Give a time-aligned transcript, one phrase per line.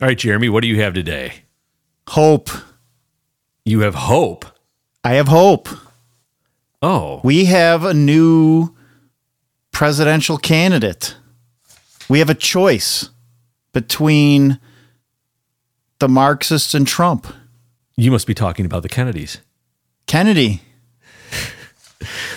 [0.00, 1.44] All right, Jeremy, what do you have today?
[2.08, 2.50] Hope.
[3.64, 4.44] You have hope.
[5.04, 5.68] I have hope.
[6.84, 8.74] Oh, We have a new
[9.70, 11.14] presidential candidate.
[12.08, 13.10] We have a choice
[13.72, 14.58] between
[16.00, 17.32] the Marxists and Trump.
[17.96, 19.38] you must be talking about the Kennedys.
[20.06, 20.62] Kennedy.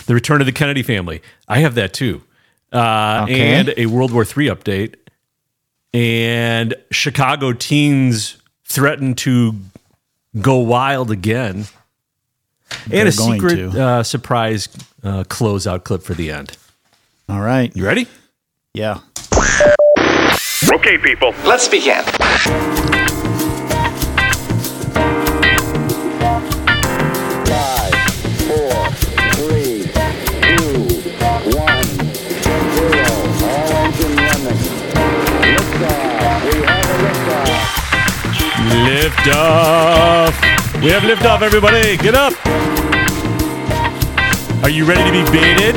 [0.06, 1.24] The return of the Kennedy family.
[1.48, 2.22] I have that too.
[2.72, 3.42] Uh, Okay.
[3.56, 4.94] And a World War III update.
[5.96, 8.36] And Chicago teens
[8.66, 9.56] threaten to
[10.42, 11.68] go wild again.
[12.86, 14.68] They're and a secret uh, surprise
[15.04, 16.58] uh, closeout clip for the end.
[17.30, 17.74] All right.
[17.74, 18.08] You ready?
[18.74, 19.00] Yeah.
[20.70, 21.34] Okay, people.
[21.46, 22.04] Let's begin.
[38.86, 40.40] Lift off.
[40.76, 41.98] We have lift off, everybody.
[41.98, 42.34] Get up.
[44.62, 45.74] Are you ready to be baited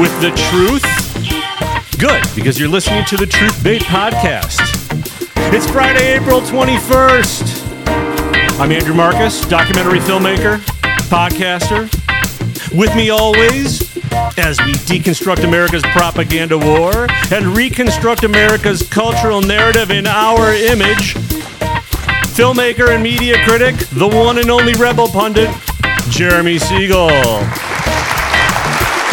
[0.00, 0.82] with the truth?
[1.98, 4.58] Good, because you're listening to the Truth Bait Podcast.
[5.52, 8.58] It's Friday, April 21st.
[8.58, 10.60] I'm Andrew Marcus, documentary filmmaker,
[11.10, 11.90] podcaster.
[12.74, 13.94] With me always,
[14.38, 21.14] as we deconstruct America's propaganda war and reconstruct America's cultural narrative in our image,
[22.36, 25.48] filmmaker and media critic, the one and only rebel pundit,
[26.10, 27.08] Jeremy Siegel.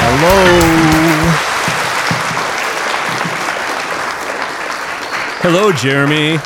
[0.05, 1.39] Hello.
[5.41, 6.37] Hello, Jeremy.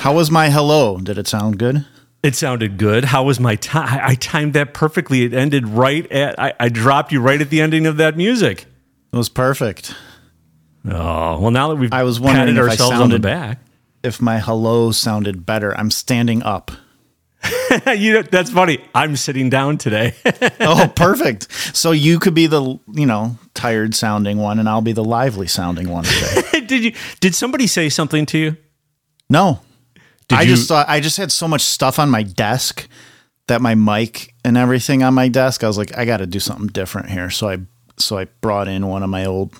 [0.00, 0.98] How was my hello?
[0.98, 1.86] Did it sound good?
[2.22, 3.04] It sounded good.
[3.06, 4.00] How was my time?
[4.02, 5.24] I timed that perfectly.
[5.24, 8.66] It ended right at, I, I dropped you right at the ending of that music.
[9.12, 9.94] It was perfect.
[10.86, 13.22] Oh, well, now that we've I was wondering patted if I ourselves on the sounded-
[13.22, 13.60] back.
[14.08, 16.70] If my hello sounded better, I'm standing up.
[17.94, 18.82] you know, that's funny.
[18.94, 20.14] I'm sitting down today.
[20.60, 21.50] Oh, perfect.
[21.76, 25.46] So you could be the, you know, tired sounding one and I'll be the lively
[25.46, 26.60] sounding one today.
[26.66, 28.56] did you, did somebody say something to you?
[29.30, 29.60] No.
[30.26, 32.88] Did I you- just thought I just had so much stuff on my desk
[33.46, 36.40] that my mic and everything on my desk, I was like, I got to do
[36.40, 37.30] something different here.
[37.30, 37.58] So I
[37.98, 39.54] so I brought in one of my old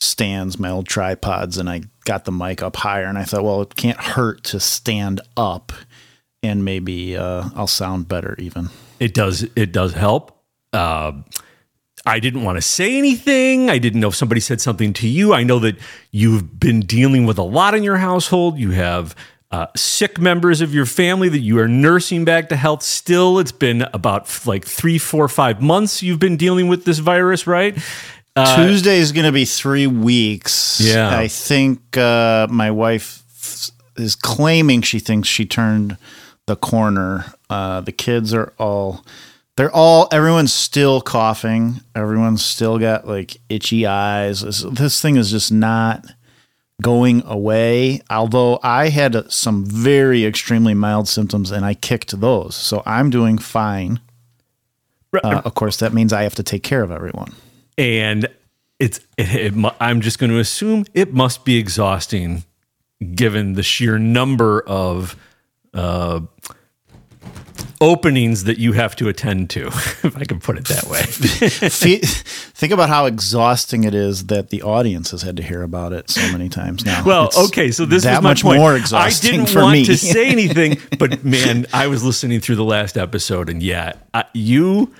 [0.00, 3.04] stands, my old tripods, and I got the mic up higher.
[3.04, 5.72] And I thought, well, it can't hurt to stand up,
[6.42, 8.70] and maybe uh, I'll sound better even.
[8.98, 9.42] It does.
[9.54, 10.42] It does help.
[10.72, 11.12] Uh,
[12.06, 13.68] I didn't want to say anything.
[13.68, 15.34] I didn't know if somebody said something to you.
[15.34, 15.76] I know that
[16.10, 18.58] you've been dealing with a lot in your household.
[18.58, 19.14] You have
[19.50, 22.82] uh, sick members of your family that you are nursing back to health.
[22.82, 27.46] Still, it's been about like three, four, five months you've been dealing with this virus,
[27.46, 27.76] right?
[28.56, 30.80] Tuesday is going to be three weeks.
[30.80, 31.16] Yeah.
[31.16, 33.22] I think uh, my wife
[33.96, 35.96] is claiming she thinks she turned
[36.46, 37.26] the corner.
[37.50, 39.04] Uh, the kids are all,
[39.56, 41.80] they're all, everyone's still coughing.
[41.94, 44.42] Everyone's still got like itchy eyes.
[44.42, 46.04] This, this thing is just not
[46.80, 48.00] going away.
[48.08, 52.54] Although I had some very extremely mild symptoms and I kicked those.
[52.54, 54.00] So I'm doing fine.
[55.12, 57.32] Uh, of course, that means I have to take care of everyone.
[57.78, 58.26] And
[58.78, 62.44] it's it, it, i'm just going to assume it must be exhausting
[63.14, 65.16] given the sheer number of
[65.72, 66.20] uh,
[67.80, 69.66] openings that you have to attend to
[70.02, 74.62] if i can put it that way think about how exhausting it is that the
[74.62, 77.04] audience has had to hear about it so many times now.
[77.04, 79.48] well It's okay so this is that was my much point more i exhausting didn't
[79.50, 79.84] for want me.
[79.84, 84.24] to say anything but man i was listening through the last episode and yeah I,
[84.34, 84.92] you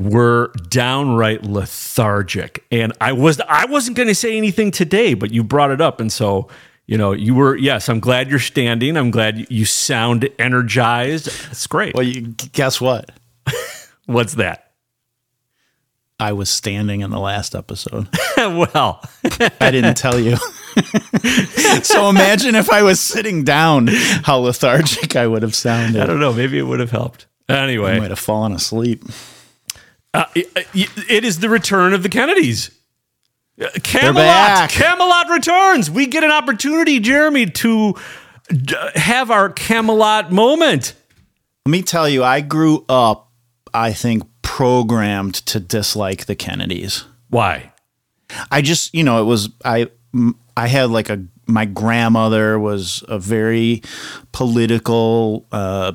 [0.00, 5.44] were downright lethargic and i was i wasn't going to say anything today but you
[5.44, 6.48] brought it up and so
[6.86, 11.66] you know you were yes i'm glad you're standing i'm glad you sound energized it's
[11.66, 12.22] great well, you,
[12.52, 13.10] guess what?
[14.06, 14.66] what's that
[16.22, 18.06] I was standing in the last episode.
[18.36, 19.02] well
[19.58, 20.36] I didn't tell you.
[21.82, 26.02] so imagine if I was sitting down, how lethargic I would have sounded.
[26.02, 29.02] i don't know maybe it would have helped anyway I might have fallen asleep.
[30.12, 30.68] Uh, it,
[31.08, 32.70] it is the return of the Kennedys.
[33.60, 34.70] Uh, Camelot.
[34.70, 35.90] Camelot returns.
[35.90, 37.94] We get an opportunity, Jeremy, to
[38.94, 40.94] have our Camelot moment.
[41.66, 43.30] Let me tell you, I grew up,
[43.72, 47.04] I think, programmed to dislike the Kennedys.
[47.28, 47.72] Why?
[48.50, 49.90] I just, you know, it was I.
[50.56, 53.82] I had like a my grandmother was a very
[54.32, 55.92] political uh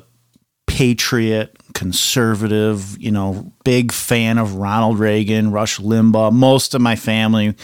[0.66, 6.32] patriot, conservative, you know, big fan of Ronald Reagan, Rush Limbaugh.
[6.32, 7.54] Most of my family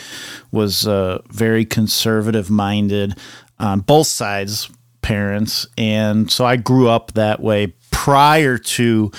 [0.50, 3.18] was uh very conservative minded.
[3.58, 4.68] on both sides
[5.00, 9.10] parents and so I grew up that way prior to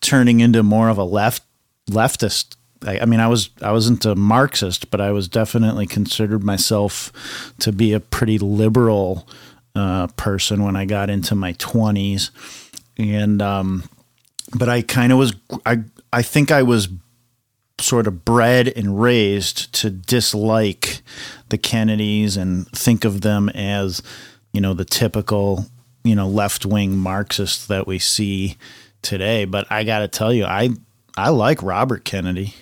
[0.00, 1.42] turning into more of a left
[1.90, 2.56] leftist
[2.86, 7.72] I, mean I was I wasn't a Marxist but I was definitely considered myself to
[7.72, 9.28] be a pretty liberal
[9.74, 12.30] uh, person when I got into my 20s
[12.96, 13.82] and um
[14.54, 15.34] but I kind of was
[15.64, 15.82] I
[16.12, 16.88] I think I was
[17.78, 21.02] sort of bred and raised to dislike
[21.48, 24.02] the Kennedys and think of them as,
[24.52, 25.66] you know, the typical,
[26.04, 28.56] you know, left wing marxist that we see
[29.02, 29.44] today.
[29.44, 30.70] But I got to tell you, I
[31.16, 32.54] I like Robert Kennedy.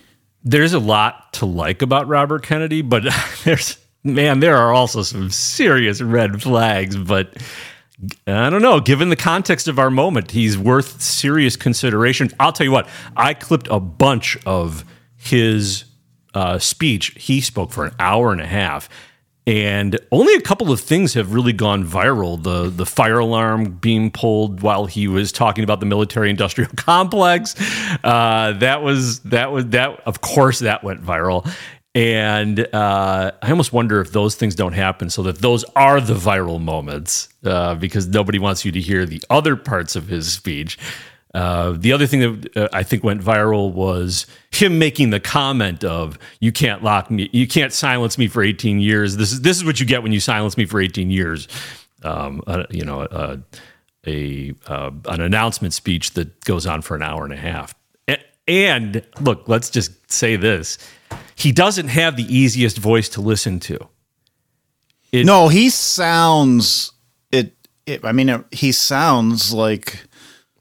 [0.43, 3.05] There's a lot to like about Robert Kennedy, but
[3.45, 6.97] there's man, there are also some serious red flags.
[6.97, 7.37] But
[8.27, 8.81] I don't know.
[8.81, 12.31] Given the context of our moment, he's worth serious consideration.
[12.41, 12.89] I'll tell you what.
[13.17, 14.85] I clipped a bunch of
[15.17, 15.85] his
[16.35, 17.15] uh, speech.
[17.17, 18.89] He spoke for an hour and a half,
[19.47, 22.43] and only a couple of things have really gone viral.
[22.43, 27.55] The the fire alarm being pulled while he was talking about the military industrial complex.
[28.03, 30.01] Uh, that was that was that.
[30.07, 31.51] Of course, that went viral.
[31.95, 36.15] And uh, I almost wonder if those things don't happen, so that those are the
[36.15, 40.77] viral moments, uh, because nobody wants you to hear the other parts of his speech.
[41.35, 45.85] Uh, the other thing that uh, I think went viral was him making the comment
[45.85, 49.17] of "You can't lock me, you can't silence me for 18 years.
[49.17, 51.47] This is this is what you get when you silence me for 18 years."
[52.03, 53.37] Um, uh, you know, uh,
[54.07, 57.75] a an announcement speech that goes on for an hour and a half.
[58.47, 60.77] And look, let's just say this:
[61.35, 63.79] he doesn't have the easiest voice to listen to.
[65.13, 66.93] It- No, he sounds
[67.33, 67.55] it.
[67.87, 70.05] it I mean, it, he sounds like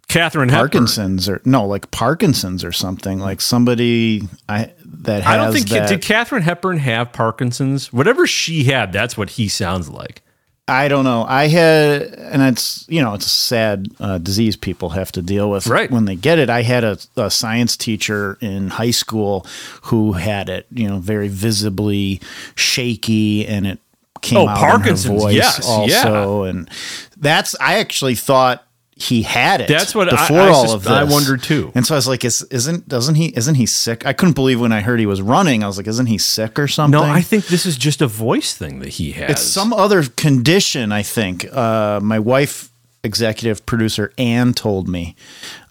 [0.08, 0.70] Katharine Hepburn.
[0.70, 3.20] Parkinson's or no, like Parkinson's or something.
[3.20, 5.90] Like somebody I that has I don't think that.
[5.90, 7.94] did Katharine Hepburn have Parkinson's.
[7.94, 10.22] Whatever she had, that's what he sounds like.
[10.68, 11.26] I don't know.
[11.28, 15.50] I had, and it's you know it's a sad uh, disease people have to deal
[15.50, 15.92] with Right.
[15.92, 16.50] when they get it.
[16.50, 19.46] I had a, a science teacher in high school
[19.84, 22.22] who had it, you know, very visibly
[22.56, 23.80] shaky, and it
[24.22, 26.70] came Oh, out Parkinson's, in her voice yes, also, and
[27.18, 28.63] that's I actually thought
[28.96, 29.68] he had it.
[29.68, 30.92] That's what I- before I all sus- of this.
[30.92, 31.72] I wondered too.
[31.74, 34.06] And so I was like, is, isn't doesn't he isn't he sick?
[34.06, 35.64] I couldn't believe when I heard he was running.
[35.64, 37.00] I was like, isn't he sick or something?
[37.00, 39.32] No, I think this is just a voice thing that he has.
[39.32, 41.46] It's some other condition, I think.
[41.52, 42.70] Uh, my wife,
[43.04, 45.16] executive producer Ann, told me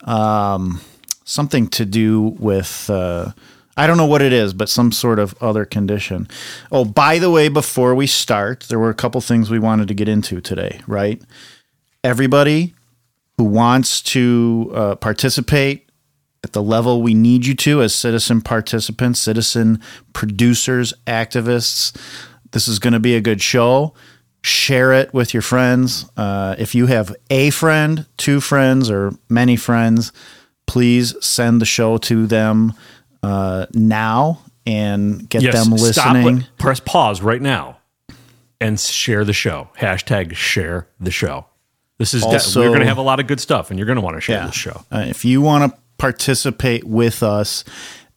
[0.04, 0.80] um,
[1.24, 2.90] something to do with.
[2.90, 3.32] Uh,
[3.74, 6.28] I don't know what it is, but some sort of other condition.
[6.70, 9.94] Oh, by the way, before we start, there were a couple things we wanted to
[9.94, 11.22] get into today, right?
[12.04, 12.74] Everybody
[13.38, 15.90] who wants to uh, participate
[16.44, 19.81] at the level we need you to as citizen participants, citizen
[20.12, 21.96] producers, activists.
[22.50, 23.94] This is going to be a good show.
[24.43, 26.05] Share it with your friends.
[26.17, 30.12] Uh, if you have a friend, two friends, or many friends,
[30.67, 32.75] please send the show to them
[33.23, 36.38] uh, now and get yes, them listening.
[36.38, 37.79] it, press pause right now
[38.61, 39.69] and share the show.
[39.79, 41.46] Hashtag share the show.
[42.02, 43.87] This is de- Also- we're going to have a lot of good stuff, and you're
[43.87, 44.84] going to want to share this show.
[44.90, 47.62] Uh, if you want to participate with us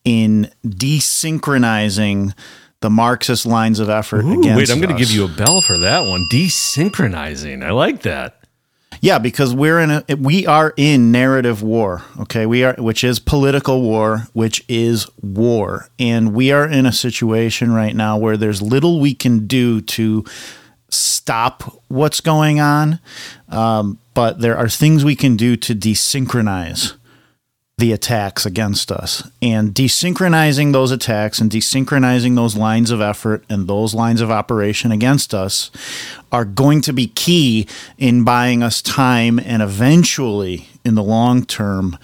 [0.03, 2.33] in desynchronizing
[2.81, 5.61] the Marxist lines of effort Ooh, against wait, I'm going to give you a bell
[5.61, 6.25] for that one.
[6.31, 7.63] Desynchronizing.
[7.63, 8.39] I like that.
[9.01, 12.47] Yeah, because we're in a we are in narrative war, okay?
[12.47, 15.89] We are which is political war, which is war.
[15.99, 20.25] And we are in a situation right now where there's little we can do to
[20.95, 22.99] stop what's going on.
[23.49, 26.95] Um, but there are things we can do to desynchronize
[27.77, 33.67] the attacks against us and desynchronizing those attacks and desynchronizing those lines of effort and
[33.67, 35.71] those lines of operation against us
[36.31, 41.97] are going to be key in buying us time and eventually in the long term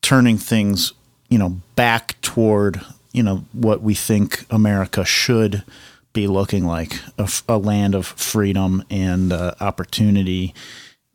[0.00, 0.94] turning things
[1.28, 2.80] you know back toward
[3.12, 5.62] you know what we think America should
[6.14, 6.98] be looking like
[7.46, 10.54] a land of freedom and uh, opportunity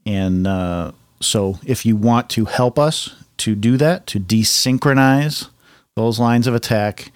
[0.05, 0.91] and uh,
[1.21, 5.49] so, if you want to help us to do that, to desynchronize
[5.95, 7.11] those lines of attack,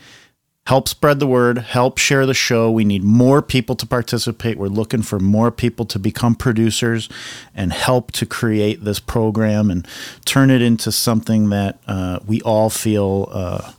[0.68, 2.70] help spread the word, help share the show.
[2.70, 4.58] We need more people to participate.
[4.58, 7.10] We're looking for more people to become producers
[7.56, 9.88] and help to create this program and
[10.26, 13.30] turn it into something that uh, we all feel.
[13.32, 13.72] Uh,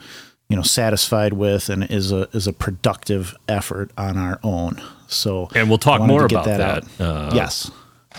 [0.54, 4.80] you know, satisfied with, and is a is a productive effort on our own.
[5.08, 6.84] So, And we'll talk more about out.
[6.98, 7.70] that, uh, yes.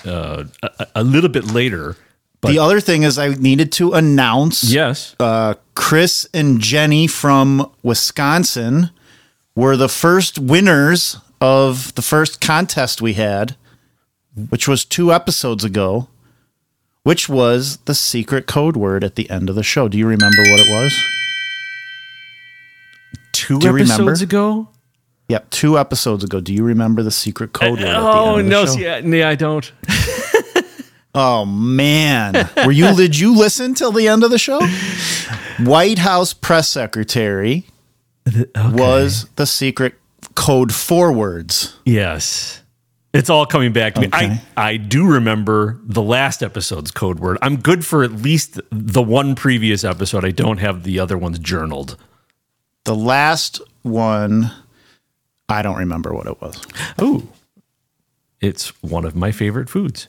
[0.04, 0.48] a,
[0.94, 1.96] a little bit later.
[2.42, 7.72] But the other thing is, I needed to announce yes, uh, Chris and Jenny from
[7.84, 8.92] Wisconsin
[9.56, 13.56] were the first winners of the first contest we had
[14.50, 16.10] which was two episodes ago,
[17.04, 19.88] which was the secret code word at the end of the show.
[19.88, 20.94] Do you remember what it was?
[23.36, 24.24] Two Do episodes remember?
[24.24, 24.70] ago.
[25.28, 26.40] Yep, two episodes ago.
[26.40, 27.88] Do you remember the secret uh, code word?
[27.88, 29.72] at the Oh end of the no, see, uh, yeah, yeah, I don't.
[31.18, 34.60] Oh man, were you did you listen till the end of the show?
[35.60, 37.68] White House press secretary
[38.58, 39.94] was the secret
[40.36, 41.78] code four words.
[41.86, 42.62] Yes.
[43.14, 44.10] It's all coming back to me.
[44.12, 47.38] I, I do remember the last episode's code word.
[47.42, 50.26] I'm good for at least the one previous episode.
[50.26, 51.96] I don't have the other ones journaled.
[52.86, 54.52] The last one,
[55.50, 56.62] I don't remember what it was.
[56.98, 57.28] Oh,
[58.42, 60.08] it's one of my favorite foods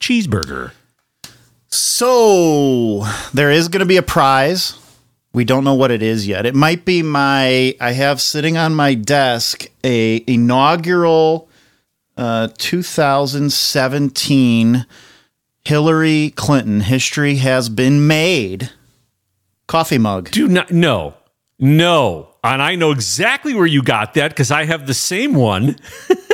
[0.00, 0.72] cheeseburger.
[1.68, 4.76] So there is going to be a prize.
[5.32, 6.44] We don't know what it is yet.
[6.44, 7.74] It might be my.
[7.80, 11.48] I have sitting on my desk a inaugural
[12.16, 14.86] uh, 2017
[15.64, 18.70] Hillary Clinton history has been made
[19.66, 20.30] coffee mug.
[20.30, 21.14] Do not, no,
[21.58, 22.28] no.
[22.44, 25.76] And I know exactly where you got that because I have the same one.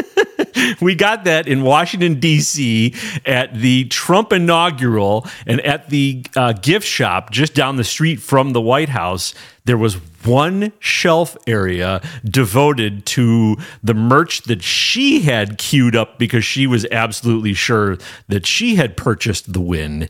[0.80, 2.94] we got that in Washington, D.C.
[3.26, 8.52] at the Trump inaugural and at the uh, gift shop just down the street from
[8.52, 9.34] the White House.
[9.64, 16.44] There was one shelf area devoted to the merch that she had queued up because
[16.44, 17.98] she was absolutely sure
[18.28, 20.08] that she had purchased the win.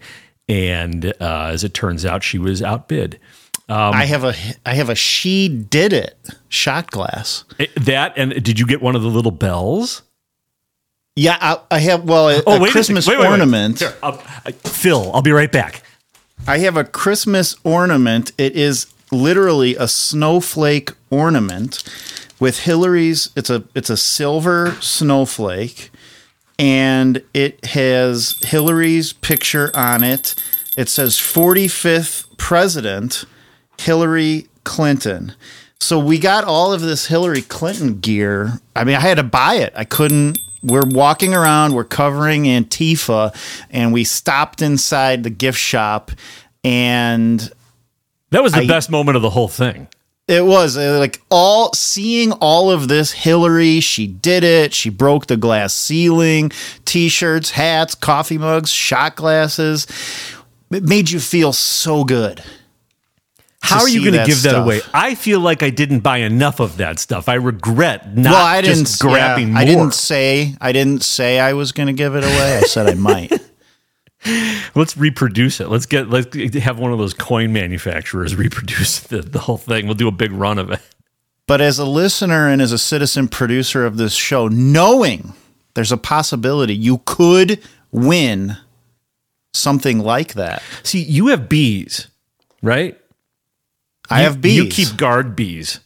[0.49, 3.19] And uh, as it turns out, she was outbid.
[3.71, 4.35] Um, I have a
[4.65, 6.17] I have a she did it
[6.49, 7.45] shot glass.
[7.77, 10.03] That and did you get one of the little bells?
[11.17, 12.73] Yeah, I, I have well a, oh, a wait a.
[12.73, 13.31] Christmas Wait, wait, wait.
[13.31, 13.81] ornament.
[13.81, 15.83] Here, I'll- I- Phil, I'll be right back.
[16.47, 18.33] I have a Christmas ornament.
[18.39, 21.83] It is literally a snowflake ornament
[22.41, 23.31] with Hillary's.
[23.37, 25.91] It's a it's a silver snowflake,
[26.59, 30.35] and it has Hillary's picture on it.
[30.77, 33.25] It says 45th president
[33.79, 35.33] Hillary Clinton.
[35.81, 38.55] So we got all of this Hillary Clinton gear.
[38.75, 39.73] I mean, I had to buy it.
[39.77, 40.39] I couldn't.
[40.63, 43.33] We're walking around, we're covering Antifa,
[43.71, 46.11] and we stopped inside the gift shop,
[46.65, 47.51] and
[48.31, 49.87] That was the I- best moment of the whole thing.
[50.27, 54.75] it was uh, like all seeing all of this Hillary, she did it.
[54.75, 56.51] She broke the glass ceiling,
[56.85, 59.87] t shirts, hats, coffee mugs, shot glasses.
[60.73, 62.43] It made you feel so good.
[63.61, 64.81] How are you going to that give that away?
[64.95, 67.29] I feel like I didn't buy enough of that stuff.
[67.29, 69.63] I regret not well, I didn't just grabbing yeah, more.
[69.63, 72.59] I didn't say I didn't say I was going to give it away.
[72.59, 73.33] I said I might.
[74.75, 75.69] Let's reproduce it.
[75.69, 79.87] Let's get let's have one of those coin manufacturers reproduce the, the whole thing.
[79.87, 80.81] We'll do a big run of it.
[81.47, 85.33] But as a listener and as a citizen producer of this show, knowing
[85.75, 88.59] there's a possibility you could win
[89.55, 90.63] something like that.
[90.83, 92.09] See, you have bees,
[92.63, 93.01] right?
[94.11, 94.57] I You- have bees.
[94.57, 95.81] You keep guard bees.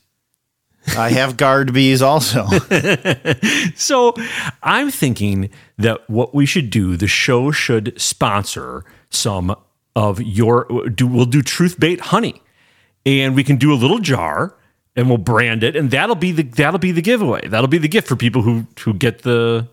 [0.97, 2.47] I have guard bees also.
[3.77, 4.15] So
[4.63, 9.55] I'm thinking that what we should do, the show should sponsor some
[9.95, 12.43] of your do we'll do truth bait honey.
[13.05, 14.57] And we can do a little jar
[14.97, 17.47] and we'll brand it and that'll be the that'll be the giveaway.
[17.49, 19.69] That'll be the gift for people who who get the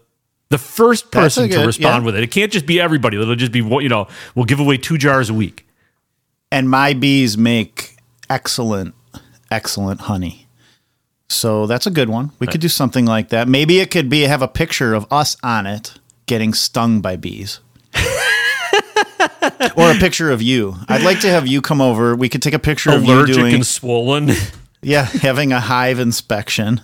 [0.50, 2.06] the first person to respond yeah.
[2.06, 2.24] with it.
[2.24, 3.20] It can't just be everybody.
[3.20, 5.68] It'll just be what you know, we'll give away two jars a week.
[6.51, 7.98] and my bees make
[8.29, 8.95] excellent,
[9.51, 10.48] excellent honey.
[11.29, 12.31] So that's a good one.
[12.39, 13.48] We could do something like that.
[13.48, 15.93] Maybe it could be have a picture of us on it
[16.25, 17.59] getting stung by bees.
[19.75, 20.75] or a picture of you.
[20.88, 22.15] I'd like to have you come over.
[22.15, 24.31] We could take a picture of you doing and swollen.
[24.81, 26.81] yeah, having a hive inspection,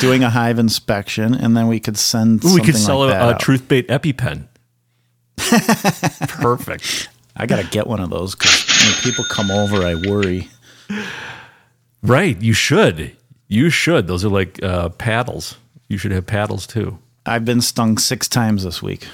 [0.00, 2.44] doing a hive inspection, and then we could send.
[2.44, 4.46] Ooh, we could sell like a, a truth bait EpiPen.
[6.28, 7.08] Perfect.
[7.36, 10.48] I gotta get one of those because when people come over, I worry.
[12.02, 12.40] Right.
[12.40, 13.16] You should.
[13.48, 14.06] You should.
[14.06, 15.56] Those are like uh, paddles.
[15.88, 16.98] You should have paddles too.
[17.26, 19.06] I've been stung six times this week.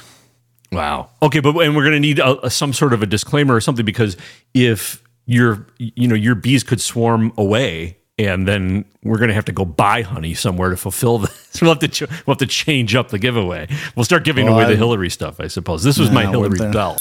[0.73, 1.11] Wow.
[1.23, 3.61] Okay, but and we're going to need a, a- some sort of a disclaimer or
[3.61, 4.17] something because
[4.55, 9.45] if your you know your bees could swarm away and then we're going to have
[9.47, 11.19] to go buy honey somewhere to fulfill
[11.53, 11.61] this.
[11.61, 13.67] we'll have to ch- we'll have to change up the giveaway.
[13.97, 15.83] We'll start giving Well, away I- the Hillary stuff, I suppose.
[15.83, 16.99] This was my Hillary bell.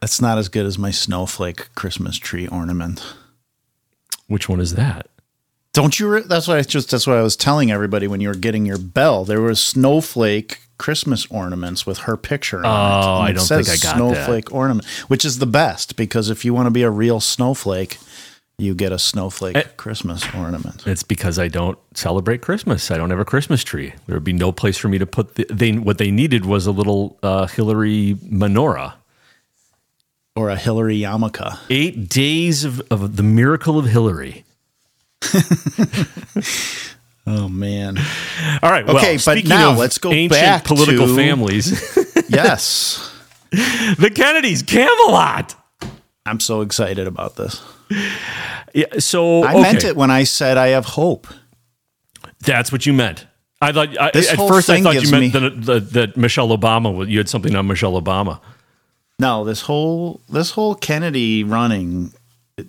[0.00, 3.02] That's not as good as my snowflake Christmas tree ornament.
[4.28, 5.08] Which one is that?
[5.72, 6.08] Don't you?
[6.08, 6.90] Re- that's what I just.
[6.90, 9.24] That's what I was telling everybody when you were getting your bell.
[9.24, 12.58] There was snowflake Christmas ornaments with her picture.
[12.58, 12.68] on it.
[13.06, 15.96] Oh, And I it don't says think I got snowflake ornament, which is the best
[15.96, 17.98] because if you want to be a real snowflake,
[18.58, 19.62] you get a snowflake Eh.
[19.76, 20.82] Christmas ornament.
[20.86, 22.90] It's because I don't celebrate Christmas.
[22.90, 23.92] I don't have a Christmas tree.
[24.06, 25.46] There would be no place for me to put the.
[25.50, 28.94] They what they needed was a little uh, Hillary menorah.
[30.40, 31.58] Or a Hillary yarmulke.
[31.68, 34.44] Eight days of, of the miracle of Hillary.
[37.26, 37.98] Oh man.
[38.62, 38.84] All right.
[38.84, 41.70] Well, Okay, but now let's go ancient back political to- families.
[42.28, 43.14] yes.
[43.50, 45.54] the Kennedys, Camelot.
[46.26, 47.62] I'm so excited about this.
[48.74, 48.86] Yeah.
[48.98, 49.62] So I okay.
[49.62, 51.28] meant it when I said I have hope.
[52.40, 53.26] That's what you meant.
[53.60, 57.06] I thought I, at first I thought you meant me- that, that, that Michelle Obama.
[57.08, 58.40] You had something on Michelle Obama.
[59.20, 62.14] No, this whole this whole Kennedy running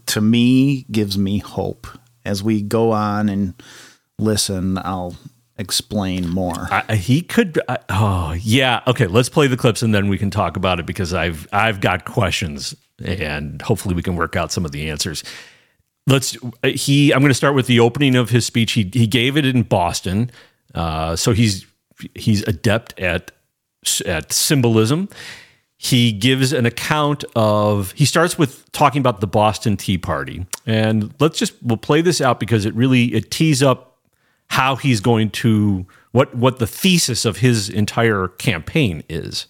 [0.07, 1.87] to me gives me hope.
[2.25, 3.53] As we go on and
[4.19, 5.15] listen, I'll
[5.57, 6.67] explain more.
[6.69, 7.57] I, he could.
[7.69, 8.81] I, oh yeah.
[8.85, 9.07] Okay.
[9.07, 12.03] Let's play the clips and then we can talk about it because I've I've got
[12.03, 15.23] questions and hopefully we can work out some of the answers.
[16.05, 16.35] Let's.
[16.63, 17.13] He.
[17.13, 18.73] I'm going to start with the opening of his speech.
[18.73, 20.29] He he gave it in Boston.
[20.75, 21.65] Uh, so he's
[22.13, 23.31] he's adept at
[24.05, 25.07] at symbolism.
[25.83, 27.91] He gives an account of.
[27.93, 32.21] He starts with talking about the Boston Tea Party, and let's just we'll play this
[32.21, 33.97] out because it really it tees up
[34.49, 39.47] how he's going to what what the thesis of his entire campaign is.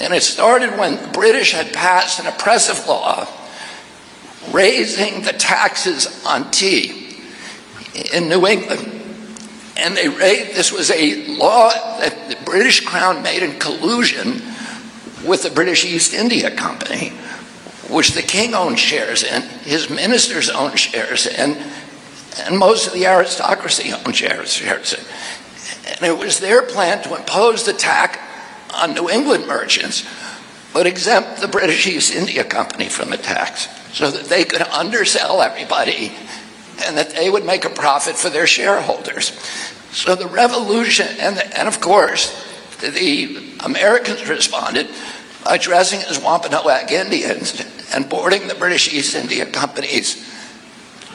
[0.00, 3.28] And it started when the British had passed an oppressive law
[4.50, 7.18] raising the taxes on tea
[8.14, 8.90] in New England.
[9.76, 14.40] And they raised, this was a law that the British Crown made in collusion
[15.26, 17.10] with the British East India Company,
[17.90, 21.56] which the king owned shares in, his ministers owned shares in,
[22.40, 25.04] and most of the aristocracy owned shares, shares in.
[25.94, 28.18] And it was their plan to impose the tax
[28.74, 30.06] on New England merchants,
[30.72, 35.40] but exempt the British East India Company from the tax so that they could undersell
[35.40, 36.12] everybody
[36.84, 39.28] and that they would make a profit for their shareholders.
[39.92, 42.34] So the revolution, and, and of course,
[42.80, 44.88] the Americans responded
[45.44, 47.62] by dressing as Wampanoag Indians
[47.94, 50.16] and boarding the British East India Company's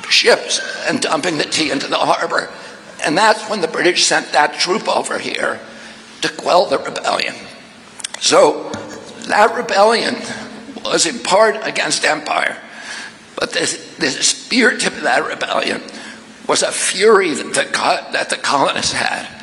[0.10, 2.50] ships and dumping the tea into the harbor.
[3.04, 5.60] And that's when the British sent that troop over here
[6.22, 7.34] to quell the rebellion.
[8.20, 8.70] So
[9.28, 10.16] that rebellion
[10.84, 12.58] was in part against empire,
[13.36, 15.82] but the, spirit of that rebellion
[16.48, 19.39] was a fury that the, that the colonists had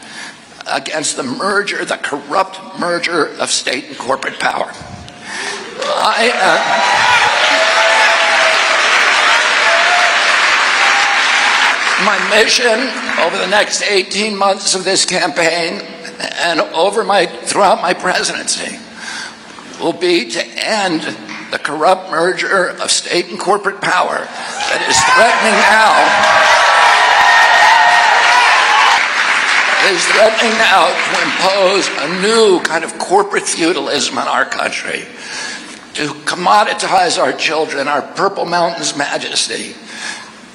[0.66, 4.70] against the merger, the corrupt merger of state and corporate power.
[5.78, 7.16] I, uh,
[12.04, 12.66] my mission
[13.24, 15.80] over the next 18 months of this campaign
[16.40, 18.78] and over my throughout my presidency
[19.80, 21.02] will be to end
[21.50, 25.56] the corrupt merger of state and corporate power that is threatening
[26.60, 26.65] now
[29.86, 35.00] is threatening now to impose a new kind of corporate feudalism on our country
[35.94, 39.74] to commoditize our children our purple mountains majesty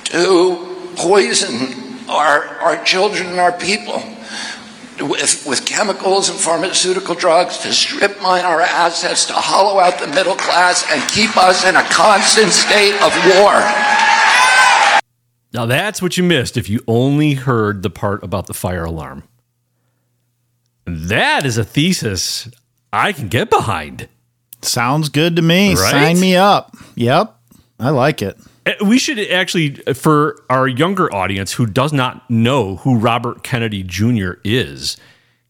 [0.03, 4.03] to poison our, our children and our people
[4.99, 10.07] with, with chemicals and pharmaceutical drugs, to strip mine our assets, to hollow out the
[10.07, 13.55] middle class, and keep us in a constant state of war.
[15.53, 19.23] Now that's what you missed if you only heard the part about the fire alarm.
[20.85, 22.49] That is a thesis
[22.91, 24.07] I can get behind.
[24.61, 25.69] Sounds good to me.
[25.75, 25.91] Right?
[25.91, 26.75] Sign me up.
[26.95, 27.35] Yep.
[27.79, 28.37] I like it.
[28.65, 33.83] Uh, We should actually, for our younger audience who does not know who Robert Kennedy
[33.83, 34.33] Jr.
[34.43, 34.97] is,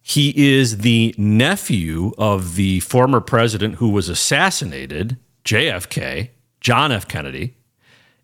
[0.01, 6.29] he is the nephew of the former president who was assassinated, JFK,
[6.61, 7.07] John F.
[7.07, 7.55] Kennedy,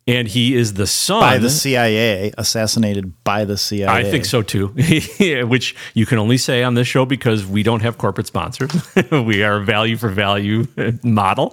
[0.08, 3.88] and he is the son By the CIA, assassinated by the CIA.
[3.88, 4.68] I think so too,
[5.48, 8.72] which you can only say on this show because we don't have corporate sponsors.
[9.12, 10.68] we are a value for value
[11.04, 11.52] model.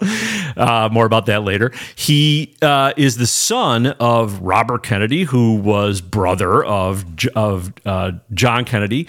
[0.56, 1.72] Uh, more about that later.
[1.96, 8.64] He uh, is the son of Robert Kennedy, who was brother of of uh, John
[8.64, 9.08] Kennedy,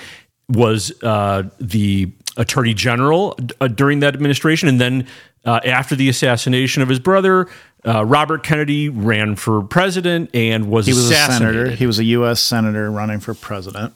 [0.49, 5.07] was uh, the attorney general uh, during that administration, and then
[5.45, 7.47] uh, after the assassination of his brother.
[7.85, 11.69] Uh, Robert Kennedy ran for president and was, He was a senator.
[11.69, 12.41] He was a U.S.
[12.41, 13.93] senator running for president.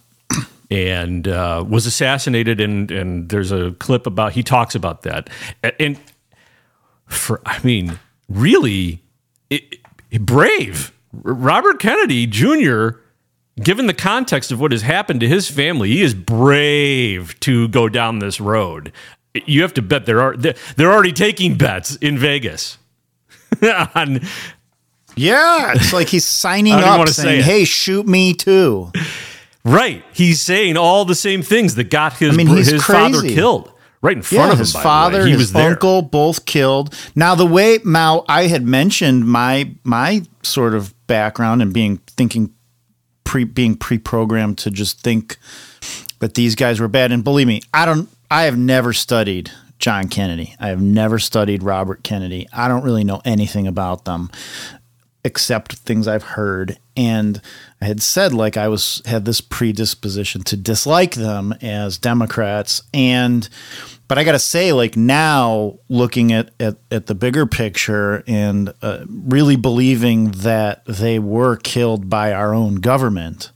[0.69, 2.61] and uh, was assassinated.
[2.61, 5.29] And and there's a clip about he talks about that.
[5.79, 5.99] And
[7.07, 7.97] for I mean,
[8.27, 9.01] really,
[9.49, 9.77] it,
[10.11, 12.89] it- brave Robert Kennedy Jr.
[13.61, 17.89] Given the context of what has happened to his family, he is brave to go
[17.89, 18.93] down this road.
[19.45, 22.77] You have to bet there they're they're already taking bets in Vegas
[23.95, 24.21] on
[25.15, 28.33] Yeah, it's like he's signing I don't even up wanna say saying, "Hey, shoot me
[28.33, 28.91] too."
[29.65, 30.03] Right.
[30.13, 34.15] He's saying all the same things that got his I mean, his father killed right
[34.15, 34.59] in front yeah, of him.
[34.59, 35.71] his father, he his was there.
[35.71, 36.95] uncle, both killed.
[37.15, 42.53] Now, the way Mao, I had mentioned my my sort of background and being thinking
[43.25, 45.37] pre being pre-programmed to just think
[46.19, 47.11] that these guys were bad.
[47.11, 48.09] And believe me, I don't.
[48.31, 50.55] I have never studied John Kennedy.
[50.59, 52.47] I have never studied Robert Kennedy.
[52.53, 54.29] I don't really know anything about them
[55.23, 56.77] except things I've heard.
[56.95, 57.41] And
[57.81, 62.83] I had said like I was had this predisposition to dislike them as Democrats.
[62.93, 63.47] And
[64.07, 69.05] but I gotta say, like now looking at at, at the bigger picture and uh,
[69.07, 73.51] really believing that they were killed by our own government,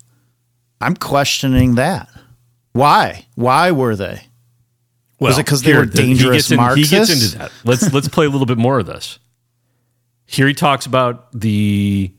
[0.80, 2.10] I'm questioning that.
[2.72, 3.26] Why?
[3.36, 4.28] Why were they?
[5.24, 7.52] Was it 'cause they were the- he dangerous gets in- He gets into that.
[7.64, 9.20] Let's let's play a little bit more of this.
[10.26, 12.12] Here he talks about the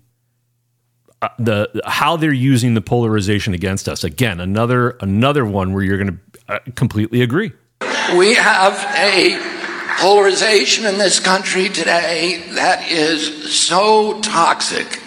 [1.23, 4.05] uh, the how they're using the polarization against us.
[4.05, 7.53] Again, another another one where you're going to uh, completely agree.
[8.17, 9.39] We have a
[9.99, 15.01] polarization in this country today that is so toxic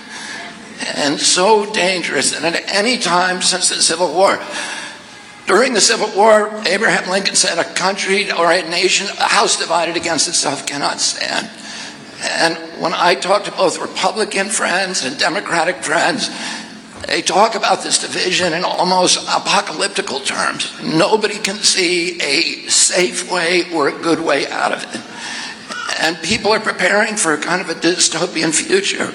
[0.96, 2.36] and so dangerous.
[2.36, 4.40] And at any time since the Civil War,
[5.48, 9.96] during the Civil War, Abraham Lincoln said, A country or a nation, a house divided
[9.96, 11.50] against itself cannot stand.
[12.22, 16.30] And when I talk to both Republican friends and Democratic friends,
[17.08, 20.74] they talk about this division in almost apocalyptical terms.
[20.84, 25.02] Nobody can see a safe way or a good way out of it.
[26.02, 29.14] And people are preparing for kind of a dystopian future.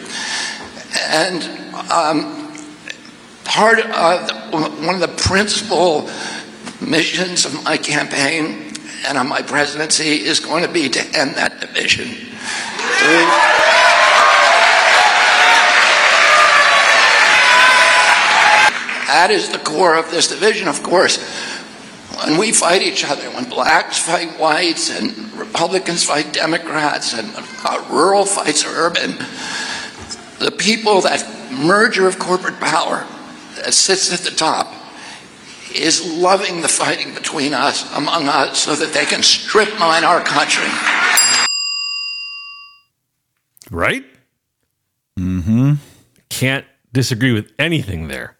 [1.10, 1.42] And
[1.90, 2.41] um,
[3.44, 6.08] part of one of the principal
[6.80, 8.72] missions of my campaign
[9.06, 12.08] and of my presidency is going to be to end that division.
[19.06, 21.22] That is the core of this division, of course.
[22.24, 27.86] When we fight each other, when blacks fight whites and Republicans fight Democrats and uh,
[27.90, 29.16] rural fights urban,
[30.38, 33.06] the people, that merger of corporate power
[33.62, 34.72] that sits at the top,
[35.74, 40.20] is loving the fighting between us, among us, so that they can strip mine our
[40.20, 40.68] country.
[43.70, 44.04] Right?
[45.18, 45.74] Mm-hmm.
[46.28, 48.36] Can't disagree with anything there.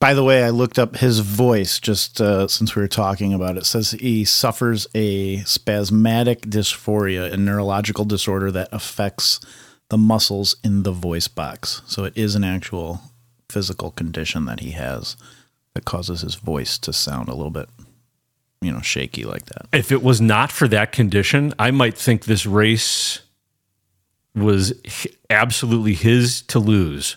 [0.00, 3.56] By the way, I looked up his voice just uh, since we were talking about
[3.56, 3.60] it.
[3.60, 9.40] It says he suffers a spasmodic dysphonia, a neurological disorder that affects
[9.88, 11.82] the muscles in the voice box.
[11.86, 13.00] So it is an actual
[13.48, 15.16] physical condition that he has
[15.74, 17.68] that causes his voice to sound a little bit,
[18.60, 19.66] you know, shaky like that.
[19.72, 23.20] If it was not for that condition, I might think this race
[24.34, 24.72] was
[25.30, 27.16] absolutely his to lose.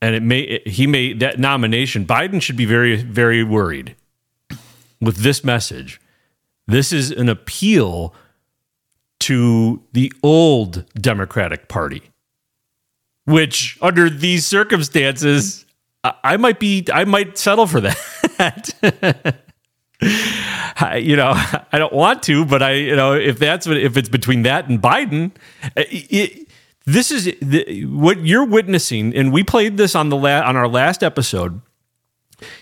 [0.00, 3.96] And it may he may that nomination Biden should be very very worried
[5.00, 6.00] with this message.
[6.66, 8.14] This is an appeal
[9.20, 12.02] to the old Democratic Party,
[13.24, 15.64] which under these circumstances
[16.04, 19.40] I, might be I might settle for that.
[20.96, 24.08] You know, I don't want to, but I, you know, if that's what, if it's
[24.08, 25.30] between that and Biden,
[25.76, 26.48] it, it,
[26.84, 30.68] this is the, what you're witnessing, and we played this on the la- on our
[30.68, 31.60] last episode.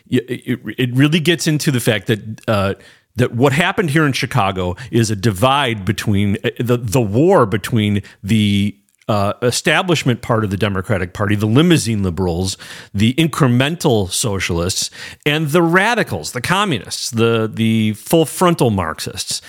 [0.09, 2.75] It, it, it really gets into the fact that uh,
[3.17, 8.03] that what happened here in Chicago is a divide between uh, the the war between
[8.23, 8.77] the
[9.09, 12.57] uh, establishment part of the Democratic Party, the limousine liberals,
[12.95, 14.91] the incremental socialists,
[15.27, 19.43] and the radicals, the communists, the the full frontal Marxists.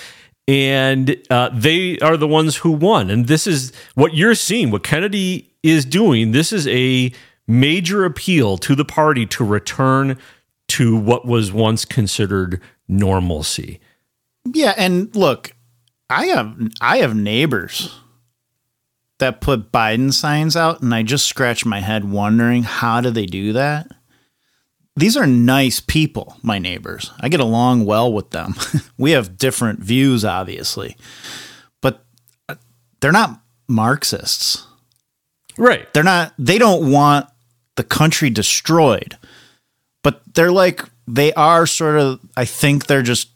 [0.45, 3.09] And uh, they are the ones who won.
[3.09, 6.31] And this is what you're seeing, what Kennedy is doing.
[6.31, 7.13] This is a
[7.47, 10.17] major appeal to the party to return
[10.69, 12.59] to what was once considered
[12.97, 13.79] normalcy.
[14.45, 15.55] Yeah, and look,
[16.09, 17.99] I have I have neighbors
[19.19, 23.25] that put Biden signs out, and I just scratch my head wondering how do they
[23.25, 23.87] do that.
[24.95, 27.11] These are nice people, my neighbors.
[27.19, 28.53] I get along well with them.
[28.97, 30.97] we have different views, obviously,
[31.81, 32.05] but
[32.47, 32.55] uh,
[33.01, 34.67] they're not Marxists.
[35.57, 35.91] Right.
[35.93, 36.33] They're not.
[36.37, 37.27] They don't want
[37.75, 39.17] the country destroyed,
[40.03, 42.19] but they're like they are sort of.
[42.37, 43.29] I think they're just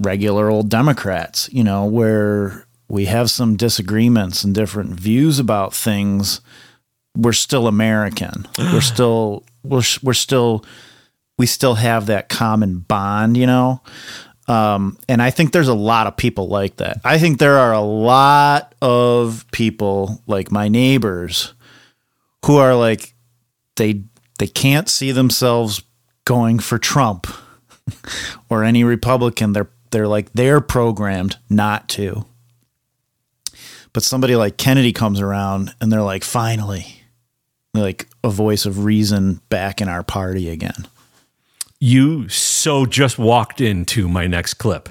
[0.00, 1.48] regular old Democrats.
[1.52, 6.40] You know, where we have some disagreements and different views about things.
[7.16, 8.46] We're still American.
[8.58, 10.64] we're still we're we're still
[11.38, 13.36] we still have that common bond.
[13.36, 13.82] You know.
[14.48, 17.00] Um, and I think there's a lot of people like that.
[17.04, 21.54] I think there are a lot of people like my neighbors
[22.44, 23.14] who are like
[23.76, 24.02] they
[24.40, 25.82] they can't see themselves
[26.24, 27.26] going for Trump
[28.48, 29.52] or any Republican.
[29.52, 32.26] They're they're like they're programmed not to.
[33.92, 37.02] But somebody like Kennedy comes around and they're like, finally,
[37.74, 40.86] like a voice of reason back in our party again.
[41.80, 44.90] You so just walked into my next clip,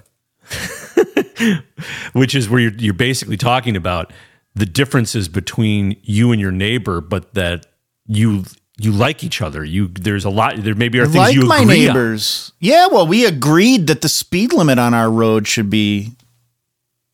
[2.13, 4.11] which is where you're, you're basically talking about
[4.55, 7.67] the differences between you and your neighbor, but that
[8.07, 8.43] you
[8.79, 9.63] you like each other.
[9.63, 10.55] You there's a lot.
[10.57, 11.93] There maybe are things like you my agree on.
[11.95, 12.53] neighbors.
[12.59, 16.13] Yeah, well, we agreed that the speed limit on our road should be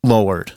[0.03, 0.53] lowered.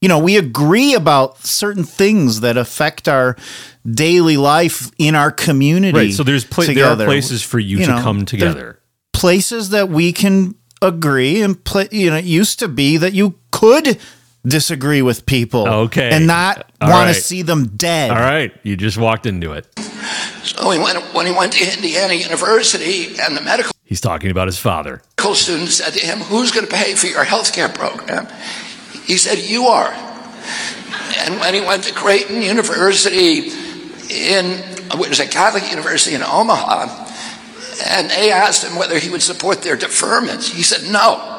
[0.00, 3.36] You know, we agree about certain things that affect our
[3.84, 5.98] daily life in our community.
[5.98, 6.12] Right.
[6.12, 8.78] So there's pla- there are places for you, You to know, come together.
[9.12, 11.88] Places that we can agree and play.
[11.90, 13.98] You know, it used to be that you could
[14.46, 16.10] disagree with people, Okay.
[16.10, 17.14] and not All want right.
[17.14, 18.10] to see them dead.
[18.10, 19.66] All right, you just walked into it.
[20.42, 24.48] So he went, when he went to Indiana University and the medical He's talking about
[24.48, 25.00] his father.
[25.34, 28.26] student said to him, Who's going to pay for your health care program?
[29.04, 29.92] He said, You are.
[31.20, 33.48] And when he went to Creighton University
[34.10, 34.58] in,
[34.98, 37.06] which was a Catholic university in Omaha,
[37.90, 41.37] and they asked him whether he would support their deferments, he said no.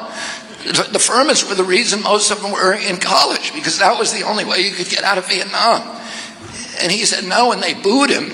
[0.64, 4.24] The deferments were the reason most of them were in college because that was the
[4.24, 5.80] only way you could get out of Vietnam.
[6.82, 8.24] And he said no, and they booed him.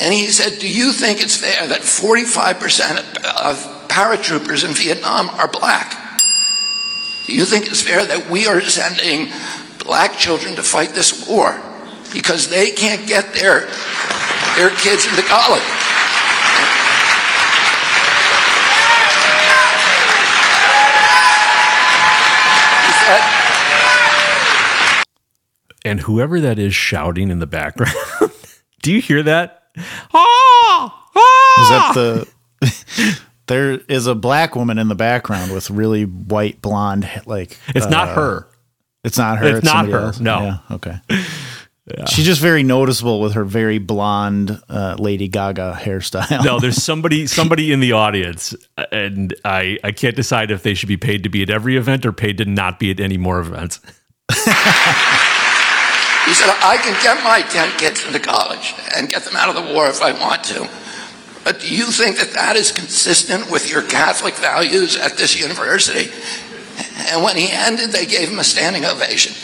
[0.00, 2.98] And he said, Do you think it's fair that 45%
[3.46, 5.96] of paratroopers in Vietnam are black?
[7.26, 9.30] Do you think it's fair that we are sending
[9.84, 11.60] black children to fight this war
[12.12, 13.68] because they can't get their,
[14.56, 15.62] their kids into college?
[25.84, 27.94] And whoever that is shouting in the background,
[28.82, 29.62] do you hear that?
[30.12, 31.08] Ah!
[31.16, 31.62] Ah!
[31.62, 33.20] Is that the?
[33.46, 38.08] there is a black woman in the background with really white blonde, like It's not
[38.08, 38.48] uh, her.
[39.04, 39.56] It's not her.
[39.56, 40.20] It's not her, else.
[40.20, 40.40] no.
[40.40, 40.58] Yeah.
[40.76, 41.00] Okay.
[42.08, 46.44] She's just very noticeable with her very blonde uh, Lady Gaga hairstyle.
[46.44, 48.54] No, there's somebody somebody in the audience,
[48.92, 52.06] and I I can't decide if they should be paid to be at every event
[52.06, 53.80] or paid to not be at any more events.
[56.30, 59.56] He said, I can get my 10 kids into college and get them out of
[59.56, 60.70] the war if I want to.
[61.42, 66.08] But do you think that that is consistent with your Catholic values at this university?
[67.10, 69.34] And when he ended, they gave him a standing ovation.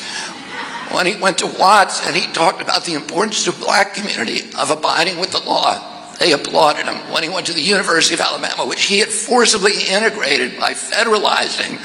[0.94, 4.42] When he went to Watts and he talked about the importance to the black community
[4.56, 6.94] of abiding with the law, they applauded him.
[7.12, 11.82] When he went to the University of Alabama, which he had forcibly integrated by federalizing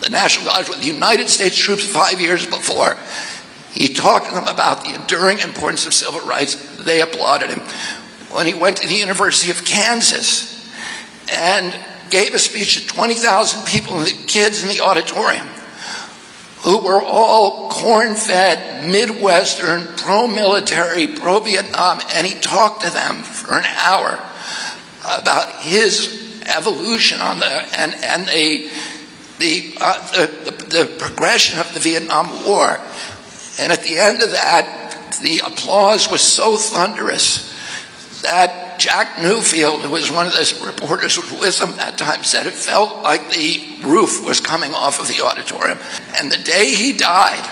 [0.00, 2.96] the National Guard with the United States troops five years before,
[3.74, 6.54] he talked to them about the enduring importance of civil rights.
[6.84, 7.58] They applauded him.
[8.30, 10.70] When he went to the University of Kansas
[11.32, 11.74] and
[12.08, 15.48] gave a speech to 20,000 people, the kids in the auditorium,
[16.62, 23.22] who were all corn fed, Midwestern, pro military, pro Vietnam, and he talked to them
[23.24, 24.20] for an hour
[25.02, 28.70] about his evolution on the and, and the,
[29.38, 32.80] the, uh, the, the progression of the Vietnam War.
[33.58, 37.52] And at the end of that, the applause was so thunderous
[38.22, 42.52] that Jack Newfield, who was one of the reporters with him that time, said it
[42.52, 45.78] felt like the roof was coming off of the auditorium.
[46.18, 47.48] And the day he died,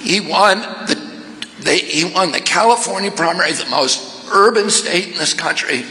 [0.00, 1.14] he won the
[1.64, 5.84] they, he won the California primary, the most urban state in this country,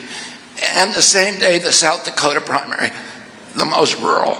[0.75, 2.91] and the same day the South Dakota primary,
[3.55, 4.35] the most rural.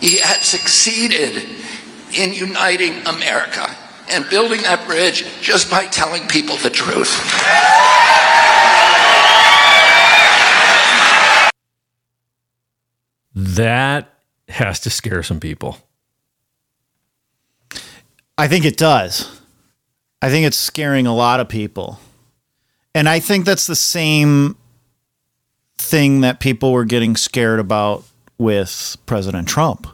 [0.00, 1.48] He had succeeded
[2.14, 3.76] in uniting America
[4.12, 7.18] and building that bridge just by telling people the truth.
[13.34, 14.14] That
[14.48, 15.78] has to scare some people.
[18.36, 19.40] I think it does.
[20.20, 21.98] I think it's scaring a lot of people.
[22.94, 24.56] And I think that's the same
[25.78, 28.04] thing that people were getting scared about
[28.38, 29.86] with President Trump.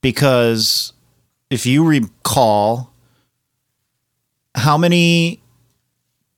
[0.00, 0.92] Because
[1.50, 2.92] if you recall,
[4.54, 5.40] how many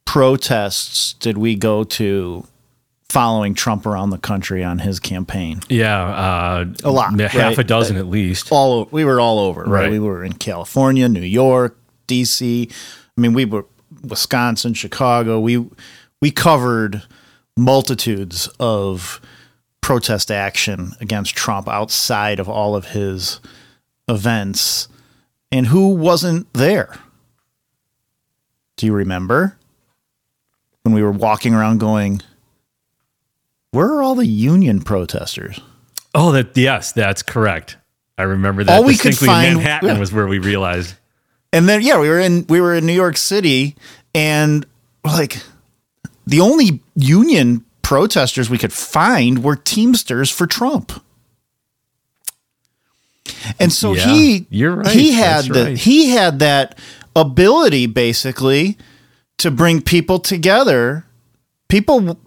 [0.04, 2.46] protests did we go to
[3.08, 5.60] following Trump around the country on his campaign?
[5.68, 7.58] Yeah, uh, A lot, half right?
[7.58, 8.50] a dozen at least.
[8.50, 9.82] all we were all over right?
[9.82, 9.90] Right.
[9.90, 11.76] we were in california new york
[12.08, 13.66] dc i mean we were
[14.02, 15.66] wisconsin chicago we
[16.20, 17.02] we covered
[17.56, 19.20] multitudes of
[19.82, 23.40] protest action against Trump outside of all of his
[24.08, 24.88] events,
[25.52, 26.96] and who wasn't there?
[28.76, 29.56] Do you remember
[30.82, 32.20] when we were walking around going,
[33.70, 35.60] "Where are all the union protesters?"
[36.14, 37.76] Oh, that yes, that's correct.
[38.18, 39.28] I remember that All we could distinctly.
[39.28, 39.98] find- Manhattan yeah.
[39.98, 40.94] was where we realized.
[41.52, 43.76] And then yeah, we were in we were in New York City
[44.14, 44.66] and
[45.04, 45.42] like
[46.26, 50.92] the only union protesters we could find were Teamsters for Trump.
[53.58, 54.88] And so Yeah, he you're right.
[54.94, 55.78] he had the right.
[55.78, 56.78] he had that
[57.14, 58.76] ability basically
[59.38, 61.04] to bring people together.
[61.68, 62.18] People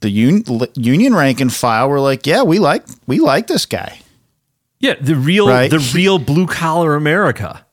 [0.00, 0.44] the un,
[0.74, 4.00] union rank and file were like, "Yeah, we like we like this guy."
[4.78, 5.70] Yeah, the real Right.
[5.70, 7.64] the real blue collar America.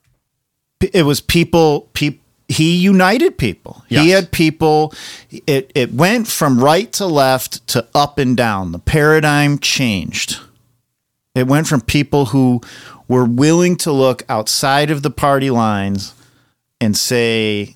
[0.82, 4.93] it was people peop, he united people he had people
[5.47, 10.39] it it went from right to left to up and down the paradigm changed
[11.36, 12.62] it went from people who
[13.08, 16.13] were willing to look outside of the party lines
[16.80, 17.76] and say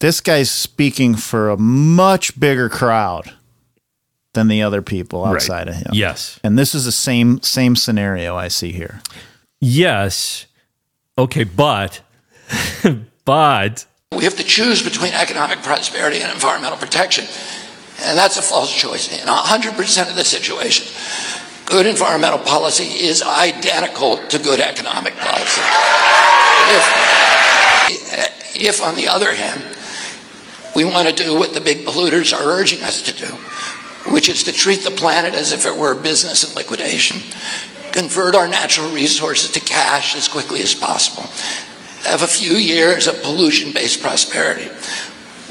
[0.00, 3.34] this guy's speaking for a much bigger crowd
[4.32, 6.38] than the other people outside of him Yes.
[6.44, 9.00] and this is the same same scenario i see here
[9.62, 10.46] Yes.
[11.18, 12.00] Okay, but
[13.26, 17.26] but We have to choose between economic prosperity and environmental protection.
[18.02, 19.12] And that's a false choice.
[19.12, 20.86] In 100% of the situation,
[21.70, 25.62] good environmental policy is identical to good economic policy.
[26.72, 29.62] If, if on the other hand,
[30.74, 33.32] we want to do what the big polluters are urging us to do,
[34.12, 37.20] which is to treat the planet as if it were a business in liquidation,
[37.92, 41.22] convert our natural resources to cash as quickly as possible,
[42.04, 44.68] have a few years of pollution based prosperity.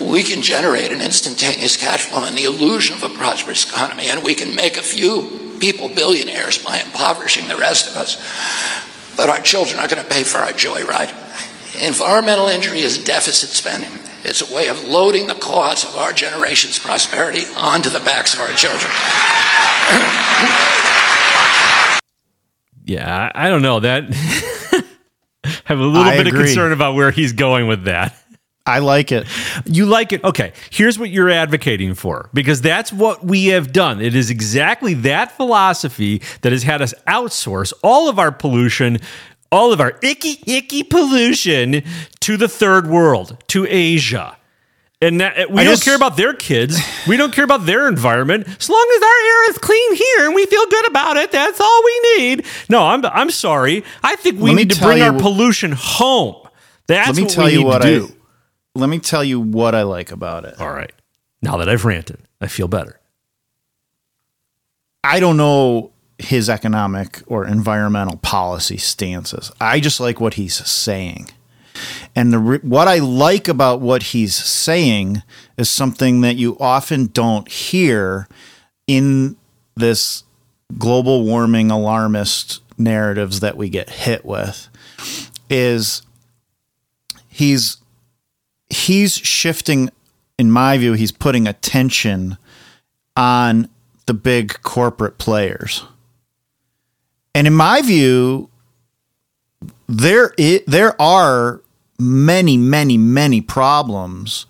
[0.01, 4.23] We can generate an instantaneous cash flow and the illusion of a prosperous economy, and
[4.23, 8.17] we can make a few people billionaires by impoverishing the rest of us.
[9.15, 11.13] But our children are going to pay for our joyride.
[11.85, 13.91] Environmental injury is deficit spending.
[14.23, 18.41] It's a way of loading the cost of our generation's prosperity onto the backs of
[18.41, 18.91] our children.
[22.85, 24.03] yeah, I I don't know that.
[25.43, 28.13] I have a little I bit of concern about where he's going with that.
[28.65, 29.25] I like it
[29.65, 30.23] You like it.
[30.23, 34.01] Okay, here's what you're advocating for because that's what we have done.
[34.01, 38.99] It is exactly that philosophy that has had us outsource all of our pollution,
[39.51, 41.83] all of our icky, icky pollution
[42.21, 44.35] to the third world, to Asia.
[45.01, 46.77] And that, we I don't just- care about their kids.
[47.07, 48.47] We don't care about their environment.
[48.47, 51.59] As long as our air is clean here and we feel good about it, that's
[51.61, 52.45] all we need.
[52.67, 53.83] No, I'm I'm sorry.
[54.03, 56.35] I think we need to bring you our pollution home.
[56.87, 58.15] That's let me what tell we you what to do.
[58.79, 60.59] Let me tell you what I like about it.
[60.59, 60.91] All right.
[61.41, 62.99] Now that I've ranted, I feel better.
[65.03, 69.51] I don't know his economic or environmental policy stances.
[69.61, 71.29] I just like what he's saying.
[72.15, 75.23] And the what I like about what he's saying
[75.57, 78.27] is something that you often don't hear
[78.85, 79.37] in
[79.75, 80.23] this
[80.77, 84.67] global warming alarmist narratives that we get hit with
[85.49, 86.01] is
[87.27, 87.77] he's
[88.69, 89.89] he's shifting
[90.37, 92.37] in my view he's putting attention
[93.15, 93.69] on
[94.05, 95.83] the big corporate players.
[97.35, 98.49] And in my view
[99.87, 101.61] there i there are
[101.99, 104.45] many many many problems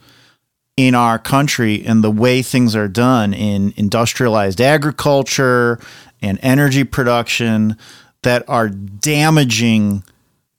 [0.77, 5.79] in our country and the way things are done in industrialized agriculture
[6.21, 7.75] and energy production
[8.21, 10.03] that are damaging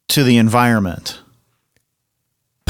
[0.09, 1.21] to the environment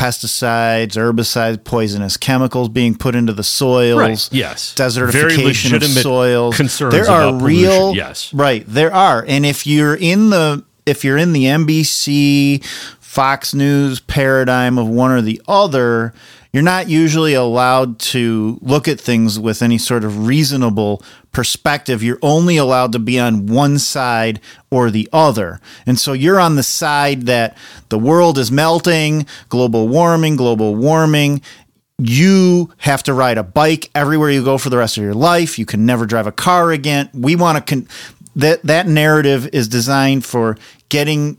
[0.00, 3.98] pesticides, herbicides, poisonous chemicals being put into the soils.
[3.98, 4.74] Right, yes.
[4.74, 6.56] Desertification of soils.
[6.56, 8.32] concerns there are real pollution, yes.
[8.32, 9.22] Right, there are.
[9.28, 12.64] And if you're in the if you're in the NBC,
[13.00, 16.14] Fox News paradigm of one or the other,
[16.52, 22.02] you're not usually allowed to look at things with any sort of reasonable perspective.
[22.02, 25.60] You're only allowed to be on one side or the other.
[25.86, 27.56] And so you're on the side that
[27.88, 31.40] the world is melting, global warming, global warming.
[31.98, 35.58] You have to ride a bike everywhere you go for the rest of your life.
[35.58, 37.10] You can never drive a car again.
[37.14, 37.88] We want to con-
[38.36, 40.56] that that narrative is designed for
[40.88, 41.38] getting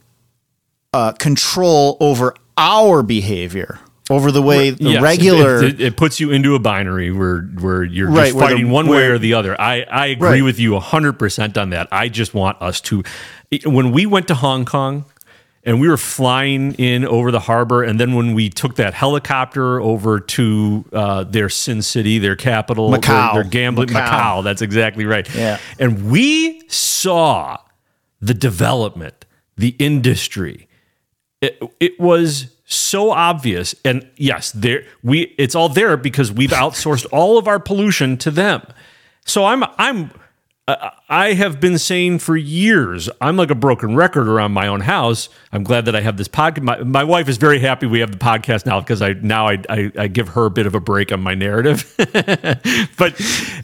[0.94, 3.80] uh, control over our behavior,
[4.12, 5.64] over the way the Yes, regular.
[5.64, 8.56] It, it, it puts you into a binary where where you're Right, just where the-
[8.56, 9.60] fighting one way or the other.
[9.60, 10.44] I, I agree Right.
[10.44, 11.88] with you 100% on that.
[11.92, 13.04] I just want us to
[13.66, 15.06] when we went to Hong Kong
[15.64, 17.84] and we were flying in over the harbor.
[17.84, 22.90] And then when we took that helicopter over to uh, their Sin City, their capital,
[22.90, 23.34] their- Macau.
[23.36, 24.10] their, gambling Macau.
[24.10, 24.44] Macau.
[24.44, 25.28] That's exactly right.
[25.36, 25.60] Yeah.
[25.80, 27.58] And we saw
[28.22, 30.68] the development, the industry.
[31.42, 37.06] It, it was so obvious, and yes, there we it's all there because we've outsourced
[37.12, 38.66] all of our pollution to them.
[39.26, 40.12] So I'm I'm
[40.68, 44.82] uh, I have been saying for years, I'm like a broken record around my own
[44.82, 45.28] house.
[45.52, 46.62] I'm glad that I have this podcast.
[46.62, 49.58] My, my wife is very happy we have the podcast now because I now I,
[49.68, 51.94] I, I give her a bit of a break on my narrative.
[51.98, 53.22] but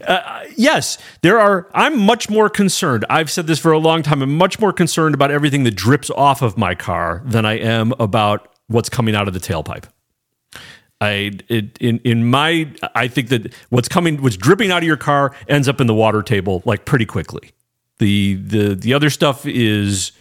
[0.07, 1.69] uh, yes, there are.
[1.73, 3.05] I'm much more concerned.
[3.09, 4.21] I've said this for a long time.
[4.21, 7.93] I'm much more concerned about everything that drips off of my car than I am
[7.99, 9.85] about what's coming out of the tailpipe.
[10.99, 14.97] I it, in in my I think that what's coming what's dripping out of your
[14.97, 17.51] car ends up in the water table like pretty quickly.
[17.99, 20.11] The the the other stuff is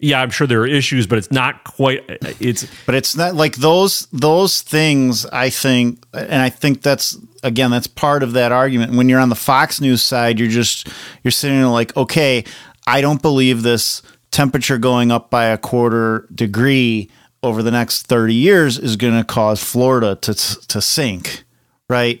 [0.00, 2.02] yeah, I'm sure there are issues, but it's not quite
[2.40, 7.70] it's but it's not like those those things i think and i think that's again
[7.70, 10.88] that's part of that argument when you're on the fox news side you're just
[11.22, 12.44] you're sitting there like okay
[12.86, 17.10] i don't believe this temperature going up by a quarter degree
[17.44, 21.44] over the next 30 years is going to cause florida to to sink
[21.88, 22.20] right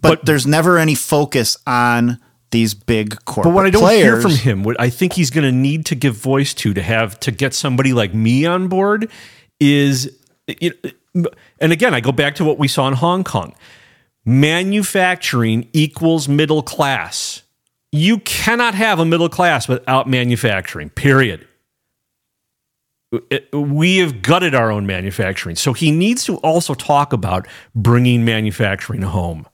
[0.00, 2.18] but, But- there's never any focus on
[2.50, 4.02] these big corporate But what I don't players.
[4.02, 6.82] hear from him, what I think he's going to need to give voice to to
[6.82, 9.10] have to get somebody like me on board
[9.58, 10.16] is,
[10.60, 10.70] you
[11.14, 13.54] know, and again, I go back to what we saw in Hong Kong.
[14.24, 17.42] Manufacturing equals middle class.
[17.90, 20.90] You cannot have a middle class without manufacturing.
[20.90, 21.46] Period.
[23.30, 28.24] It- we have gutted our own manufacturing, so he needs to also talk about bringing
[28.24, 29.46] manufacturing home.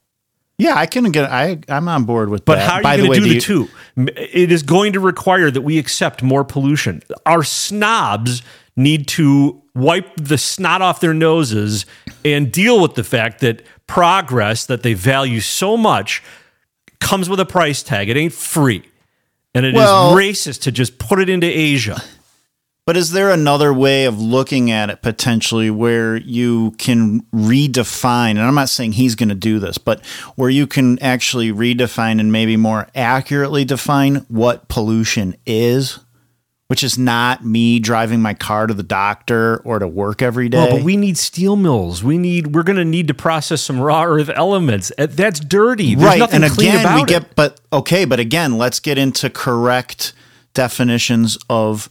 [0.59, 3.13] yeah i can get i i'm on board with But that how are you going
[3.21, 3.69] to do do the two?
[3.97, 7.03] It is going to require that we accept more pollution.
[7.25, 8.43] Our snobs
[8.77, 11.87] need to wipe the snot off their noses
[12.25, 16.23] and deal with the fact that progress that they value so much
[17.01, 18.09] comes with a price tag.
[18.11, 18.83] It ain't free.
[19.55, 22.03] And it is Well- racist to just put it into Asia.
[22.91, 28.41] But is there another way of looking at it potentially where you can redefine, and
[28.41, 32.33] I'm not saying he's going to do this, but where you can actually redefine and
[32.33, 36.01] maybe more accurately define what pollution is,
[36.67, 40.59] which is not me driving my car to the doctor or to work every day?
[40.59, 42.03] Well, but we need steel mills.
[42.03, 42.57] We need.
[42.57, 44.91] We're going to need to process some raw earth elements.
[44.99, 45.95] Uh, That's dirty.
[45.95, 46.19] There's right.
[46.19, 47.07] nothing And clean again, we it.
[47.07, 50.13] get, but okay, but again, let's get into correct
[50.55, 51.89] definitions of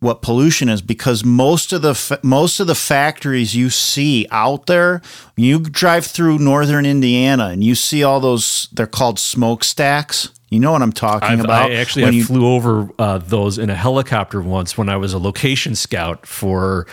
[0.00, 4.66] what pollution is because most of the fa- most of the factories you see out
[4.66, 5.00] there
[5.36, 10.72] you drive through northern indiana and you see all those they're called smokestacks you know
[10.72, 13.74] what i'm talking I've, about I actually I you- flew over uh, those in a
[13.74, 16.86] helicopter once when I was a location scout for.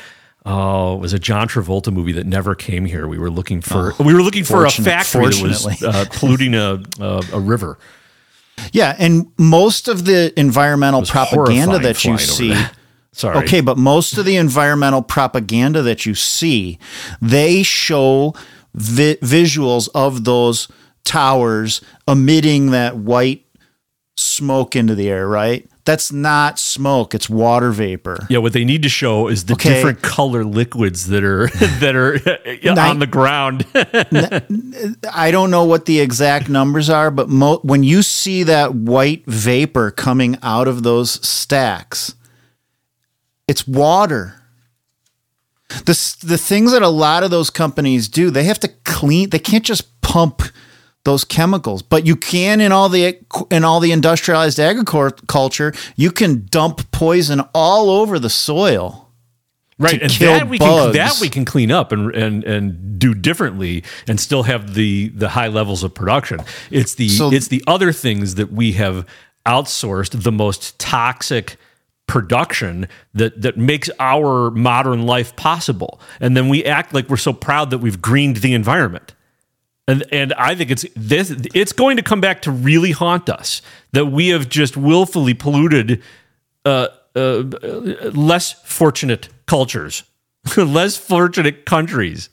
[0.50, 3.06] Oh, it was a John Travolta movie that never came here.
[3.06, 6.82] We were looking for we were looking for a factory that was uh, polluting a,
[7.02, 7.78] a a river.
[8.72, 12.77] yeah and most of the environmental propaganda that you see that.
[13.18, 13.38] Sorry.
[13.46, 16.78] Okay, but most of the environmental propaganda that you see,
[17.22, 18.36] they show
[18.76, 20.68] vi- visuals of those
[21.04, 23.44] towers emitting that white
[24.18, 25.68] smoke into the air, right?
[25.86, 28.28] That's not smoke, it's water vapor.
[28.30, 29.70] Yeah, what they need to show is the Okay.
[29.76, 31.48] different color liquids that are
[31.80, 32.16] that are
[32.78, 33.66] on the ground.
[35.14, 39.24] I don't know what the exact numbers are, but mo- when you see that white
[39.28, 42.16] vapor coming out of those stacks,
[43.48, 44.42] it's water.
[45.70, 49.30] The, the things that a lot of those companies do, they have to clean.
[49.30, 50.42] They can't just pump
[51.04, 53.18] those chemicals, but you can in all the
[53.50, 55.74] in all the industrialized agriculture.
[55.96, 59.10] You can dump poison all over the soil.
[59.80, 63.84] right and that we can that we can clean up and and and do differently
[64.08, 66.40] and still have the the high levels of production
[66.72, 69.06] it's the So- it's the other things that we have
[69.46, 71.58] outsourced the most toxic
[72.08, 77.34] production that that makes our modern life possible and then we act like we're so
[77.34, 79.14] proud that we've greened the environment
[79.88, 83.62] and and I think it's this it's going to come back to really haunt us
[83.94, 86.04] that we have just willfully polluted
[86.66, 87.44] uh, uh,
[88.14, 90.04] less fortunate cultures,
[90.58, 92.30] less fortunate countries.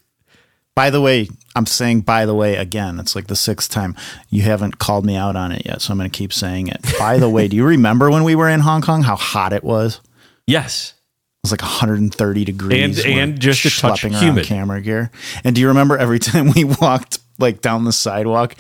[0.75, 2.99] By the way, I'm saying by the way again.
[2.99, 3.95] It's like the sixth time
[4.31, 6.81] you haven't called me out on it yet, so I'm going to keep saying it.
[6.99, 9.63] By the way, do you remember when we were in Hong Kong how hot it
[9.63, 10.01] was?
[10.47, 10.95] Yes.
[11.43, 14.47] It was like 130 degrees And- and just a touch around humid.
[14.47, 15.11] camera gear.
[15.45, 18.55] And do you remember every time we walked like down the sidewalk,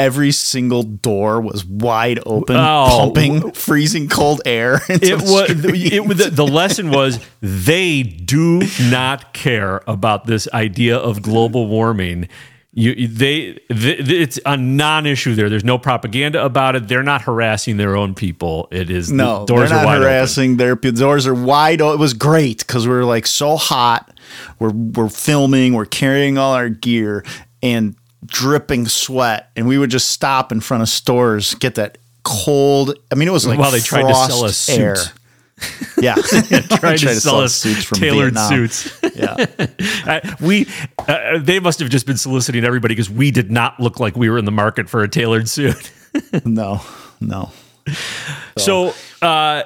[0.00, 2.86] every single door was wide open, Oh.
[3.12, 4.80] pumping freezing cold air.
[4.88, 5.50] into it the was
[5.92, 11.66] it, was- the, the lesson was they do not care about this idea of global
[11.68, 12.28] warming
[12.72, 17.78] you they, th it's a non-issue there there's no propaganda about it they're not harassing
[17.78, 20.08] their own people it is No, the doors they're are not wide open.
[20.08, 20.56] harassing.
[20.56, 21.80] Their p- doors are wide.
[21.82, 24.16] o- It was great because we were like so hot.
[24.60, 25.74] We're we're filming.
[25.74, 27.24] We're carrying all our gear
[27.60, 27.96] and
[28.26, 32.94] dripping sweat, and we would just stop in front of stores, get that cold.
[33.10, 34.96] I mean, it was like While they tried to sell us frost air.
[34.96, 35.12] suits.
[36.00, 36.14] Yeah,
[36.78, 38.48] trying to sell us suits, tailored Vietnam.
[38.48, 39.36] suits Yeah,
[40.06, 40.66] I- we
[41.06, 44.30] uh, they must have just been soliciting everybody because we did not look like we
[44.30, 45.92] were in the market for a tailored suit
[46.46, 46.80] no,
[47.20, 47.50] no.
[48.56, 49.64] So, uh,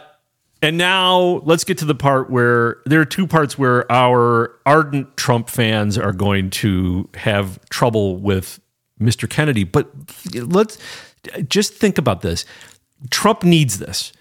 [0.65, 5.15] and now let's get to the part where there are two parts where our ardent
[5.19, 8.61] Trump fans are going to have trouble with
[8.99, 9.29] Mr.
[9.29, 9.65] Kennedy.
[9.65, 9.91] But
[10.35, 10.79] let's
[11.49, 12.47] just think about this.
[13.11, 14.15] Trump needs this.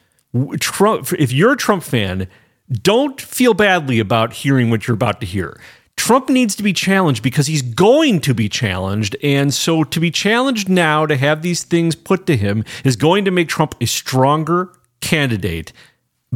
[0.60, 2.28] Trump, if you're a Trump fan,
[2.70, 5.58] don't feel badly about hearing what you're about to hear.
[5.96, 9.16] Trump needs to be challenged because he's going to be challenged.
[9.24, 13.24] And so to be challenged now, to have these things put to him, is going
[13.24, 15.72] to make Trump a stronger candidate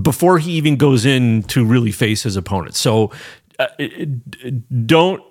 [0.02, 2.76] before he even goes in to really face his opponent.
[2.76, 3.12] So
[3.60, 3.68] uh,
[4.86, 5.24] don't,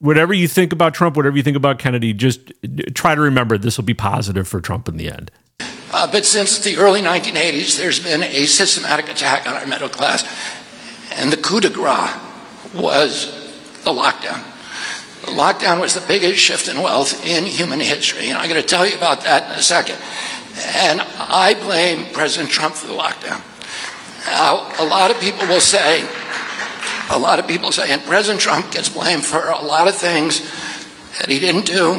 [0.00, 2.52] whatever you think about Trump, whatever you think about Kennedy, just
[2.94, 5.30] try to remember this will be positive for Trump in the end.
[5.92, 10.24] Uh, but since the early 1980s, there's been a systematic attack on our middle class.
[11.12, 12.10] And the coup de grace
[12.74, 13.34] was
[13.84, 14.44] the lockdown.
[15.22, 18.28] The lockdown was the biggest shift in wealth in human history.
[18.28, 19.96] And I'm going to tell you about that in a second.
[20.74, 23.40] And I blame President Trump for the lockdown.
[24.38, 26.08] Now, a lot of people will say,
[27.10, 30.42] a lot of people say, and President Trump gets blamed for a lot of things
[31.18, 31.94] that he didn't do,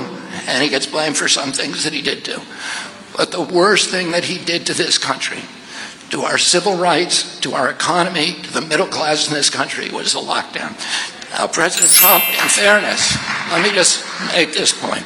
[0.48, 2.40] and he gets blamed for some things that he did do.
[3.18, 5.40] But the worst thing that he did to this country,
[6.12, 10.14] to our civil rights, to our economy, to the middle class in this country was
[10.14, 10.80] the lockdown.
[11.32, 13.18] Now, President Trump, in fairness,
[13.52, 15.04] let me just make this point,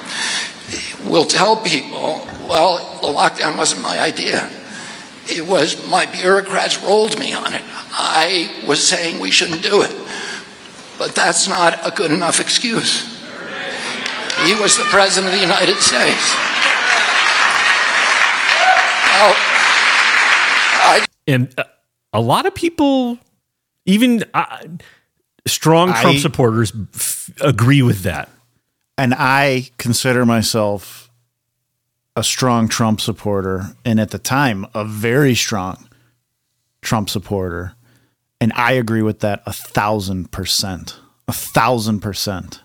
[1.09, 4.51] will tell people, well, the lockdown wasn't my idea.
[5.29, 7.61] It was my bureaucrats rolled me on it.
[7.91, 9.95] I was saying we shouldn't do it.
[10.99, 13.09] But that's not a good enough excuse.
[14.45, 16.33] He was the President of the United States.
[19.13, 19.33] Now,
[20.85, 21.63] I and uh,
[22.11, 23.17] a lot of people,
[23.85, 24.57] even uh,
[25.47, 28.29] strong Trump I- supporters, f- agree with that.
[28.97, 31.02] and I consider myself
[32.15, 35.87] a strong Trump supporter, and at the time, a very strong
[36.81, 37.73] Trump supporter.
[38.41, 40.99] And I agree with that a thousand percent.
[41.27, 42.61] A thousand percent.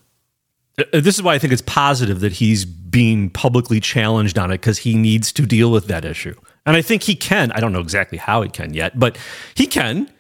[0.78, 4.59] Uh, This is why I think it's positive that he's being publicly challenged on it
[4.59, 6.34] because he needs to deal with that issue,
[6.66, 7.53] and I think he can.
[7.53, 9.16] I don't know exactly how he can yet, but
[9.55, 10.11] he can.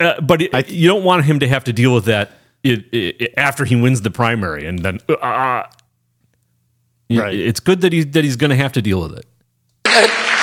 [0.00, 2.30] Uh, but it, you don't want him to have to deal with that
[2.62, 5.66] it, it, after he wins the primary, and then uh, y-
[7.10, 7.34] Right.
[7.34, 9.26] It's good that he that he's going to have to deal with it.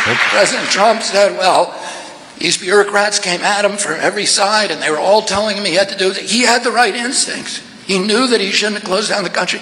[0.06, 1.74] President Trump said, well,
[2.38, 5.74] these bureaucrats came at him from every side and they were all telling him he
[5.74, 6.18] had to do it.
[6.18, 7.62] He had the right instincts.
[7.86, 9.62] He knew that he shouldn't have closed down the country,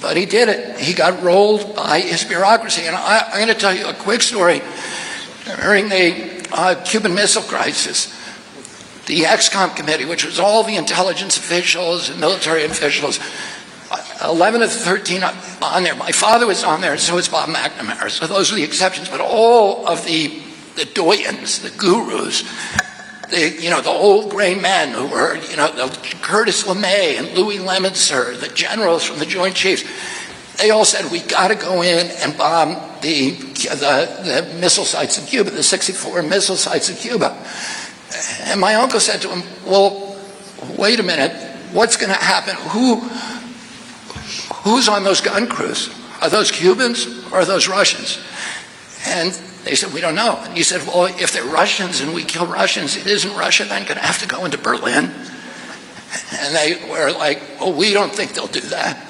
[0.00, 0.80] but he did it.
[0.80, 2.82] He got rolled by his bureaucracy.
[2.86, 4.62] And I, I'm going to tell you a quick story.
[5.60, 8.12] During the uh, Cuban Missile Crisis,
[9.06, 13.20] the EXCOM committee, which was all the intelligence officials and military officials,
[14.22, 15.94] 11 of the 13 on there.
[15.94, 18.10] My father was on there, and so was Bob McNamara.
[18.10, 19.08] So those are the exceptions.
[19.08, 20.28] But all of the,
[20.76, 22.42] the doyens, the gurus,
[23.30, 25.88] the, you know, the old gray men who were, you know, the
[26.22, 29.84] Curtis LeMay and Louis Lemnitzer, the generals from the Joint Chiefs,
[30.58, 35.18] they all said, we got to go in and bomb the, the, the missile sites
[35.18, 37.36] in Cuba, the 64 missile sites in Cuba.
[38.42, 40.16] And my uncle said to him, well,
[40.78, 41.32] wait a minute,
[41.72, 42.54] what's going to happen?
[42.70, 43.00] Who,
[44.66, 45.94] who's on those gun crews?
[46.20, 48.18] Are those Cubans or are those Russians?
[49.06, 50.40] And they said, we don't know.
[50.42, 53.94] And he said, well, if they're Russians and we kill Russians, isn't Russia then going
[53.94, 55.12] to have to go into Berlin?
[56.32, 59.00] And they were like, well, we don't think they'll do that.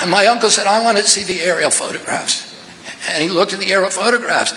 [0.00, 2.50] And my uncle said, I want to see the aerial photographs.
[3.10, 4.54] And he looked at the aerial photographs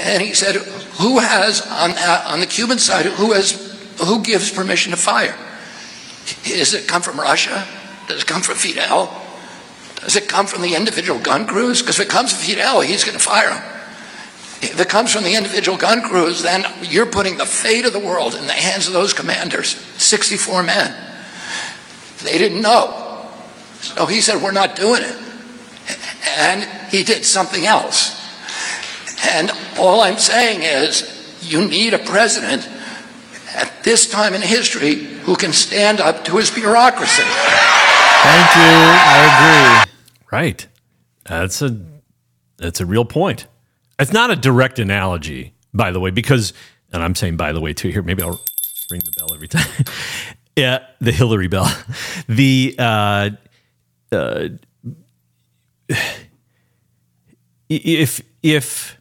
[0.00, 1.92] and he said, who has on,
[2.30, 3.52] on the Cuban side, who, has,
[4.04, 5.34] who gives permission to fire?
[6.44, 7.66] Does it come from Russia?
[8.08, 9.22] Does it come from Fidel?
[9.96, 11.80] Does it come from the individual gun crews?
[11.80, 13.62] Because if it comes from Fidel, he's going to fire them.
[14.62, 17.98] If it comes from the individual gun crews, then you're putting the fate of the
[17.98, 20.94] world in the hands of those commanders, 64 men.
[22.22, 23.28] They didn't know.
[23.80, 25.16] So he said, We're not doing it.
[26.38, 28.20] and he did something else.
[29.26, 32.68] And all I'm saying is, you need a president
[33.54, 37.22] at this time in history who can stand up to his bureaucracy.
[38.24, 38.62] Thank you.
[38.62, 39.92] I agree.
[40.32, 40.66] Right.
[41.26, 41.78] That's a
[42.56, 43.46] that's a real point.
[43.98, 46.52] It's not a direct analogy, by the way, because
[46.92, 48.02] and I'm saying by the way too here.
[48.02, 48.40] Maybe I'll
[48.90, 49.66] ring the bell every time.
[50.56, 51.70] yeah, the Hillary bell.
[52.28, 53.30] The uh,
[54.10, 54.48] uh,
[57.68, 58.98] if if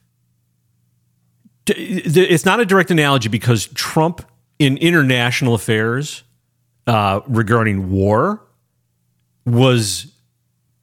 [1.68, 4.26] it's not a direct analogy because Trump
[4.60, 6.24] in international affairs
[6.88, 8.42] uh, regarding war
[9.46, 10.12] was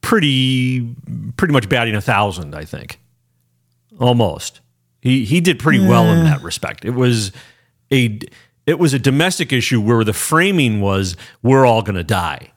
[0.02, 0.94] pretty
[1.36, 2.98] pretty much batting a thousand, I think.
[3.98, 4.61] Almost.
[5.00, 6.84] He he did pretty well in that respect.
[6.84, 7.32] It was
[7.92, 8.18] a
[8.66, 12.52] it was a domestic issue where the framing was we're all going to die.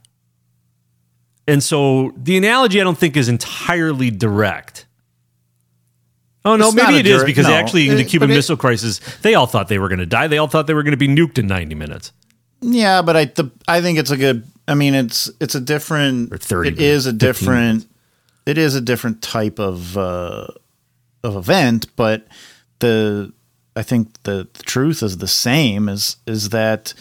[1.48, 4.86] And so the analogy I don't think is entirely direct.
[6.46, 7.54] Oh no, It's maybe it is direct- because no.
[7.54, 10.28] actually in the Cuban it- Missile Crisis, they all thought they were going to die.
[10.28, 12.12] They all thought they were going to be nuked in 90 minutes.
[12.62, 14.46] Yeah, but I the, I think it's a good.
[14.68, 16.32] I mean, it's it's a different.
[16.32, 17.88] Or 30 It is a 15 different.
[18.46, 20.48] It is a different type of uh,
[21.24, 22.28] of event, but
[22.80, 23.34] the
[23.76, 25.90] I think the, the truth is the same.
[25.90, 26.94] Is is that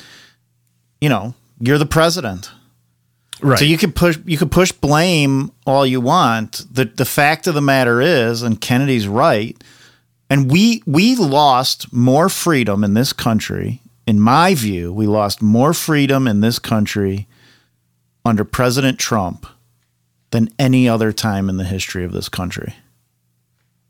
[1.00, 2.50] you know you're the president.
[3.40, 3.58] Right.
[3.58, 6.64] So you can push you can push blame all you want.
[6.70, 9.60] The the fact of the matter is, and Kennedy's right,
[10.30, 13.80] and we we lost more freedom in this country.
[14.04, 17.28] In my view, we lost more freedom in this country
[18.24, 19.46] under President Trump
[20.30, 22.74] than any other time in the history of this country.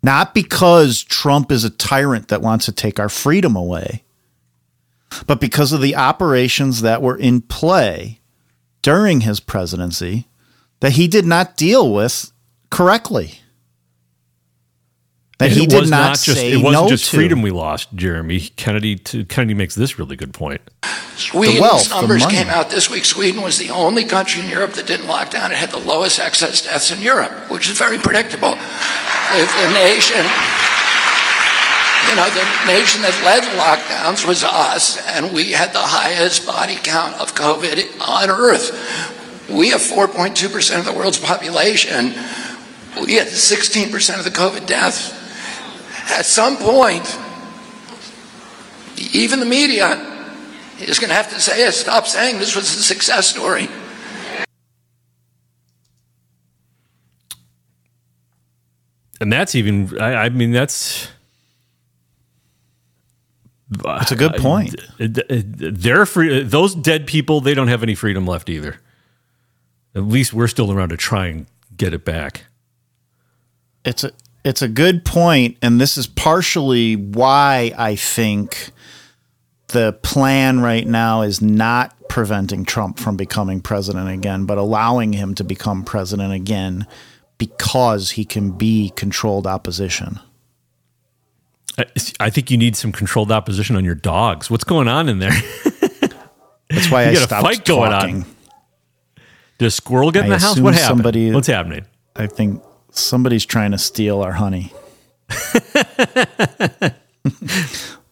[0.03, 4.03] Not because Trump is a tyrant that wants to take our freedom away,
[5.27, 8.21] but because of the operations that were in play
[8.81, 10.27] during his presidency
[10.81, 12.33] that he did not deal with
[12.71, 13.39] correctly.
[15.43, 17.17] That And he it did was not, just say it wasn't no just to.
[17.17, 18.41] freedom we lost, Jeremy.
[18.41, 20.61] Kennedy to, Kennedy makes this really good point.
[21.17, 23.05] Sweden's wealth, numbers came out this week.
[23.05, 25.53] Sweden was the only country in Europe that didn't lock down.
[25.53, 28.55] It had the lowest excess deaths in Europe, which is very predictable.
[29.35, 30.25] If the nation,
[32.09, 36.77] you know, the nation that led lockdowns was us, and we had the highest body
[36.83, 38.71] count of COVID on Earth.
[39.51, 42.15] We have 4.2% of the world's population.
[43.01, 45.19] We had 16% of the COVID deaths.
[46.11, 47.19] At some point,
[49.15, 49.95] even the media
[50.81, 51.73] is going to have to say it.
[51.73, 53.69] Stop saying this was a success story.
[59.21, 61.09] And that's even I, I mean that's
[63.69, 64.75] That's a good point.
[64.99, 68.81] they're free those dead people they don't have any freedom left either.
[69.95, 71.47] At least we're still around to try and
[71.77, 72.47] get it back.
[73.85, 74.11] It's a
[74.45, 78.71] it's a good point, and this is partially why I think
[79.69, 85.35] the plan right now is not preventing Trump from becoming president again, but allowing him
[85.37, 86.87] to become president again
[87.39, 90.19] because he can be controlled opposition.
[91.79, 91.87] I,
[92.21, 94.51] I think you need some controlled opposition on your dogs.
[94.51, 95.31] What's going on in there?
[96.69, 98.01] That's why I You got a stopped fight going on.
[98.01, 98.27] talking.
[99.59, 100.59] Did a squirrel get in I the house?
[100.61, 100.99] What happened?
[100.99, 101.87] somebody- What's happening?
[102.15, 102.63] I think
[102.93, 104.73] somebody's trying to steal our honey.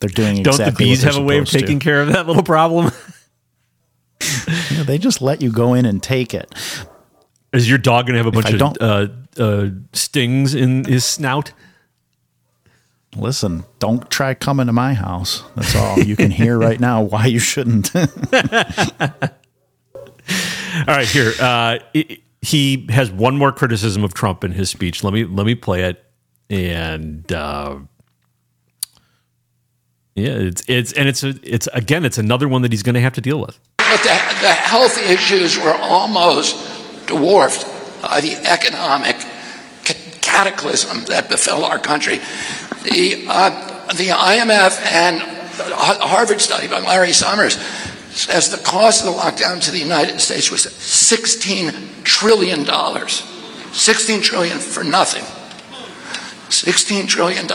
[0.01, 1.66] they're doing exactly Don't the bees have a way of they're to.
[1.66, 2.91] taking care of that little problem?
[4.70, 6.53] Yeah, they just let you go in and take it.
[7.53, 9.09] Is your dog going to have a bunch of uh,
[9.43, 11.53] uh, stings in his snout?
[13.16, 15.43] Listen, don't try coming to my house.
[15.57, 15.99] That's all.
[15.99, 17.95] You can hear right now why you shouldn't.
[17.97, 18.03] All
[20.87, 21.33] right, here.
[21.41, 25.05] Uh, i- he has one more criticism of Trump in his speech.
[25.05, 26.05] Let me let me play it.
[26.49, 27.78] And uh,
[30.14, 33.12] yeah, it's it's and it's it's again it's another one that he's going to have
[33.14, 33.59] to deal with.
[33.78, 34.09] But the,
[34.41, 36.57] the health issues were almost
[37.07, 37.66] dwarfed
[38.03, 39.16] by the economic
[40.20, 42.18] cataclysm that befell our country.
[42.84, 47.59] The, uh, the IMF and Harvard study by Larry Summers
[48.11, 52.66] says the cost of the lockdown to the United States was $16 trillion.
[53.72, 55.22] 16 trillion for nothing.
[56.48, 57.46] $16 trillion.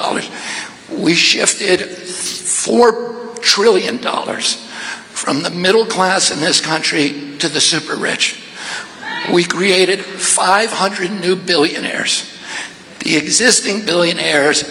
[1.03, 8.41] We shifted $4 trillion from the middle class in this country to the super rich.
[9.33, 12.31] We created 500 new billionaires.
[12.99, 14.63] The existing billionaires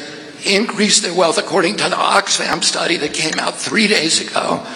[0.47, 4.66] increased their wealth, according to the Oxfam study that came out three days ago,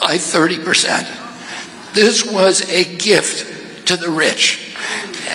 [0.00, 1.94] by 30%.
[1.94, 4.76] This was a gift to the rich.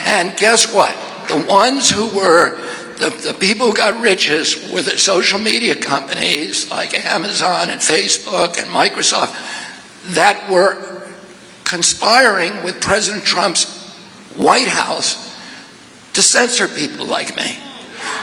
[0.05, 0.95] And guess what?
[1.28, 2.59] The ones who were
[2.97, 8.57] the, the people who got riches were the social media companies like Amazon and Facebook
[8.59, 9.34] and Microsoft
[10.14, 11.01] that were
[11.64, 13.91] conspiring with President Trump's
[14.36, 15.36] White House
[16.14, 17.57] to censor people like me.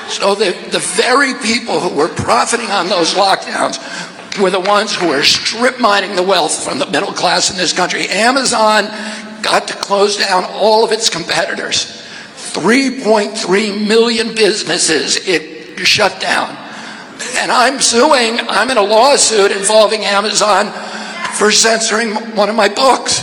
[0.08, 3.78] So the, the very people who were profiting on those lockdowns
[4.38, 7.72] were the ones who were strip mining the wealth from the middle class in this
[7.72, 8.06] country.
[8.08, 8.84] Amazon
[9.42, 12.06] got to close down all of its competitors.
[12.52, 16.56] 3.3 million businesses it shut down.
[17.36, 20.72] And I'm suing, I'm in a lawsuit involving Amazon
[21.34, 23.22] for censoring one of my books.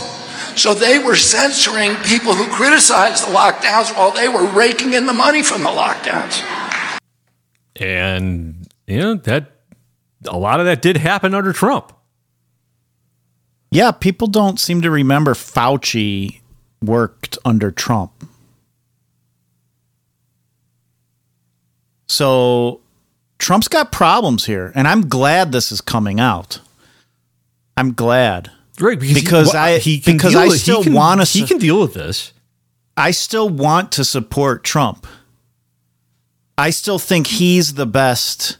[0.60, 5.12] So they were censoring people who criticized the lockdowns while they were raking in the
[5.12, 6.42] money from the lockdowns.
[7.76, 9.57] And you know that
[10.26, 11.92] a lot of that did happen under Trump.
[13.70, 16.40] Yeah, people don't seem to remember Fauci
[16.82, 18.12] worked under Trump.
[22.08, 22.80] So
[23.38, 26.60] Trump's got problems here, and I'm glad this is coming out.
[27.76, 28.50] I'm glad.
[28.80, 31.58] Right, because, Because he, I- he can because deal I with- still wanna he can
[31.58, 32.32] deal with this.
[32.96, 35.06] I still want to support Trump.
[36.56, 38.56] I still think he's the best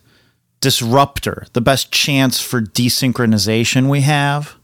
[0.61, 4.57] disruptor, the best chance for desynchronization we have.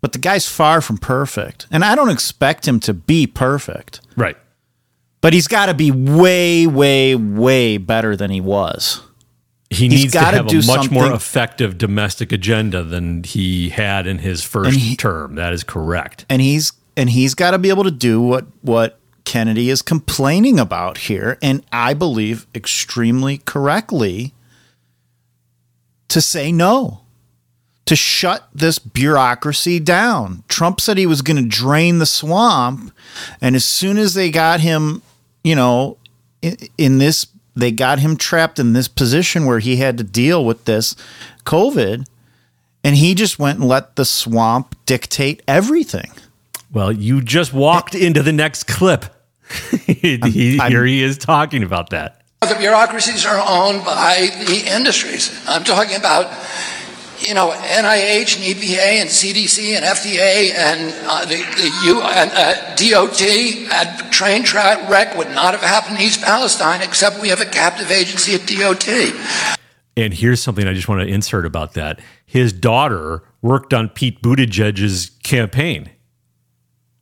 [0.00, 1.66] But the guy's far from perfect.
[1.70, 4.00] And I don't expect him to be perfect.
[4.16, 4.36] Right.
[5.20, 9.00] But he's got to be way, way, way better than he was.
[9.70, 14.06] He He's needs to have a do much more effective domestic agenda than he had
[14.06, 15.34] in his first he- term.
[15.34, 16.24] That is correct.
[16.28, 20.60] and he's and he's got to be able to do what what Kennedy is complaining
[20.60, 24.34] about here and I believe extremely correctly
[26.08, 27.00] to say no
[27.86, 30.42] to shut this bureaucracy down.
[30.48, 32.92] Trump said he was going to drain the swamp
[33.40, 35.02] and as soon as they got him,
[35.44, 35.96] you know,
[36.42, 40.44] in, in this they got him trapped in this position where he had to deal
[40.44, 40.94] with this
[41.44, 42.06] COVID
[42.84, 46.10] and he just went and let the swamp dictate everything.
[46.72, 49.06] Well, you just walked into the next clip.
[49.86, 52.15] He- I'm- here he is talking about that.
[52.48, 55.36] The bureaucracies are owned by the industries.
[55.48, 56.26] I'm talking about,
[57.18, 62.30] you know, NIH and EPA and CDC and FDA and uh, the, the U and
[62.32, 63.20] uh, DOT
[63.70, 67.46] had train track wreck would not have happened in East Palestine except we have a
[67.46, 69.56] captive agency at DOT.
[69.96, 72.00] And here's something I just want to insert about that.
[72.24, 75.90] His daughter worked on Pete Buttigieg's campaign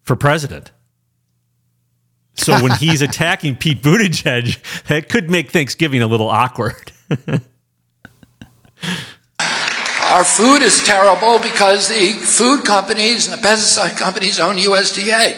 [0.03, 0.73] for president.
[2.35, 6.93] So when he's attacking Pete Buttigieg, that could make Thanksgiving a little awkward.
[9.39, 15.35] Our food is terrible because the food companies and the pesticide companies own USDA.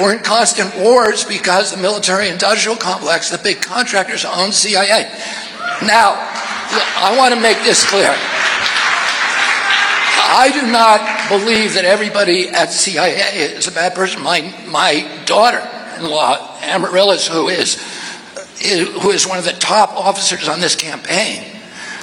[0.00, 5.10] We're in constant wars because the military industrial complex, the big contractors, own CIA.
[5.82, 8.14] Now, I want to make this clear.
[10.32, 13.12] I do not believe that everybody at CIA
[13.56, 14.22] is a bad person.
[14.22, 15.08] My, my
[16.00, 17.76] daughter-in-law, Amaryllis, who is,
[18.62, 21.44] is who is one of the top officers on this campaign,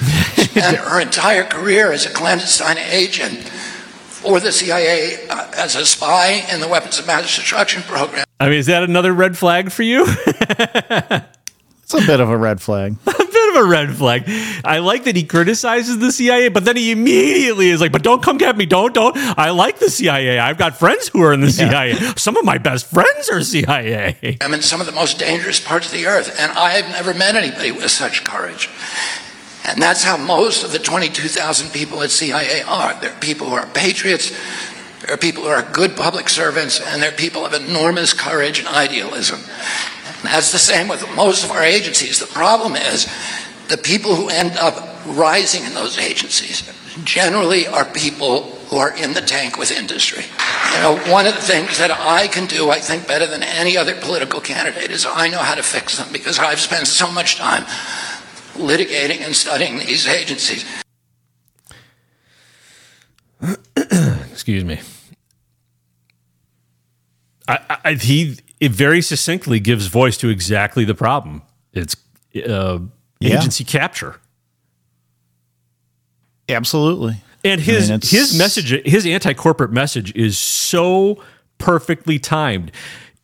[0.36, 6.44] spent her entire career as a clandestine agent for the CIA uh, as a spy
[6.52, 8.24] in the weapons of mass destruction program.
[8.40, 10.06] I mean, is that another red flag for you?
[11.90, 12.96] It's a bit of a red flag.
[13.58, 14.24] a bit of a red flag.
[14.64, 18.22] I like that he criticizes the CIA, but then he immediately is like, "But don't
[18.22, 18.66] come get me!
[18.66, 19.16] Don't, don't!
[19.16, 20.38] I like the CIA.
[20.38, 21.94] I've got friends who are in the CIA.
[22.16, 25.86] Some of my best friends are CIA." I'm in some of the most dangerous parts
[25.86, 28.68] of the earth, and I have never met anybody with such courage.
[29.64, 32.94] And that's how most of the 22,000 people at CIA are.
[33.00, 34.32] They're people who are patriots,
[35.00, 38.58] there are people who are good public servants, and there are people of enormous courage
[38.58, 39.40] and idealism.
[39.40, 42.18] And that's the same with most of our agencies.
[42.18, 43.06] The problem is
[43.68, 46.68] the people who end up rising in those agencies
[47.04, 50.24] generally are people who are in the tank with industry.
[50.74, 53.76] You know, one of the things that I can do, I think, better than any
[53.76, 57.36] other political candidate is I know how to fix them because I've spent so much
[57.36, 57.64] time
[58.54, 60.64] litigating and studying these agencies.
[64.32, 64.80] Excuse me.
[67.46, 71.42] I, I, he it very succinctly gives voice to exactly the problem.
[71.72, 71.96] It's
[72.46, 72.80] uh,
[73.20, 73.38] Yeah.
[73.38, 74.16] agency capture.
[76.48, 77.16] Absolutely.
[77.44, 81.22] And his I mean, his message, his anti corporate message, is so
[81.58, 82.72] perfectly timed.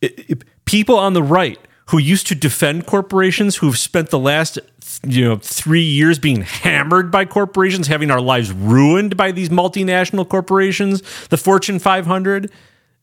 [0.01, 4.59] It- it- people on the right who used to defend corporations, who've spent the last
[5.07, 10.27] you know three years being hammered by corporations, having our lives ruined by these multinational
[10.27, 12.51] corporations, the Fortune 500.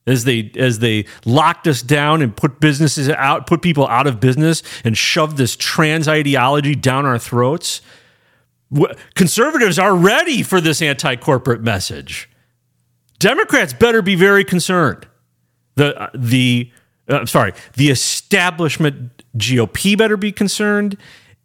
[0.05, 4.19] As they as they locked us down and put businesses out, put people out of
[4.19, 7.81] business, and shoved this trans ideology down our throats.
[9.13, 12.29] Conservatives are ready for this anti-corporate message.
[13.19, 15.07] Democrats better be very concerned.
[15.75, 16.71] The uh, the
[17.09, 20.97] uh, I'm sorry, the establishment GOP better be concerned,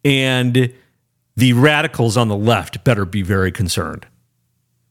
[0.03, 0.73] and
[1.37, 4.05] the radicals on the left better be very concerned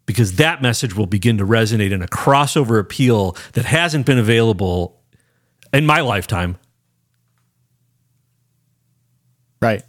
[0.08, 4.98] because that message will begin to resonate in a crossover appeal that hasn't been available
[5.72, 6.56] in my lifetime.
[9.60, 9.82] Right.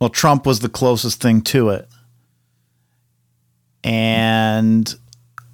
[0.00, 1.88] Well, Trump was the closest thing to it.
[3.84, 4.92] And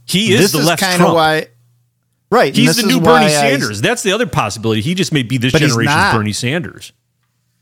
[0.06, 1.10] He is the is left kind Trump.
[1.10, 1.46] of why
[2.30, 2.54] Right.
[2.54, 3.80] He's the new Bernie I- Sanders.
[3.80, 4.80] That's the other possibility.
[4.80, 6.12] He just may be this generation's.
[6.12, 6.92] Bernie Sanders.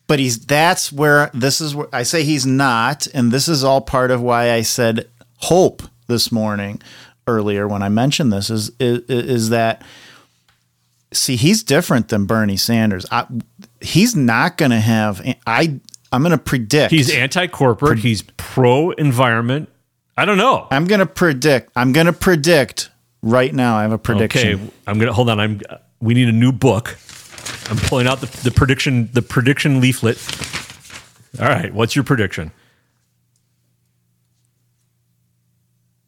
[0.06, 3.80] but he's that's where this is where I say he's not, and this is all
[3.82, 5.08] part of why I said
[5.38, 5.82] hope
[6.12, 6.80] this morning
[7.26, 9.82] earlier when I mentioned this is is, is that
[11.12, 13.06] see he's different than Bernie Sanders.
[13.10, 13.26] I,
[13.80, 15.80] he's not going to have I
[16.12, 17.98] I'm going to predict He's anti-corporate.
[17.98, 19.70] He's pro-environment.
[20.16, 20.68] I don't know.
[20.70, 22.90] I'm going to predict I'm going to predict
[23.22, 23.76] right now.
[23.76, 24.54] I have a prediction.
[24.54, 25.40] Okay, I'm gonna hold on.
[25.40, 25.60] I'm.
[26.00, 26.98] We need a new book.
[27.70, 30.18] I'm pulling out the, the prediction the prediction leaflet.
[31.40, 32.50] All right, what's your prediction?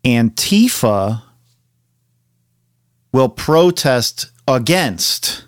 [0.04, 1.22] Antifa
[3.12, 5.44] will protest against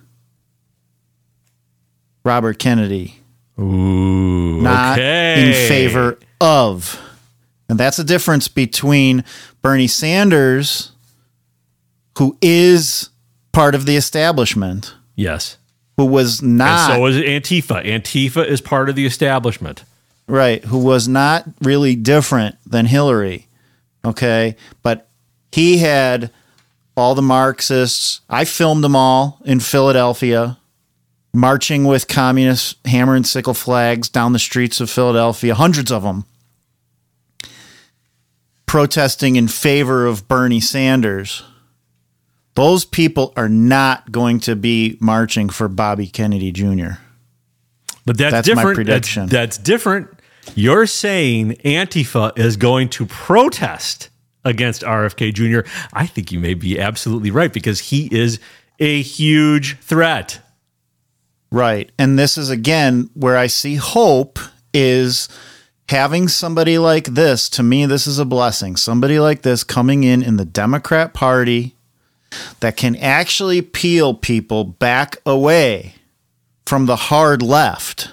[2.24, 3.20] Robert Kennedy,
[3.58, 5.46] Ooh, not okay.
[5.62, 7.00] in favor of.
[7.68, 9.24] And that's the difference between
[9.62, 10.92] Bernie Sanders,
[12.18, 13.10] who is
[13.52, 15.56] part of the establishment, Yes,
[15.96, 17.84] who was and not so is Antifa.
[17.84, 19.84] Antifa is part of the establishment.
[20.28, 23.46] right, who was not really different than Hillary.
[24.06, 24.56] Okay.
[24.82, 25.08] But
[25.52, 26.30] he had
[26.96, 28.20] all the Marxists.
[28.28, 30.58] I filmed them all in Philadelphia,
[31.34, 36.24] marching with communist hammer and sickle flags down the streets of Philadelphia, hundreds of them,
[38.66, 41.42] protesting in favor of Bernie Sanders.
[42.54, 46.92] Those people are not going to be marching for Bobby Kennedy Jr.
[48.06, 48.74] But that's, That's my different.
[48.76, 49.22] prediction.
[49.26, 50.15] That's, that's different.
[50.54, 54.10] You're saying Antifa is going to protest
[54.44, 55.68] against RFK Jr.
[55.92, 58.38] I think you may be absolutely right because he is
[58.78, 60.40] a huge threat.
[61.50, 61.90] Right.
[61.98, 64.38] And this is again where I see hope
[64.72, 65.28] is
[65.88, 67.48] having somebody like this.
[67.50, 68.76] To me, this is a blessing.
[68.76, 71.74] Somebody like this coming in in the Democrat Party
[72.60, 75.94] that can actually peel people back away
[76.66, 78.12] from the hard left.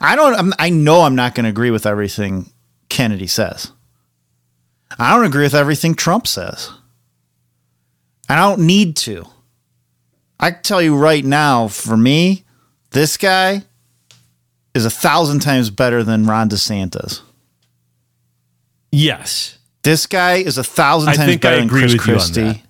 [0.00, 2.50] I don't, I'm, I know I'm not going to agree with everything
[2.88, 3.72] Kennedy says.
[4.98, 6.70] I don't agree with everything Trump says.
[8.28, 9.26] I don't need to.
[10.38, 12.44] I can tell you right now, for me,
[12.90, 13.62] this guy
[14.74, 17.20] is a thousand times better than Ron DeSantis.
[18.90, 19.58] Yes.
[19.82, 22.63] This guy is a thousand I times better than agree Chris with you on Christie.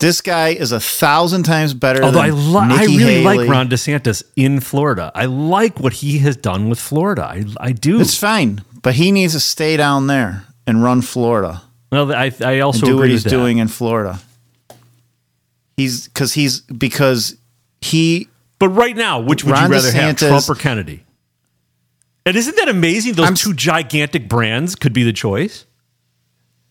[0.00, 3.38] This guy is a thousand times better Although I, li- I really Haley.
[3.38, 5.12] like Ron DeSantis in Florida.
[5.14, 7.22] I like what he has done with Florida.
[7.24, 8.00] I, I do.
[8.00, 12.60] It's fine, but he needs to stay down there and run Florida well, I, I
[12.60, 14.20] also do what he's doing in Florida.
[15.76, 17.36] He's because he's because
[17.80, 18.28] he
[18.58, 21.04] But right now, which would Ron you rather have, Trump or Kennedy?
[22.26, 23.14] And isn't that amazing?
[23.14, 25.66] Those I'm- two gigantic brands could be the choice.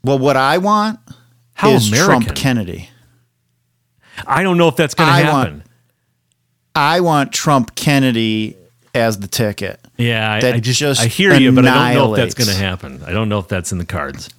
[0.04, 1.00] well, what I want
[1.54, 2.22] How is American?
[2.22, 2.90] Trump Kennedy.
[4.28, 5.34] I don't know if that's going to happen.
[5.54, 5.64] want-
[6.76, 8.56] I want Trump Kennedy
[8.94, 9.80] as the ticket.
[9.98, 12.50] yeah, I, I just, just I hear you, but I don't know if that's going
[12.56, 13.02] to happen.
[13.06, 14.30] I don't know if that's in the cards.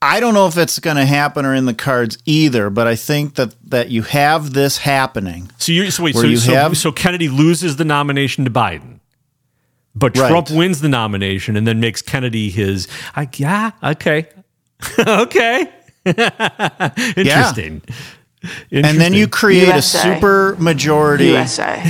[0.00, 2.96] I don't know if it's going to happen or in the cards either, but I
[2.96, 5.50] think that that you have this happening.
[5.58, 8.98] So you so wait, so, you so, have- so Kennedy loses the nomination to Biden,
[9.94, 10.28] but Right.
[10.28, 12.88] Trump wins the nomination and then makes Kennedy his.
[13.14, 14.28] I, yeah, okay,
[15.08, 15.70] okay,
[17.16, 17.82] interesting.
[18.70, 19.98] And then you create USA.
[19.98, 21.82] a super majority, USA.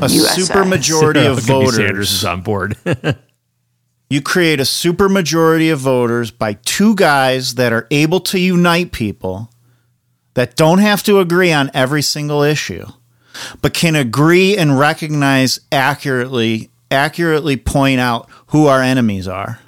[0.00, 0.40] a USA.
[0.40, 2.12] super majority of Could be Sanders voters.
[2.12, 2.76] is on board.
[4.10, 8.92] You create a super majority of voters by two guys that are able to unite
[8.92, 9.50] people
[10.34, 12.86] that don't have to agree on every single issue,
[13.62, 19.58] but can agree and recognize accurately, accurately point out who our enemies are.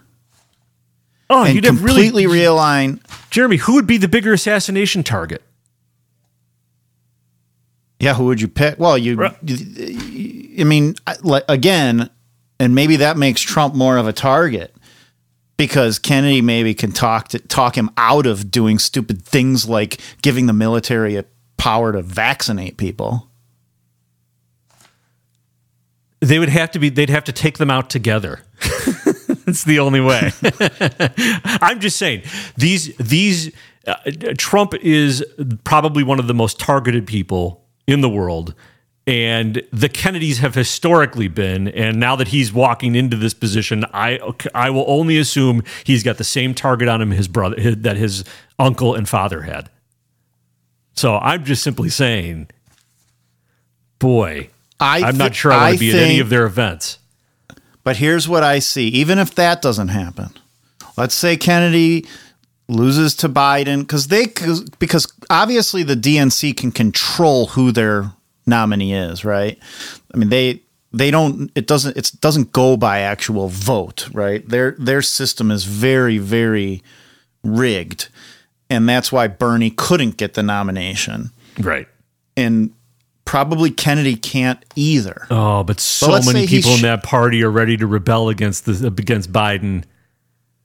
[1.31, 3.01] oh, and you'd have completely really, realign.
[3.31, 3.57] Jeremy.
[3.57, 5.43] Who would be the bigger assassination target?
[7.99, 8.79] Yeah, who would you pick?
[8.79, 9.37] Well, you, Right.
[9.43, 12.11] you- I mean, like again,
[12.61, 14.73] and maybe that makes Trump more of a target.
[15.59, 20.45] because Kennedy maybe can talk to, talk him out of doing stupid things like giving
[20.45, 21.25] the military a
[21.57, 23.31] power to vaccinate people.
[26.21, 26.89] They would have to be.
[26.91, 28.43] They'd have to take them out together.
[29.49, 30.33] It's the only way.
[31.63, 32.23] I'm just saying
[32.57, 33.53] these these
[33.87, 33.95] uh,
[34.37, 35.25] Trump is
[35.63, 38.55] probably one of the most targeted people in the world.
[39.09, 44.19] And the Kennedys have historically been, and now that he's walking into this position, I
[44.53, 47.97] I will only assume he's got the same target on him his brother his, that
[47.97, 48.25] his
[48.59, 49.71] uncle and father had.
[50.95, 52.49] So I'm just simply saying,
[54.01, 56.99] boy, I I'm not sure I want to be at any of their events.
[57.85, 58.89] But here's what I see.
[58.89, 60.31] Even if that doesn't happen,
[60.97, 62.07] let's say Kennedy
[62.69, 68.13] loses to Biden because they 'cause- because obviously the DNC can control who their
[68.47, 69.59] nominee is, right?
[70.13, 70.63] I mean they
[70.93, 74.49] they don't it doesn't it doesn't go by actual vote, right?
[74.49, 76.83] Their their system is very very
[77.45, 78.09] rigged,
[78.71, 81.87] and that's why Bernie couldn't get the nomination, Right.
[82.37, 82.71] and
[83.25, 85.27] probably Kennedy can't either.
[85.31, 88.87] Oh, but so let's many people in that party are ready to rebel against the
[88.89, 89.85] against Biden.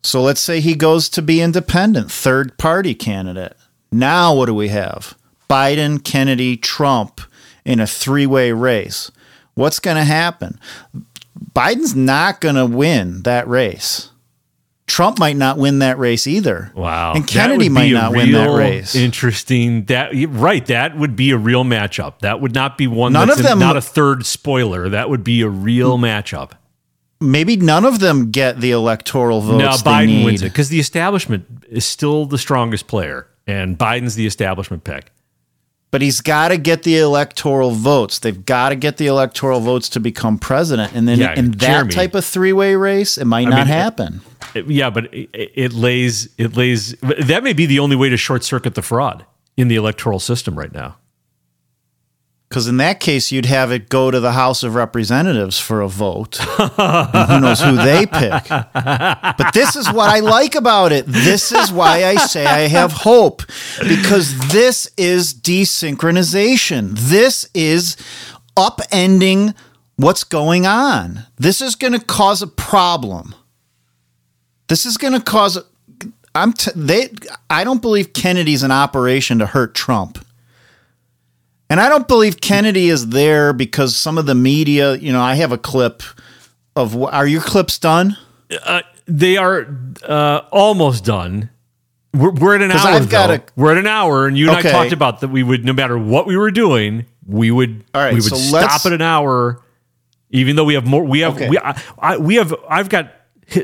[0.04, 3.56] So let's say he goes to be independent, third party candidate.
[3.92, 5.16] Now what do we have?
[5.50, 7.22] Biden, Kennedy, Trump
[7.66, 9.12] in a three way race.
[9.54, 10.60] What's going to happen?
[11.54, 14.10] Biden's not going to win that race.
[14.88, 16.72] Trump might not win that race either.
[16.76, 18.94] Wow, And Kennedy might not win that race.
[18.94, 19.86] Interesting.
[19.86, 20.66] That right.
[20.66, 22.20] That would be a real matchup.
[22.20, 23.14] That would not be one.
[23.14, 24.90] None that's of them- not a third spoiler.
[24.90, 26.52] That would be a real matchup.
[27.22, 29.82] Maybe none of them get the electoral votes.
[29.84, 34.26] They Biden wins it because the establishment is still the strongest player, and Biden's the
[34.26, 35.12] establishment pick.
[35.92, 38.20] But he's got to get the electoral votes.
[38.20, 40.94] They've got to get the electoral votes to become president.
[40.96, 41.92] And then Yeah, in that Jeremy.
[41.92, 44.22] type of three way race, it might not mean, happen.
[44.56, 46.96] It- yeah, but it, it lays it lays.
[47.02, 49.26] That may be the only way to short circuit the fraud
[49.58, 50.96] in the electoral system right now.
[52.52, 55.88] Because in that case, you'd have it go to the House of Representatives for a
[55.88, 56.38] vote.
[56.60, 58.50] and who knows who they pick.
[58.50, 61.06] But this is what I like about it.
[61.08, 63.44] This is why I say I have hope.
[63.80, 66.90] Because this is desynchronization.
[67.00, 67.96] This is
[68.58, 69.56] upending
[69.96, 71.24] what's going on.
[71.38, 73.34] This is going to cause a problem.
[74.68, 75.58] This is going to cause.
[76.36, 77.12] I'm t- they.
[77.50, 80.18] I don't believe Kennedy's an operation to hurt Trump.
[81.72, 85.36] And I don't believe Kennedy is there because some of the media, you know, I
[85.36, 86.04] have a clip
[86.76, 88.18] of are your clips done?
[89.06, 91.50] They are uh, almost done.
[92.14, 92.88] We're, we're at an hour.
[92.90, 93.36] I've got though.
[93.36, 94.68] a- we're at an hour, and you and Okay.
[94.68, 95.30] I talked about that.
[95.30, 98.36] We would, no matter what we were doing, we would, All right, we would so
[98.36, 99.62] stop at an hour,
[100.30, 101.06] even though we have more.
[101.06, 101.48] We have, Okay.
[101.48, 102.54] we, I, I, we have.
[102.70, 103.14] I've got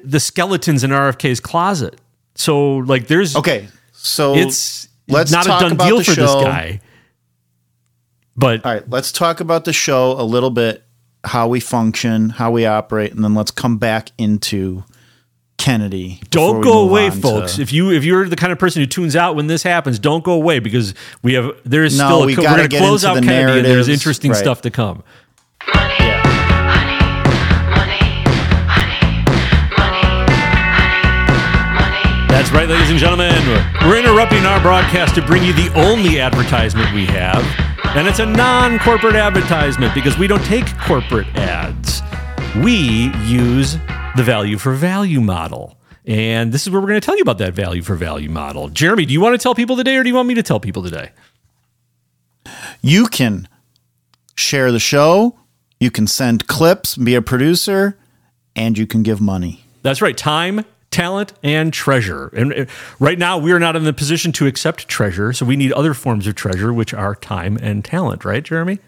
[0.01, 1.99] the skeletons in RFK's closet.
[2.35, 3.67] So, like, there's Okay.
[3.91, 6.79] So It's let's not a done about deal the for this guy.
[8.37, 10.83] But All right, let's talk about the show a little bit,
[11.23, 14.83] how we function, how we operate, and then let's come back into
[15.57, 16.21] Kennedy.
[16.29, 17.57] don't go away, on to- folks.
[17.57, 20.23] If you if you're the kind of person who tunes out when this happens, don't
[20.23, 23.15] go away because we have there's No, still a, we we're going to close out
[23.15, 24.37] the Kennedy and there's interesting Right.
[24.39, 25.03] stuff to come.
[32.29, 33.33] That's right, ladies and gentlemen.
[33.81, 37.41] We're interrupting our broadcast to bring you the only advertisement we have,
[37.95, 42.01] and it's a non-corporate advertisement because we don't take corporate ads.
[42.63, 43.73] We use
[44.15, 45.77] the value for value model.
[46.05, 48.69] And this is where we're going to tell you about that value for value model.
[48.69, 50.59] Jeremy, do you want to tell people today or do you want me to tell
[50.59, 51.11] people today?
[52.81, 53.47] you can
[54.35, 55.37] share the show,
[55.79, 57.97] you can send clips, be a producer,
[58.55, 59.63] and you can give money.
[59.83, 60.17] That's right.
[60.17, 62.27] Time, talent, and treasure.
[62.29, 62.65] And uh,
[62.99, 65.33] right now, we are not in the position to accept treasure.
[65.33, 68.79] So we need other forms of treasure, which are time and talent, right, Jeremy?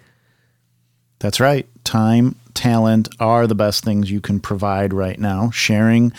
[1.20, 1.68] That's right.
[1.84, 5.50] Time, talent are the best things you can provide right now.
[5.52, 6.14] Sharing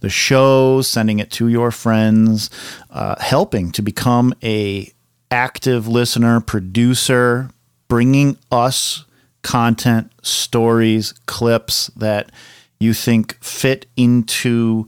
[0.00, 2.50] the show, sending it to your friends,
[2.90, 4.92] uh, helping to become a
[5.30, 7.50] active listener, producer,
[7.88, 9.06] bringing us
[9.42, 12.30] content, stories, clips that
[12.78, 14.86] you think fit into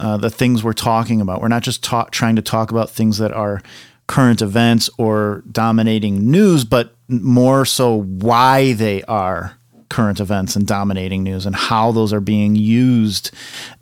[0.00, 1.40] uh, the things we're talking about.
[1.40, 3.62] We're not just ta- trying to talk about things that are
[4.06, 11.22] current events or dominating news, but more so why they are current events and dominating
[11.22, 13.30] news and how those are being used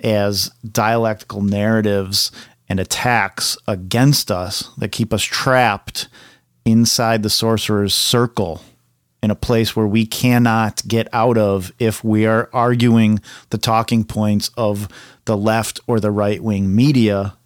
[0.01, 2.31] as dialectical narratives
[2.69, 6.09] and attacks against us that keep us trapped
[6.65, 8.63] inside the sorcerer's circle
[9.23, 14.05] in a place where we cannot get out of if we are arguing the talking
[14.05, 14.89] points of
[15.25, 17.37] the left or the right wing media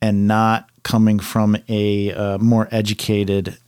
[0.00, 3.58] and not coming from a uh, more educated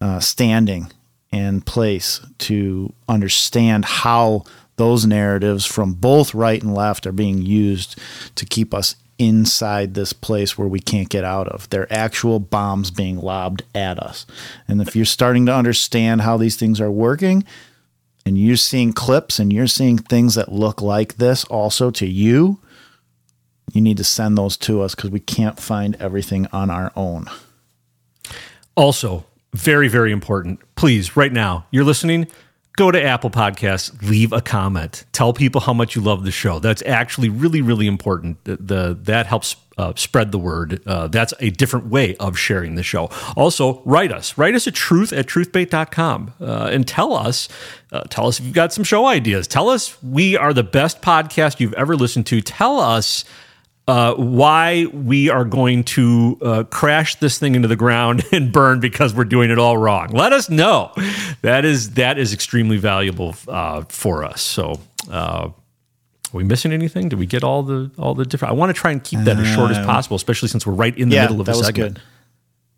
[0.00, 0.90] uh, standing
[1.32, 4.44] and place to understand how
[4.76, 7.98] those narratives from both right and left are being used
[8.34, 11.68] to keep us inside this place where we can't get out of.
[11.68, 14.24] They're actual bombs being lobbed at us.
[14.66, 17.44] And if you're starting to understand how these things are working,
[18.24, 22.58] and you're seeing clips and you're seeing things that look like this also to you,
[23.72, 27.26] you need to send those to us because we can't find everything on our own.
[28.76, 30.60] Also, very, very important.
[30.76, 32.26] Please, right now, you're listening,
[32.76, 36.58] go to Apple Podcasts, leave a comment, tell people how much you love the show.
[36.58, 38.42] That's actually really, really important.
[38.44, 40.82] The, the that helps uh, spread the word.
[40.86, 43.08] Uh, that's a different way of sharing the show.
[43.36, 44.36] Also, write us.
[44.36, 47.48] Write us at truth at truthbait.com uh, and tell us,
[47.90, 49.46] uh, tell us if you've got some show ideas.
[49.46, 52.40] Tell us we are the best podcast you've ever listened to.
[52.40, 53.24] Tell us
[53.88, 58.80] uh, why we are going to uh, crash this thing into the ground and burn
[58.80, 60.08] because we're doing it all wrong.
[60.08, 60.92] Let us know.
[61.42, 64.42] That is that is extremely valuable uh, for us.
[64.42, 64.80] So.
[65.10, 65.50] Uh,
[66.32, 67.08] are we missing anything?
[67.08, 68.52] Did we get all the all the different?
[68.52, 70.96] I want to try and keep that as short as possible, especially since we're right
[70.96, 71.94] in the yeah, middle of that a was segment.
[71.94, 72.02] good.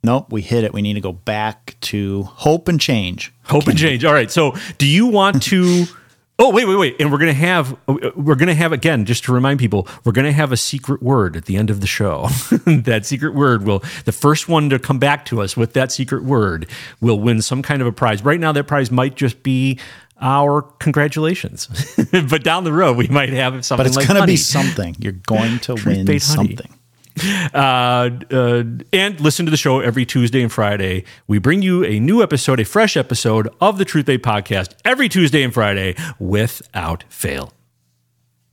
[0.05, 0.73] Nope, we hit it.
[0.73, 3.31] We need to go back to hope and change.
[3.45, 4.07] Hope and change.
[4.07, 4.31] All right.
[4.31, 5.85] So, do you want to?
[6.43, 6.97] Oh, wait, wait, wait.
[6.99, 7.79] And we're gonna have
[8.17, 11.45] we're gonna have again just to remind people we're gonna have a secret word at
[11.45, 12.27] the end of the show.
[12.67, 16.25] that secret word will the first one to come back to us with that secret
[16.25, 16.67] word
[17.01, 18.25] will win some kind of a prize.
[18.25, 19.79] Right now, that prize might just be
[20.21, 21.69] our congratulations,
[22.29, 23.85] but down the road we might have something.
[23.85, 24.33] But it's like going to honey.
[24.33, 24.97] be something.
[24.99, 26.57] You're going to win something.
[26.57, 26.82] honey.
[27.17, 27.51] Something.
[27.55, 31.05] uh, uh, and listen to the show every Tuesday and Friday.
[31.27, 35.09] We bring you a new episode, a fresh episode of the Truth Bait podcast every
[35.09, 37.53] Tuesday and Friday without fail.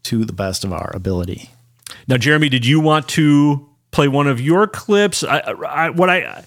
[0.04, 1.52] To the best of our ability.
[2.08, 5.24] Now, Jeremy, did you want to play one of your clips?
[5.24, 6.44] I, I what I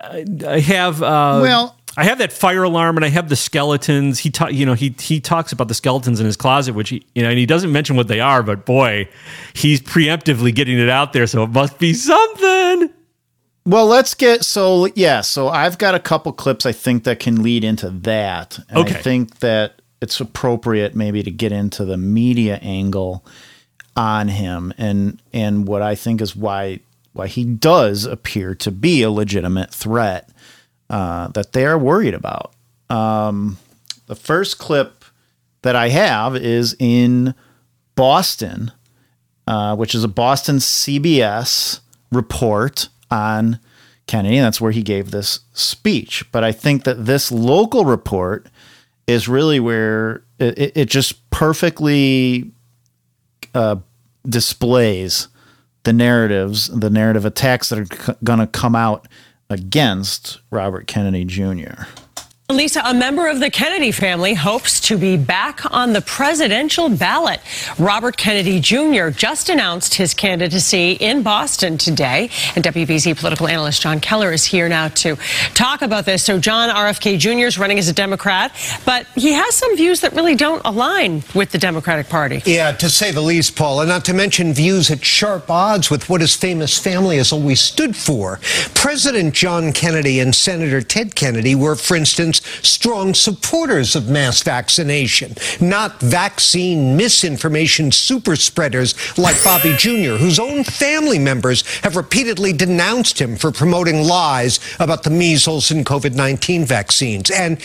[0.00, 1.02] I, I have.
[1.02, 4.20] Uh, Well- I have that fire alarm, and I have the skeletons.
[4.20, 7.04] He, ta- you know, he he talks about the skeletons in his closet, which he,
[7.14, 8.42] you know, and he doesn't mention what they are.
[8.42, 9.08] But boy,
[9.54, 12.90] he's preemptively getting it out there, so it must be something.
[13.66, 15.20] Well, let's get so yeah.
[15.20, 18.58] So I've got a couple clips I think that can lead into that.
[18.68, 18.94] And Okay.
[18.94, 23.24] I think that it's appropriate maybe to get into the media angle
[23.96, 26.80] on him and and what I think is why
[27.12, 30.30] why he does appear to be a legitimate threat
[30.90, 32.52] uh, that they are worried about.
[32.90, 33.56] Um,
[34.06, 35.04] the first clip
[35.62, 37.34] that I have is in
[37.94, 38.72] Boston,
[39.46, 41.80] uh, which is a Boston CBS
[42.10, 43.60] report on
[44.06, 44.36] Kennedy.
[44.38, 46.30] And that's where he gave this speech.
[46.32, 48.48] But I think that this local report
[49.06, 52.50] is really where it, it- just perfectly
[53.54, 53.76] uh,
[54.28, 55.28] displays
[55.84, 59.08] the narratives, the narrative attacks that are going to come out
[59.50, 61.84] against Robert Kennedy Jr.
[62.56, 67.40] Lisa, a member of the Kennedy family hopes to be back on the presidential ballot.
[67.78, 69.10] Robert Kennedy Jr.
[69.10, 72.30] just announced his candidacy in Boston today.
[72.56, 75.16] And WBZ political analyst John Keller is here now to
[75.54, 76.24] talk about this.
[76.24, 77.46] So, John RFK Jr.
[77.46, 78.52] is running as a Democrat,
[78.84, 82.42] but he has some views that really don't align with the Democratic Party.
[82.44, 86.08] Yeah, to say the least, Paul, and not to mention views at sharp odds with
[86.08, 88.40] what his famous family has always stood for.
[88.74, 95.34] President John Kennedy and Senator Ted Kennedy were, for instance, strong supporters of mass vaccination,
[95.60, 103.20] not vaccine misinformation super spreaders like Bobby Jr., whose own family members have repeatedly denounced
[103.20, 107.30] him for promoting lies about the measles and COVID 19 vaccines.
[107.30, 107.60] And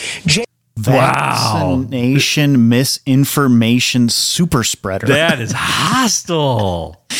[0.78, 5.06] Vaccination misinformation super spreader.
[5.06, 7.02] That is hostile.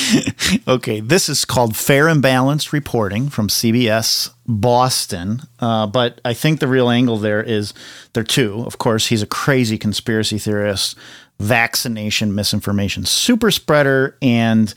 [0.69, 5.43] Okay, this is called Fair and Balanced Reporting from CBS Boston.
[5.59, 7.75] Uh, but I think the real angle there is
[8.13, 8.63] there are two.
[8.67, 10.97] Of course, he's a crazy conspiracy theorist,
[11.41, 14.73] vaccination misinformation super spreader, and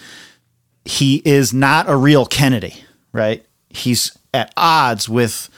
[0.86, 3.46] he is not a real Kennedy, right?
[3.70, 5.50] He's at odds with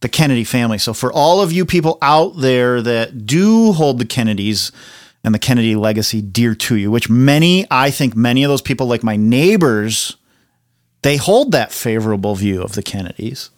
[0.00, 0.78] the Kennedy family.
[0.78, 4.72] So for all of you people out there that do hold the Kennedys
[5.24, 8.86] and the Kennedy legacy dear to you, which many, I think many of those people,
[8.86, 10.16] like my neighbors,
[11.02, 13.50] they hold that favorable view of the Kennedys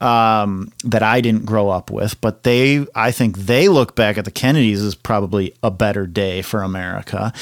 [0.00, 4.24] um, that I didn't grow up with, but they, I think they look back at
[4.24, 7.32] the Kennedys as probably a better day for America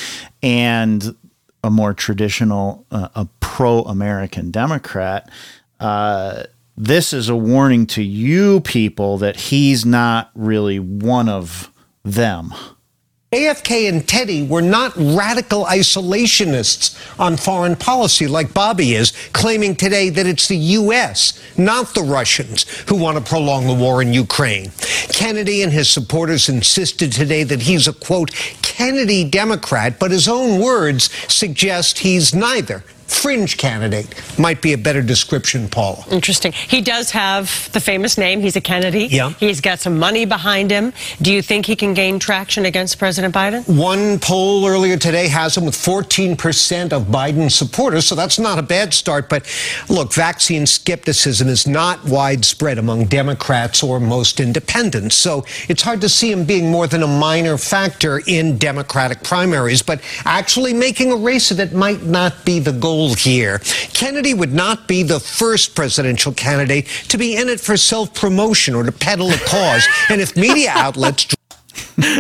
[0.43, 1.15] and
[1.63, 5.31] a more traditional, uh, a pro-American Democrat.
[5.79, 6.45] Uh,
[6.77, 11.71] this is a warning to you people that he's not really one of
[12.03, 12.53] them.
[13.33, 20.11] JFK and Teddy were not radical isolationists on foreign policy like Bobby is, claiming today
[20.11, 24.71] that it's the U.S., not the Russians, who want to prolong the war in Ukraine.
[25.15, 30.61] Kennedy and his supporters insisted today that he's a quote, Kennedy Democrat, but his own
[30.61, 32.85] words suggest he's neither.
[33.07, 36.05] Fringe candidate might be a better description, Paula.
[36.11, 36.53] Interesting.
[36.53, 38.41] He does have the famous name.
[38.41, 39.07] He's a Kennedy.
[39.07, 39.31] Yeah.
[39.31, 40.93] He's got some money behind him.
[41.21, 43.69] Do you think he can gain traction against President Biden?
[43.69, 48.63] One poll earlier today has him with 14% of Biden's supporters, so that's not a
[48.63, 49.29] bad start.
[49.29, 49.47] But
[49.89, 56.09] look, vaccine skepticism is not widespread among Democrats or most independents, so it's hard to
[56.09, 59.83] see him being more than a minor factor in Democratic primaries.
[59.83, 63.59] But actually making a race of it might not be the goal here.
[63.93, 68.75] Kennedy would not be the first presidential candidate to be in it for self promotion
[68.75, 69.87] or to peddle a cause.
[70.09, 71.27] and if media outlets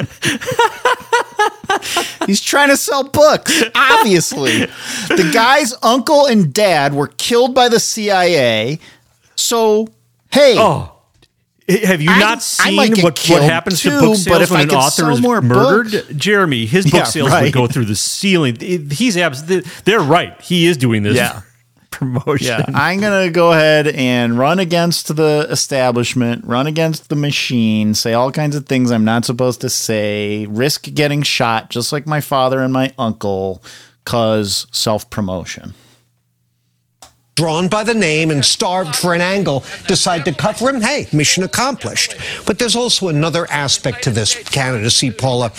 [2.26, 4.66] He's trying to sell books, obviously.
[5.08, 8.78] the guy's uncle and dad were killed by the CIA.
[9.34, 9.88] So,
[10.30, 10.92] hey, Oh.
[11.68, 14.60] Have you I- not seen what, what happens to too, book but sales if when
[14.62, 15.92] an author is more murdered?
[15.92, 17.44] books- Jeremy, his book Yeah, sales right.
[17.44, 18.56] would go through the ceiling.
[18.90, 19.42] He's abs-
[19.84, 20.40] They're right.
[20.40, 21.42] He is doing this Yeah.
[21.92, 22.46] promotion.
[22.48, 27.94] yeah, I'm going to go ahead and run against the establishment, run against the machine,
[27.94, 32.06] say all kinds of things I'm not supposed to say, risk getting shot just like
[32.06, 33.62] my father and my uncle,
[34.04, 35.74] cause self promotion.
[37.34, 41.42] Drawn by the name and starved for an angle decide to cover him, hey, mission
[41.42, 42.14] accomplished.
[42.44, 45.50] But there's also another aspect to this candidacy, Paula.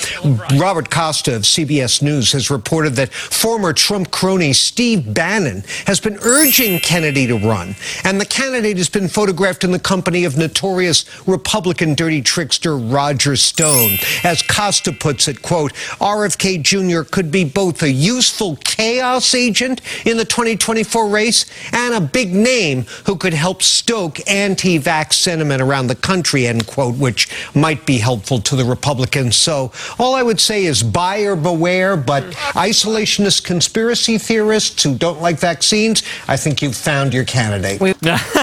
[0.56, 6.18] Robert Costa of CBS News has reported that former Trump crony Steve Bannon has been
[6.22, 11.06] urging Kennedy to run, and the candidate has been photographed in the company of notorious
[11.28, 13.98] Republican dirty trickster Roger Stone.
[14.24, 17.02] As Costa puts it, quote, RFK Jr.
[17.02, 22.85] could be both a useful chaos agent in the 2024 race and a big name
[23.06, 28.40] who could help stoke anti-vax sentiment around the country, end quote, which might be helpful
[28.40, 29.35] to the Republicans.
[29.35, 32.23] So all I would say is buyer beware, but
[32.53, 37.80] isolationist conspiracy theorists who don't like vaccines, I think you've found your candidate.
[37.80, 38.34] that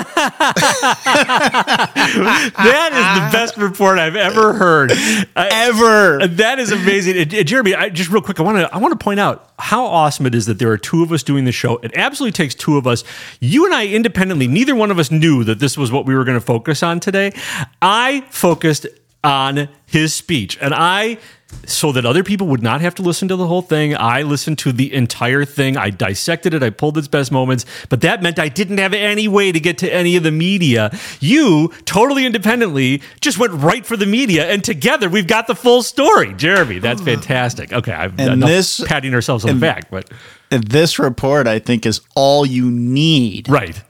[2.93, 4.93] is the best report I've ever heard.
[5.37, 6.27] Ever.
[6.27, 7.29] That is amazing.
[7.29, 10.27] Jeremy, I, just real quick, I want to I want to point out how awesome
[10.27, 11.79] it is that there are two of us doing the show.
[11.79, 13.05] It absolutely takes two of us.
[13.41, 16.25] You and I independently, neither one of us knew that this was what we were
[16.25, 17.33] going to focus on today.
[17.81, 18.87] I focused
[19.23, 21.19] on his speech, and I
[21.67, 23.97] so that other people would not have to listen to the whole thing.
[23.97, 25.77] I listened to the entire thing.
[25.77, 26.63] I dissected it.
[26.63, 29.77] I pulled its best moments, but that meant I didn't have any way to get
[29.79, 30.97] to any of the media.
[31.19, 35.83] You totally independently just went right for the media, and together we've got the full
[35.83, 36.33] story.
[36.35, 37.73] Jeremy, that's fantastic.
[37.73, 40.09] Okay, I've And this- patting ourselves on the back, but
[40.51, 43.49] this report, I think, is all you need.
[43.49, 43.83] right.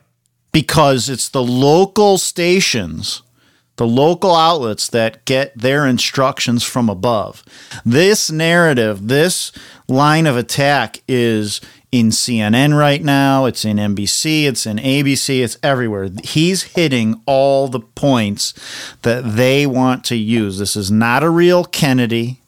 [0.52, 3.23] because it's the local stations,
[3.81, 7.43] the local outlets that get their instructions from above.
[7.82, 9.52] This narrative, this
[9.89, 15.57] line of attack is in CNN right now, it's in NBC, it's in ABC, it's
[15.62, 16.11] everywhere.
[16.23, 18.52] He's hitting all the points
[19.01, 20.59] that they want to use.
[20.59, 22.43] This is not a real Kennedy.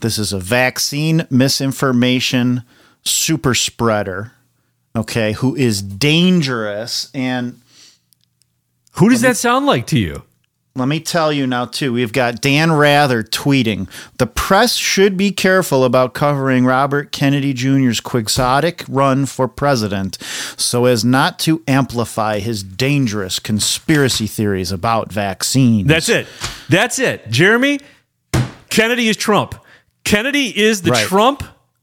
[0.00, 2.62] This is a vaccine misinformation
[3.04, 4.32] super spreader
[4.96, 7.10] okay, who is dangerous.
[7.14, 7.60] And
[8.92, 10.22] Who does that sound like to you?
[10.76, 13.88] Let me tell you now, too, we've got Dan Rather tweeting
[14.18, 20.16] the press should be careful about covering Robert Kennedy Jr.'s quixotic run for president
[20.56, 25.88] so as not to amplify his dangerous conspiracy theories about vaccines.
[25.88, 26.28] That's it.
[26.68, 27.28] That's it.
[27.30, 27.80] Jeremy,
[28.68, 29.56] Kennedy is Trump.
[30.04, 31.04] Kennedy is the Right.
[31.06, 31.42] Trump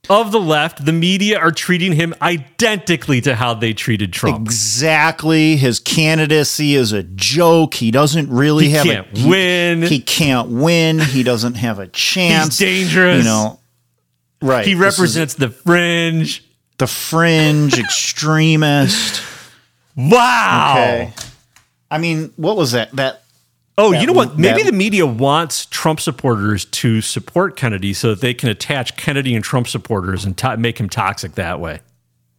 [0.10, 0.86] of the left.
[0.86, 4.46] The media are treating him identically to how they treated Trump.
[4.46, 5.56] Exactly.
[5.58, 7.74] His candidacy is a joke.
[7.76, 9.82] He doesn't really He have can't a he- win.
[9.84, 11.00] He can't win.
[11.00, 12.58] He doesn't have a chance.
[12.58, 13.20] He's dangerous.
[13.20, 13.60] You know.
[14.42, 14.66] Right.
[14.66, 16.44] He represents the fringe.
[16.78, 19.22] the fringe extremist.
[19.96, 20.74] Wow.
[20.78, 21.14] Okay.
[21.90, 22.92] I mean, what was that?
[22.98, 23.24] That
[23.80, 24.38] Oh, That- you know what?
[24.40, 28.98] Maybe that- the media wants Trump supporters to support Kennedy so that they can attach
[28.98, 31.80] Kennedy and Trump supporters and to- make him toxic that way.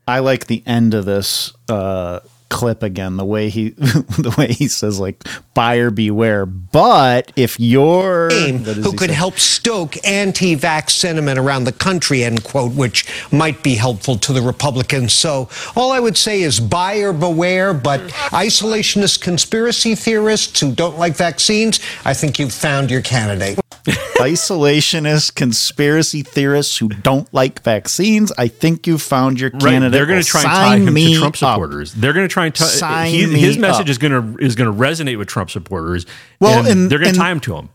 [0.08, 3.16] I like the end of this uh clip again.
[3.16, 9.10] The way he, the way he says like "buyer beware." But if you're who could
[9.10, 9.14] say?
[9.14, 14.42] help stoke anti-vax sentiment around the country, end quote, which might be helpful to the
[14.42, 15.12] Republicans.
[15.12, 18.00] So all I would say is buyer beware, but
[18.30, 23.58] isolationist conspiracy theorists who don't like vaccines, I think you've found your candidate.
[24.18, 28.32] isolationist conspiracy theorists who don't like vaccines.
[28.38, 29.92] I think you found your Right, candidate.
[29.92, 31.36] they're going to try and tie him to Trump up.
[31.36, 31.92] supporters.
[31.94, 33.88] They're going to try and tie Sign he, his message up.
[33.88, 36.06] is going to is going to resonate with Trump supporters.
[36.40, 37.68] Well, and, and- they're going to tie him to him.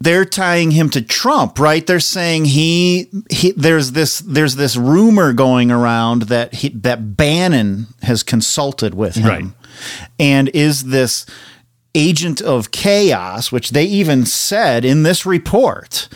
[0.00, 1.86] they're tying him to Trump, right?
[1.86, 7.86] They're saying he, he there's this there's this rumor going around that he, that Bannon
[8.02, 9.44] has consulted with him, Right.
[10.18, 11.24] and is this
[11.96, 16.08] agent of chaos, which they even said in this report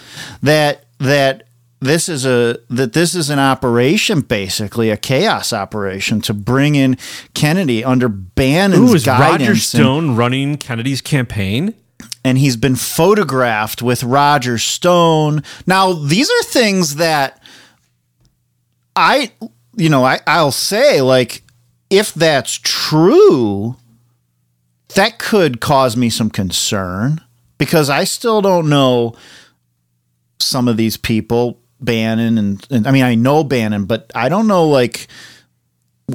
[0.43, 1.45] that that
[1.81, 6.97] this is a that this is an operation, basically a chaos operation to bring in
[7.35, 9.41] Kennedy under Bannon's Ooh, is guidance.
[9.41, 11.75] Roger and- Stone running Kennedy's campaign?
[12.25, 15.43] and he's been photographed with Roger Stone.
[15.67, 17.43] Now, these are things that
[18.95, 19.33] I,
[19.77, 21.43] you know, I, I'll say, like,
[21.89, 23.77] if that's true,
[24.95, 27.21] that could cause me some concern
[27.59, 29.15] because I still don't know
[30.39, 34.47] some of these people, Bannon, and, and I mean, I know Bannon, but I don't
[34.47, 35.07] know, like,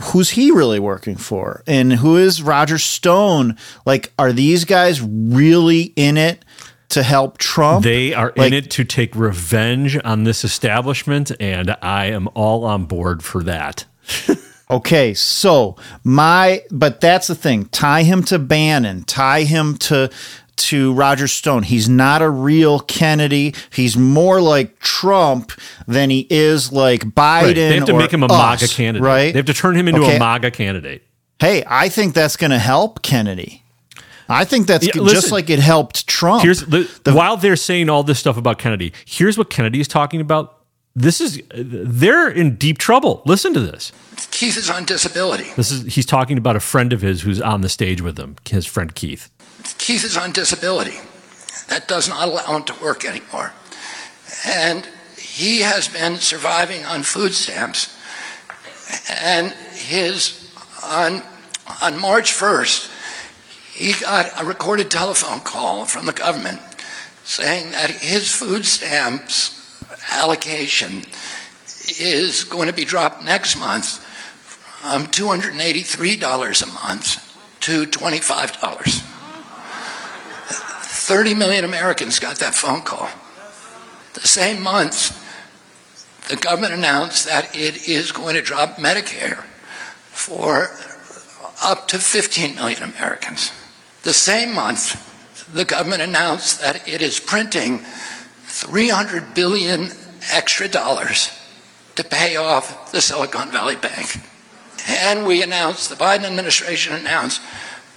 [0.03, 1.64] who's he really working for?
[1.68, 3.56] And who is roger stone?
[3.85, 6.43] Like are these guys really in it
[6.89, 7.84] to help trump?
[7.84, 12.65] They are Like- in it to take revenge on this establishment, and I am all
[12.65, 13.85] on board for that.
[14.69, 20.09] okay so my but that's the thing tie him to bannon tie him to
[20.55, 25.51] to roger stone he's not a real kennedy he's more like trump
[25.87, 27.53] than he is like biden Right.
[27.55, 29.03] They have to make him a us, MAGA candidate.
[29.03, 30.15] right They have to turn him into Okay.
[30.15, 31.03] a MAGA candidate.
[31.39, 33.61] hey i think that's going to help kennedy
[34.29, 38.01] i think that's Yeah, just like it helped trump Here's the, while they're saying all
[38.03, 38.93] this stuff about Kennedy.
[39.05, 40.53] Here's what Kennedy is talking about.
[40.95, 43.21] This is they're in deep trouble.
[43.25, 43.91] Listen to this.
[44.31, 45.51] Keith is on disability.
[45.55, 48.35] This is he's talking about a friend of his who's on the stage with him.
[48.49, 49.29] His friend Keith.
[49.77, 50.97] Keith is on disability.
[51.69, 53.53] That does not allow him to work anymore.
[54.45, 54.87] And
[55.17, 57.97] he has been surviving on food stamps.
[59.09, 60.51] And his
[60.83, 61.23] on
[61.81, 62.91] on March 1st,
[63.73, 66.61] he got a recorded telephone call from the government
[67.23, 69.81] saying that his food stamps
[70.11, 71.03] allocation
[71.99, 73.99] is going to be dropped next month
[74.85, 79.01] from $283 a month to $25.
[81.05, 83.09] 30 million Americans got that phone call.
[84.13, 85.21] The same month,
[86.29, 89.43] the government announced that it is going to drop Medicare
[90.11, 90.69] for
[91.63, 93.51] up to 15 million Americans.
[94.03, 95.01] The same month,
[95.53, 97.79] the government announced that it is printing
[98.43, 99.89] 300 billion
[100.31, 101.29] extra dollars
[101.95, 104.19] to pay off the Silicon Valley Bank.
[104.88, 107.41] And we announced, the Biden administration announced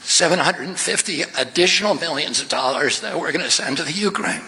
[0.03, 4.43] 750 additional millions of dollars that we're going to send to the Ukraine.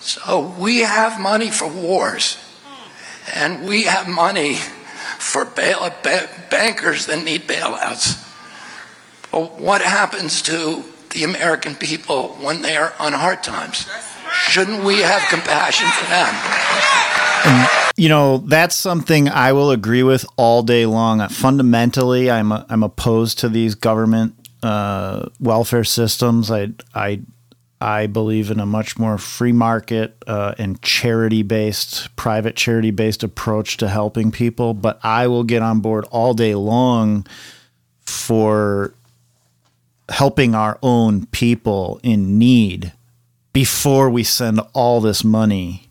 [0.00, 2.36] So we have money for wars,
[3.34, 4.56] and we have money
[5.18, 8.20] for bail, ba- bankers that need bailouts.
[9.32, 13.88] But what happens to the American people when they are on hard times?
[14.48, 17.03] Shouldn't we have compassion for them?
[17.96, 21.26] You know that's something I will agree with all day long.
[21.28, 26.50] Fundamentally, I'm i I'm opposed to these government uh, welfare systems.
[26.50, 27.20] I I
[27.80, 33.22] I believe in a much more free market uh, and charity based, private charity based
[33.22, 34.74] approach to helping people.
[34.74, 37.26] But I will get on board all day long
[38.00, 38.94] for
[40.08, 42.92] helping our own people in need
[43.52, 45.88] before we send all this money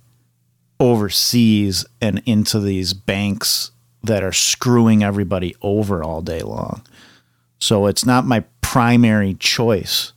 [0.84, 3.72] overseas and into these banks
[4.04, 6.86] that are screwing everybody over all day long.
[7.60, 10.12] So it's not my primary choice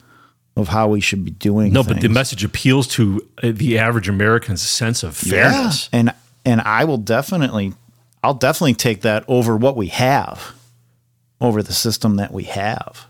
[0.56, 4.08] of how we should be doing No, but the message appeals to uh, the average
[4.08, 5.88] American's sense of fairness.
[5.92, 5.98] Yeah.
[6.00, 6.14] And
[6.44, 7.74] and I will definitely
[8.24, 10.52] I'll definitely take that over what we have.
[11.40, 13.06] Over the system that we have.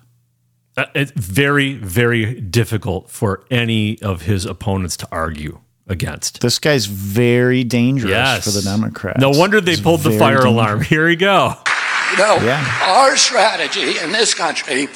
[0.77, 6.41] Uh, It's very, very difficult for any of his opponents to argue against.
[6.41, 8.45] This guy's very dangerous Yes.
[8.45, 9.21] for the Democrats.
[9.21, 10.45] No wonder they He's pulled the fire dangerous.
[10.53, 10.81] alarm.
[10.93, 11.55] Here we go.
[12.13, 12.81] You know, Yeah.
[12.85, 14.89] our strategy in this country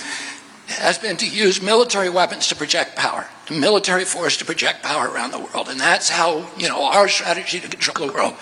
[0.69, 5.09] has been to use military weapons to project power, to military force to project power
[5.11, 5.69] around the world.
[5.69, 8.35] And that's how, you know, our strategy to control the world.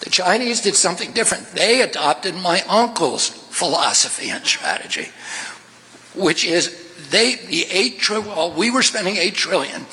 [0.00, 1.46] The Chinese did something different.
[1.52, 5.08] They adopted my uncle's philosophy and strategy,
[6.14, 6.76] which is
[7.10, 8.28] they the eight trillion.
[8.28, 9.86] Well, we were spending eight trillion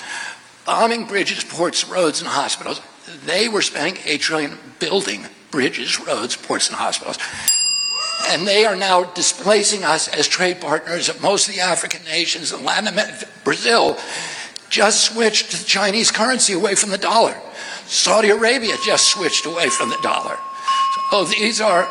[0.69, 2.79] bombing bridges, ports, roads, and hospitals.
[3.25, 7.17] They were spending eight trillion building bridges, roads, ports, and hospitals.
[8.27, 12.51] And they are now displacing us as trade partners of most of the African nations
[12.51, 13.25] and Latin America.
[13.43, 13.97] Brazil
[14.69, 17.35] just switched to the Chinese currency away from the dollar.
[17.87, 20.37] Saudi Arabia just switched away from the dollar.
[21.09, 21.87] So these are.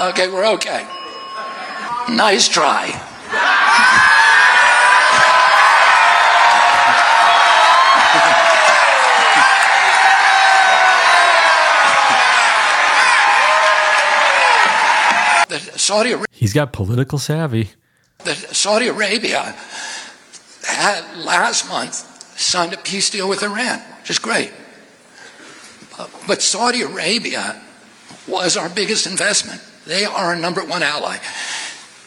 [0.00, 0.86] Okay, we're okay.
[2.08, 2.86] Nice try.
[15.76, 16.26] Saudi Arabia.
[16.30, 17.70] He's got political savvy.
[18.24, 19.56] Saudi Arabia
[20.64, 21.94] had last month
[22.38, 24.52] signed a peace deal with Iran, which is great.
[26.28, 27.60] But Saudi Arabia
[28.28, 29.62] was our biggest investment.
[29.88, 31.16] They are our number one ally.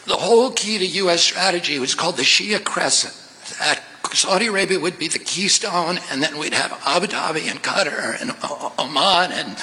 [0.06, 1.20] The whole key to U.S.
[1.20, 3.12] strategy was called the Shia Crescent.
[3.58, 3.82] That
[4.12, 8.30] Saudi Arabia would be the keystone, and then we'd have Abu Dhabi and Qatar and
[8.78, 9.56] Oman and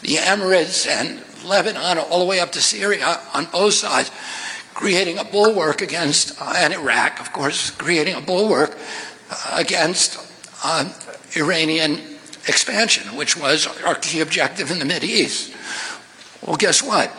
[0.00, 4.10] the Emirates and Lebanon, all the way up to Syria on both sides,
[4.72, 8.74] creating a bulwark against, uh, and Iraq, of course, creating a bulwark
[9.30, 10.18] uh, against
[10.64, 10.90] uh,
[11.36, 12.00] Iranian
[12.48, 15.54] expansion, which was our key objective in the Middle East.
[16.40, 17.14] Well, guess what?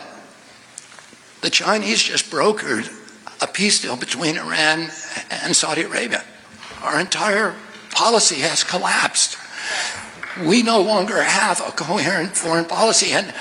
[1.42, 2.92] The Chinese just brokered
[3.42, 4.88] a peace deal between Iran
[5.30, 6.24] and Saudi Arabia.
[6.82, 7.54] Our entire
[7.90, 9.36] policy has collapsed
[10.44, 13.12] we no longer have a coherent foreign policy.
[13.12, 13.32] And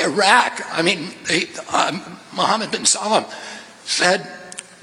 [0.00, 2.02] Iraq, I mean, they, um,
[2.34, 3.24] Mohammed bin Salman
[3.84, 4.28] said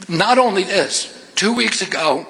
[0.08, 2.26] not only this, two weeks ago,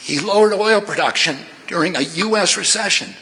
[0.00, 1.36] he lowered oil production
[1.66, 2.56] during a U.S.
[2.56, 3.14] recession.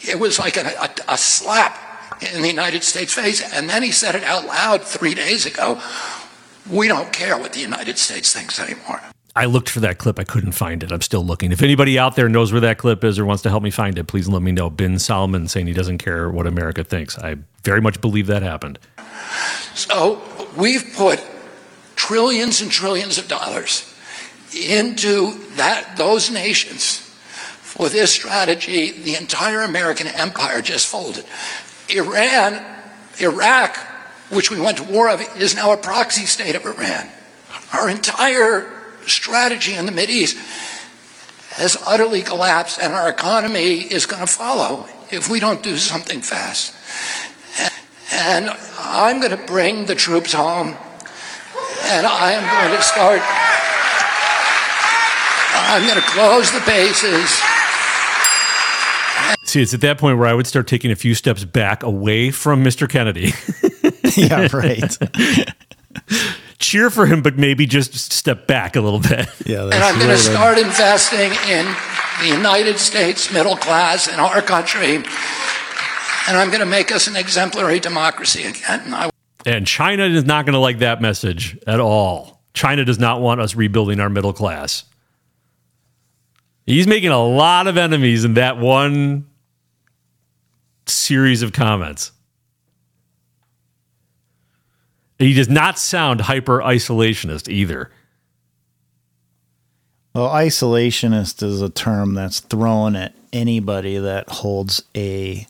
[0.00, 1.78] It was like a, a, a slap
[2.20, 3.42] in the United States face.
[3.52, 5.80] And then he said it out loud three days ago.
[6.70, 9.00] We don't care what the United States thinks anymore.
[9.36, 10.18] I looked for that clip.
[10.18, 10.90] I couldn't find it.
[10.90, 11.52] I'm still looking.
[11.52, 13.98] If anybody out there knows where that clip is or wants to help me find
[13.98, 14.70] it, please let me know.
[14.70, 17.18] Bin Solomon saying he doesn't care what America thinks.
[17.18, 18.78] I very much believe that happened.
[19.74, 20.22] So
[20.56, 21.22] we've put
[21.96, 23.94] trillions and trillions of dollars
[24.56, 26.98] into that those nations
[27.60, 28.90] for this strategy.
[28.90, 31.26] The entire American empire just folded.
[31.90, 32.64] Iran,
[33.20, 33.76] Iraq,
[34.30, 37.08] which we went to war of, is now a proxy state of Iran.
[37.72, 38.70] Our entire
[39.06, 40.36] strategy in the Mideast
[41.54, 46.20] has utterly collapsed, and our economy is going to follow if we don't do something
[46.20, 46.74] fast.
[48.12, 50.76] And I'm going to bring the troops home,
[51.84, 53.22] and I am going to start.
[55.68, 57.40] I'm going to close the bases.
[59.46, 62.32] See, it's at that point where I would start taking a few steps back away
[62.32, 62.88] from Mr.
[62.88, 63.32] Kennedy.
[64.20, 64.98] yeah, right.
[66.58, 69.28] Cheer for him, but maybe just step back a little bit.
[69.46, 71.64] Yeah, And I'm going to start investing in
[72.20, 74.96] the United States middle class in our country.
[74.96, 78.92] And I'm going to make us an exemplary democracy again.
[78.92, 79.10] I
[79.44, 82.42] And China is not going to like that message at all.
[82.52, 84.84] China does not want us rebuilding our middle class.
[86.64, 89.26] He's making a lot of enemies in that one
[90.86, 92.12] series of comments.
[95.18, 97.90] He does not sound hyper isolationist either.
[100.14, 105.46] Well, isolationist is a term that's thrown at anybody that holds a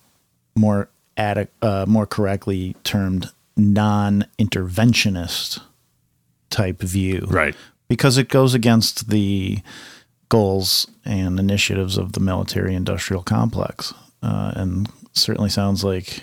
[0.57, 5.61] more adi- uh, more correctly termed non-interventionist
[6.51, 7.55] type view, Right.
[7.89, 9.61] Because it goes against the
[10.29, 16.23] goals and initiatives of the military-industrial complex, uh, and certainly sounds like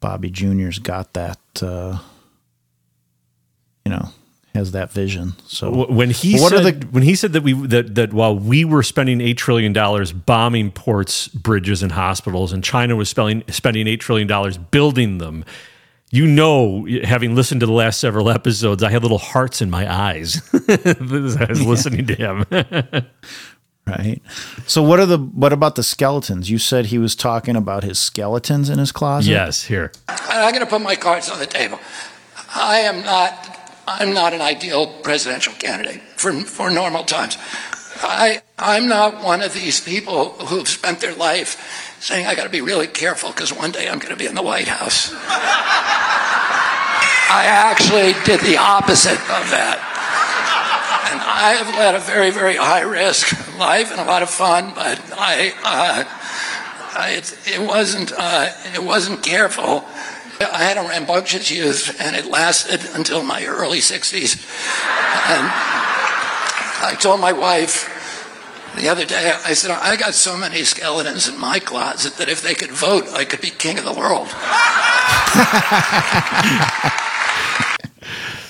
[0.00, 1.38] Bobby Junior's got that.
[1.62, 1.98] Uh,
[3.84, 4.08] you know,
[4.54, 5.34] has that vision.
[5.46, 8.38] So When he What are said the- when he said that we that that while
[8.38, 13.42] we were spending eight trillion dollars bombing ports, bridges, and hospitals, and China was spending
[13.50, 15.44] spending eight trillion dollars building them,
[16.10, 19.92] you know, having listened to the last several episodes, I had little hearts in my
[19.92, 22.44] eyes as I was listening to him.
[23.86, 24.22] Right.
[24.66, 26.48] So what are the what about the skeletons?
[26.48, 29.30] You said he was talking about his skeletons in his closet.
[29.30, 29.92] yes, here.
[30.08, 31.78] I'm going to put my cards on the table.
[32.54, 33.60] I am not.
[33.86, 37.36] I'm not an ideal presidential candidate for for normal times.
[38.02, 42.50] I I'm not one of these people who've spent their life saying I got to
[42.50, 45.12] be really careful because one day I'm going to be in the White House.
[47.36, 49.93] I actually did the opposite of that, and
[51.36, 55.00] I have led a very, very high risk life and a lot of fun, but
[55.18, 56.04] I, uh,
[57.10, 59.84] it, it wasn't, uh, it wasn't careful.
[60.40, 64.36] I had a rambunctious youth, and it lasted until my early 60s.
[65.28, 65.50] And
[66.86, 67.90] I told my wife
[68.76, 72.42] the other day, I said, I got so many skeletons in my closet that if
[72.42, 74.28] they could vote, I could be king of the world.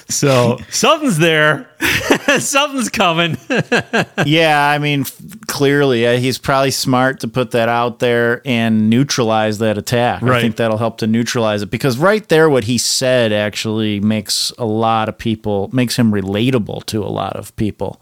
[0.09, 1.69] So something's there.
[2.39, 3.39] something's coming.
[4.27, 5.05] yeah, I mean,
[5.47, 10.23] clearly uh, he's probably smart to put that out there and neutralize that attack.
[10.23, 14.53] I think that'll help to neutralize it because right there, what he said actually makes
[14.59, 18.01] a lot of people makes him relatable to a lot of people.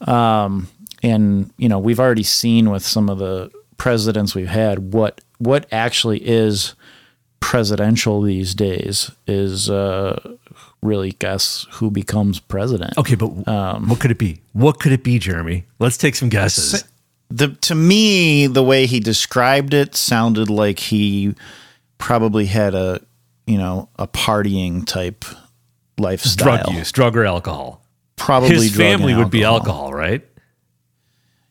[0.00, 0.68] Um,
[1.02, 5.66] and you know, we've already seen with some of the presidents we've had what what
[5.70, 6.74] actually is
[7.40, 10.18] presidential these days is uh,
[10.82, 12.96] really guess who becomes president.
[12.98, 14.40] okay, but um, what could it be?
[14.52, 15.64] What could it be, Jeremy?
[15.78, 16.84] Let's take some guesses.
[17.30, 21.34] the to me the way he described it sounded like he
[21.98, 23.00] probably had a
[23.46, 25.24] you know a partying type
[25.98, 27.82] lifestyle Drug use, drug or alcohol.
[28.16, 30.24] probably His drug family and would be alcohol, right?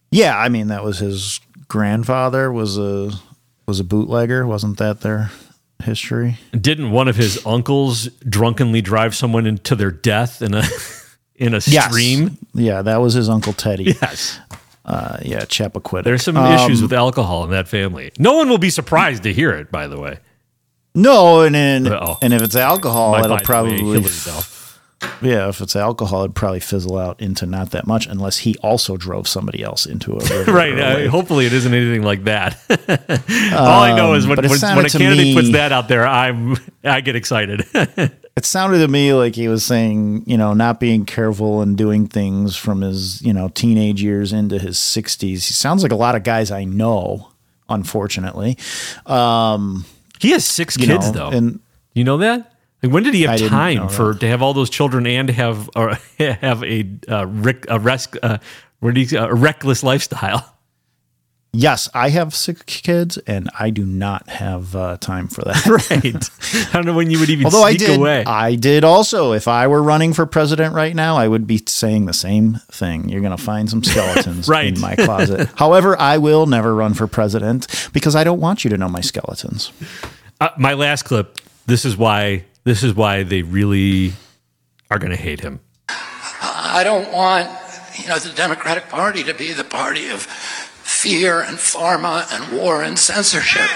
[0.09, 3.11] yeah i mean that was his grandfather was a
[3.67, 5.29] was a bootlegger wasn't that their
[5.83, 10.63] history Didn't one of his uncles drunkenly drive someone into their death in a
[11.35, 12.37] in a stream?
[12.53, 14.39] yeah that was his uncle teddy Yes.
[14.85, 18.11] uh, yeah chappaquiddick There's some Um, issues with alcohol in that family.
[18.17, 20.17] No one will be surprised to hear it, by the way.
[20.95, 22.17] no and and, Uh-oh.
[22.21, 23.77] and if it's alcohol by it'll probably.
[25.21, 28.97] Yeah, if it's alcohol, it'd probably fizzle out into not that much, unless he also
[28.97, 30.51] drove somebody else into a river.
[30.57, 30.77] Right.
[30.77, 32.57] Uh, hopefully, it isn't anything like that.
[33.55, 36.55] All I know is when, when, when a candidate me- puts that out there, I'm
[36.83, 37.65] I get excited.
[37.73, 42.07] It sounded to me like he was saying, you know, not being careful and doing
[42.07, 45.19] things from his, you know, teenage years into his 60s.
[45.21, 47.31] He sounds like a lot of guys I know,
[47.69, 48.57] unfortunately.
[49.05, 49.85] Um,
[50.19, 51.37] he has six kids, know, though.
[51.37, 51.59] and
[51.93, 52.56] you know that?
[52.83, 55.69] Like, when did he have didn't time for to have all those children and have
[55.75, 58.37] or have a uh, rick, a rest, uh,
[58.81, 60.53] you, a reckless lifestyle?
[61.53, 65.65] yes, I have six kids, and I do not have uh, time for that.
[65.89, 66.29] Right.
[66.69, 68.23] I don't know when you would even Although I did, away.
[68.25, 69.31] I did also.
[69.33, 73.09] If I were running for president right now, I would be saying the same thing.
[73.09, 74.73] You're going to find some skeletons Right.
[74.75, 75.49] in my closet.
[75.55, 79.01] However, I will never run for president because I don't want you to know my
[79.01, 79.71] skeletons.
[80.39, 81.39] Uh, my last clip.
[81.65, 82.45] This is why.
[82.67, 84.11] This is why they really
[84.91, 85.61] are going to hate him.
[85.87, 87.47] I don't want,
[87.97, 92.83] you know, the Democratic Party to be the party of fear and pharma and war
[92.83, 93.69] and censorship.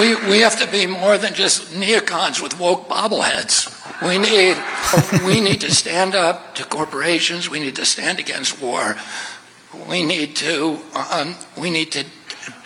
[0.00, 3.70] We, we have to be more than just neocons with woke bobbleheads.
[4.02, 4.56] We need,
[5.24, 7.48] we need to stand up to corporations.
[7.48, 8.96] We need to stand against war.
[9.88, 10.80] We need to,
[11.12, 12.04] um, we need to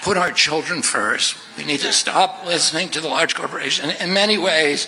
[0.02, 1.36] put our children first.
[1.56, 3.90] We need to stop listening to the large corporation.
[3.90, 4.86] In many ways,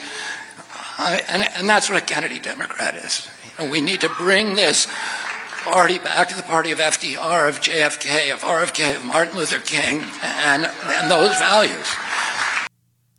[0.99, 3.29] and, and that's what a Kennedy Democrat is.
[3.59, 4.87] Know, we need to bring this
[5.65, 10.05] party back to the party of FDR, of JFK, of RFK, of Martin Luther King,
[10.23, 11.87] and, and those values.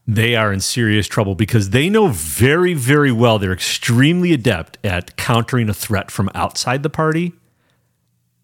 [0.07, 5.17] they are in serious trouble because they know very, very well they're extremely adept at
[5.17, 7.33] countering a threat from outside the party.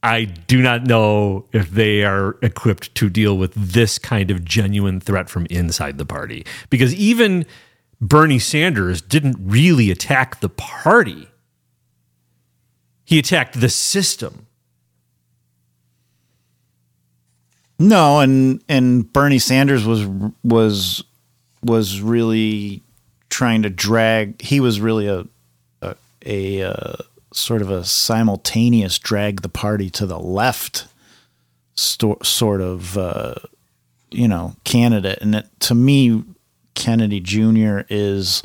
[0.04, 5.00] I do not know if they are equipped to deal with this kind of genuine
[5.00, 7.46] threat from inside the party because even
[8.02, 11.30] Bernie Sanders didn't really attack the party,
[13.06, 14.48] he attacked the system.
[17.80, 20.06] No, and and Bernie Sanders was
[20.44, 21.04] was
[21.64, 22.84] was really
[23.30, 24.42] trying to drag.
[24.42, 25.26] He was really a
[25.82, 26.96] a, a uh,
[27.34, 30.88] sort of a simultaneous drag the party to the left,
[31.76, 33.36] sto- sort of uh,
[34.12, 35.20] you know candidate.
[35.22, 36.24] And it, to me,
[36.76, 37.82] Kennedy Jr.
[37.90, 38.44] is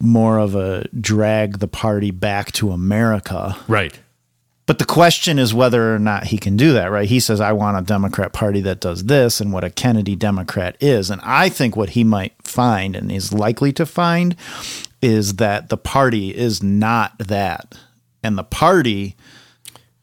[0.00, 3.56] more of a drag the party back to America.
[3.68, 3.98] Right.
[4.66, 7.08] But the question is whether or not he can do that, right?
[7.08, 10.76] He says, I want a Democrat party that does this and what a Kennedy Democrat
[10.80, 11.10] is.
[11.10, 14.36] And I think what he might find and is likely to find
[15.00, 17.74] is that the party is not that.
[18.22, 19.16] And the party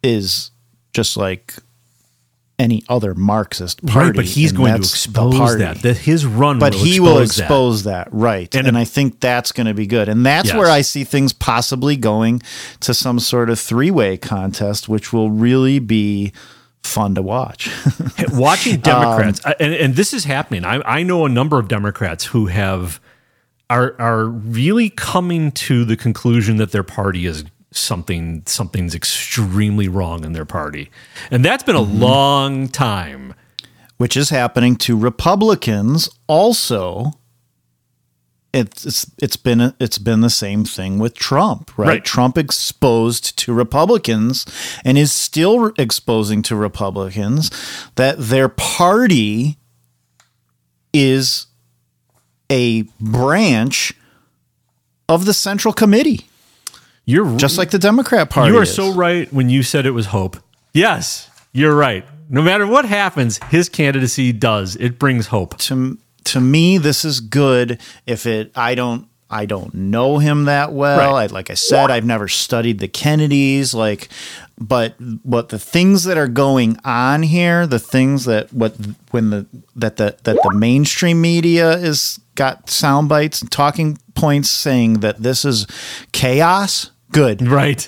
[0.04, 0.52] is
[0.94, 1.56] just like
[2.58, 4.08] any other Marxist party.
[4.08, 5.82] right, but he's going to expose that.
[5.82, 8.54] That his run But will he expose will expose that, right?
[8.54, 10.10] And And, I think that's going to be good.
[10.10, 10.58] And that's Yes.
[10.58, 12.41] where I see things possibly going
[12.82, 16.34] to some sort of three-way contest, which will really be
[16.84, 17.70] fun to watch.
[18.34, 20.66] watching Um, Democrats, I- and, and this is happening.
[20.66, 23.00] I, I know a number of Democrats who have
[23.70, 30.24] are are really coming to the conclusion that their party is something something's extremely wrong
[30.24, 30.90] in their party,
[31.32, 32.02] and that's been a mm-hmm.
[32.02, 33.34] long time.
[33.98, 37.12] which is happening to Republicans also.
[38.52, 41.88] It's it's it's been it's been the same thing with Trump, right?
[41.88, 42.06] Right.
[42.06, 44.46] Trump exposed to Republicans
[44.84, 47.52] and is still exposing to Republicans
[47.96, 49.58] that their party
[50.94, 51.46] is
[52.50, 53.94] a branch
[55.08, 56.29] of the Central Committee,
[57.10, 58.52] You're just like the Democrat Party.
[58.52, 58.73] you are is.
[58.73, 60.38] so right when you said it was hope.
[60.73, 62.06] Yes, you're right.
[62.30, 64.76] No matter what happens, his candidacy does.
[64.76, 65.57] It brings hope.
[65.60, 70.73] to to me this is good if it i don't i don't know him that
[70.73, 71.23] well Right.
[71.23, 74.10] I, like i said i've never studied the kennedys like
[74.60, 78.76] but what the things that are going on here the things that what
[79.11, 79.45] when the
[79.77, 85.23] that the that the mainstream media is got sound bites and talking points saying that
[85.23, 85.65] this is
[86.11, 87.88] chaos good Right.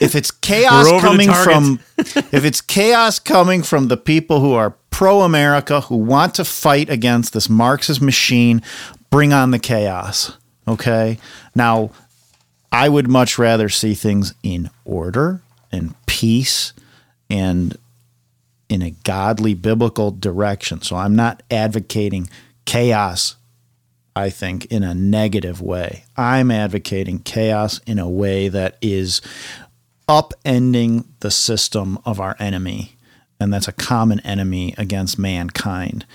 [0.00, 1.80] if it's chaos We're over the coming from
[2.32, 6.88] if it's chaos coming from the people who are pro America who want to fight
[6.88, 8.62] against this Marxist machine,
[9.10, 10.36] bring on the chaos.
[10.68, 11.18] Okay?
[11.54, 11.90] Now,
[12.70, 16.72] I would much rather see things in order and peace
[17.28, 17.76] and
[18.68, 20.80] in a godly biblical direction.
[20.82, 22.30] So I'm not advocating
[22.64, 23.36] chaos
[24.14, 26.04] I think, in a negative way.
[26.16, 29.20] I'm advocating chaos in a way that is
[30.08, 32.96] upending the system of our enemy.
[33.40, 36.06] And that's a common enemy against mankind.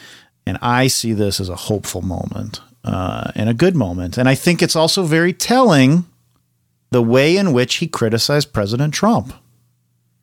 [0.45, 4.17] And I see this as a hopeful moment uh, and a good moment.
[4.17, 6.05] And I think it's also very telling
[6.91, 9.33] the way in which he criticized President Trump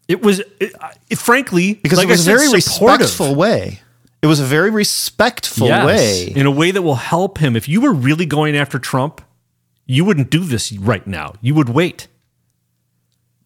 [0.08, 0.72] It was, it,
[1.10, 3.00] it- frankly, because like it was a very supportive.
[3.00, 3.80] respectful way.
[4.24, 6.32] It was a very respectful Yes, way.
[6.34, 7.56] in a way that will help him.
[7.56, 9.20] If you were really going after Trump,
[9.84, 11.34] you wouldn't do this right now.
[11.42, 12.08] You would wait.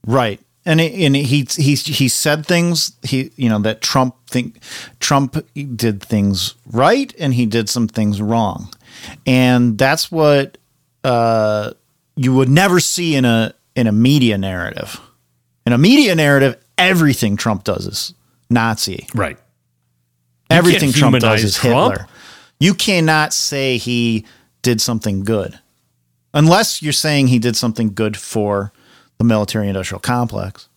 [0.07, 0.39] Right.
[0.65, 4.63] And it, and he he he said things he you know that Trump think
[5.01, 5.45] Trump
[5.75, 8.73] did things right and he did some things wrong.
[9.27, 10.59] And that's what
[11.03, 11.73] uh,
[12.15, 15.01] you would never see in a in a media narrative.
[15.67, 18.15] In a media narrative, everything Trump does is
[18.49, 19.09] Nazi.
[19.13, 19.39] Right.
[20.51, 21.93] Everything Trump does is Trump.
[21.93, 22.09] Hitler.
[22.61, 24.25] You cannot say he
[24.63, 25.59] did something good.
[26.35, 28.73] Unless you're saying he did something good for
[29.19, 30.69] the military industrial complex.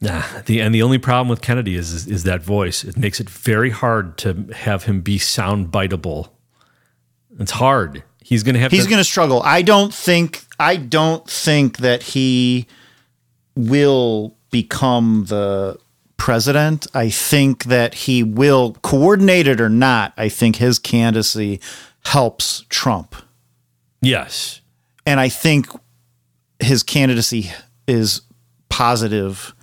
[0.00, 2.84] Nah, the and the only problem with Kennedy is, is is that voice.
[2.84, 6.28] It makes it very hard to have him be sound biteable.
[7.38, 8.02] It's hard.
[8.20, 8.70] He's going to have.
[8.70, 9.42] He's to, to struggle.
[9.42, 12.66] I don't think I don't think that he
[13.56, 15.78] will become the
[16.24, 16.86] president.
[16.94, 20.14] I think that he will coordinated or not.
[20.16, 21.60] I think his candidacy
[22.06, 23.14] helps Trump.
[24.00, 24.62] Yes.
[25.04, 25.66] and I think
[26.60, 27.52] his candidacy
[27.86, 28.22] is
[28.70, 29.54] positive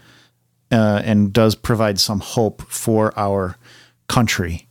[0.72, 3.58] uh, and does provide some hope for our
[4.08, 4.68] country.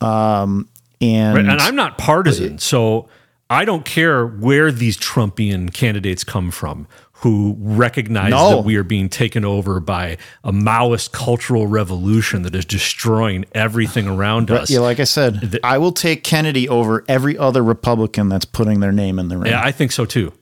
[0.00, 0.70] Um,
[1.02, 3.10] and, Right, and I'm not partisan, so
[3.50, 6.88] I don't care where these Trumpian candidates come from
[7.20, 8.50] who recognize No.
[8.50, 14.06] that we are being taken over by a Maoist cultural revolution that is destroying everything
[14.06, 14.70] around us.
[14.70, 18.92] yeah, like I said, I will take Kennedy over every other Republican that's putting their
[18.92, 19.50] name in the ring.
[19.50, 20.32] Yeah, I think so too.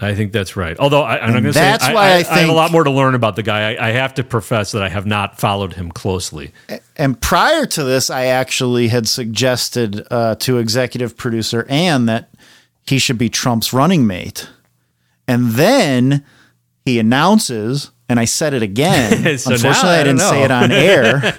[0.00, 0.78] I think that's right.
[0.78, 2.70] Although I, I'm going to say that's I, why I, I I have a lot
[2.70, 3.74] more to learn about the guy.
[3.74, 6.52] I, I have to profess that I have not followed him closely.
[6.96, 12.30] And prior to this, I actually had suggested uh, to executive producer Ann that
[12.86, 14.48] he should be Trump's running mate.
[15.28, 16.24] And then
[16.84, 19.38] he announces, and I said it again.
[19.38, 21.38] So now Unfortunately, I I, don't didn't say it on air.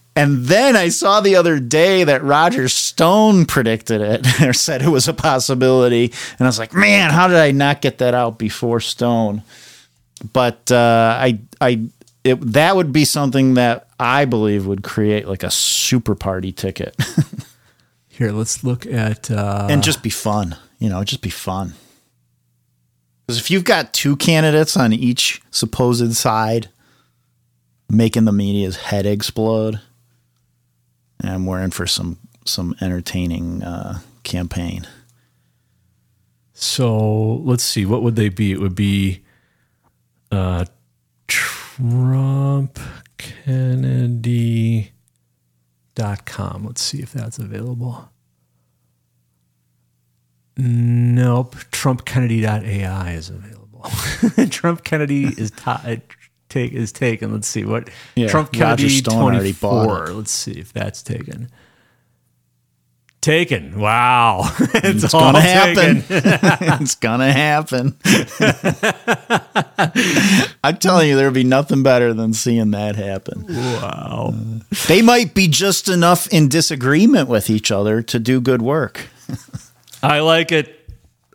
[0.16, 4.88] and then I saw the other day that Roger Stone predicted it or said it
[4.88, 6.12] was a possibility.
[6.38, 9.42] And I was like, man, how did I not get that out before Stone?
[10.32, 11.88] But uh, I, I,
[12.24, 16.96] it, that would be something that I believe would create like a super party ticket
[18.18, 19.30] Here, let's look at.
[19.30, 20.56] Uh, and just be fun.
[20.80, 21.74] You know, just be fun.
[23.28, 26.70] Because if you've got two candidates on each supposed side,
[27.90, 29.80] making the media's head explode,
[31.22, 34.88] and we're in for some some entertaining uh, campaign.
[36.54, 37.84] So let's see.
[37.84, 38.50] What would they be?
[38.50, 39.22] It would be
[40.32, 40.64] uh,
[41.26, 42.78] Trump.
[46.64, 48.08] Let's see if that's available.
[50.58, 51.56] Nope.
[51.70, 53.90] Trump Kennedy.ai is available.
[54.50, 55.96] Trump Kennedy is ta- uh,
[56.48, 57.32] take is taken.
[57.32, 60.08] Let's see what Yeah, Trump Kennedy Stone 24.
[60.08, 61.48] Let's see if that's taken.
[63.20, 63.78] Taken.
[63.78, 64.50] Wow.
[64.60, 66.04] it's, It's all gonna happen.
[66.08, 67.96] it's gonna happen.
[70.64, 73.44] I'm telling you, there'd be nothing better than seeing that happen.
[73.48, 74.34] Wow.
[74.34, 79.08] Uh, they might be just enough in disagreement with each other to do good work.
[80.02, 80.74] I like it.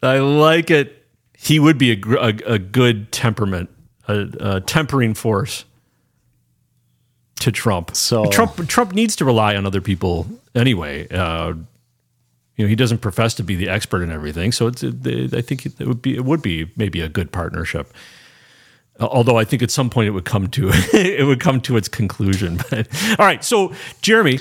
[0.02, 1.06] I like it.
[1.38, 3.70] He would be a, a, a good temperament,
[4.08, 5.66] a, a tempering force
[7.40, 7.96] to Trump.
[7.96, 11.08] So- Trump Trump needs to rely on other people anyway.
[11.10, 11.54] Uh,
[12.56, 14.84] you know, he doesn't profess to be the expert in everything, so it's.
[14.84, 17.92] It, I think it would be it would be maybe a good partnership.
[19.00, 21.78] Uh, Although I think at some point it would come to it would come to
[21.78, 22.60] its conclusion.
[22.70, 22.88] But
[23.20, 24.40] all right, so Jeremy,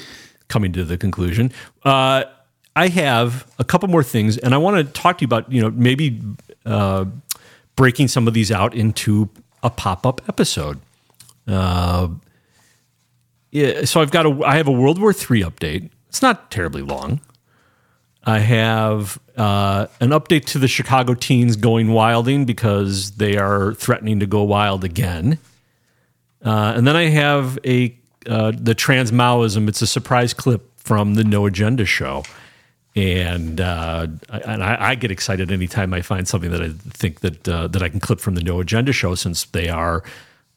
[0.49, 1.53] coming to the conclusion,
[1.85, 2.25] uh,
[2.75, 5.61] I have a couple more things, and I want to talk to you about you
[5.61, 6.21] know maybe
[6.65, 7.05] uh,
[7.77, 9.29] breaking some of these out into
[9.63, 10.81] a pop up episode.
[11.47, 12.09] Uh,
[13.51, 15.91] yeah, so I've got a I have a World War III update.
[16.09, 17.21] It's not terribly long.
[18.25, 24.21] I have uh, an update to the Chicago teens going wilding because they are threatening
[24.21, 25.39] to go wild again.
[26.45, 27.97] Uh, and then I have a
[28.27, 29.69] uh, the trans Maoism.
[29.69, 32.23] It's a surprise clip from the No Agenda show,
[32.95, 37.21] and uh, I, and I, I get excited anytime I find something that I think
[37.21, 40.03] that uh, that I can clip from the No Agenda show since they are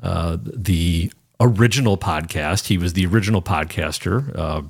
[0.04, 2.68] uh, the original podcast.
[2.68, 4.70] He was the original podcaster.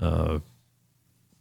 [0.00, 0.38] Uh,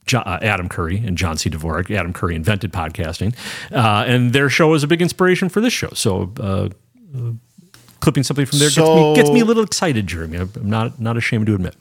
[0.06, 1.49] Jo- uh, Adam Curry and John C.
[1.49, 1.90] Dvorak.
[1.95, 3.36] Adam Curry invented podcasting,
[3.72, 5.90] uh, and their show is a big inspiration for this show.
[5.94, 6.69] So, uh,
[7.18, 7.32] uh,
[8.02, 10.38] clipping something from there gets, me, gets me a little excited, Jeremy.
[10.38, 11.76] I'm not not ashamed to admit.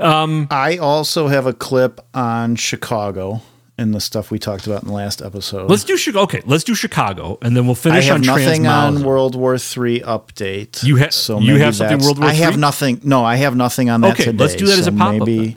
[0.00, 3.42] I also have a clip on Chicago
[3.80, 5.70] and the stuff we talked about in the last episode.
[5.70, 6.24] Let's do Chicago.
[6.24, 9.54] Okay, let's do Chicago, and then we'll I finish have on nothing on World War
[9.54, 10.82] III update.
[10.82, 12.60] You ha- so you have something World War I have III?
[12.60, 13.00] nothing.
[13.04, 14.38] No, I have nothing on that Okay, today.
[14.44, 15.56] let's do that as a pop-up Maybe.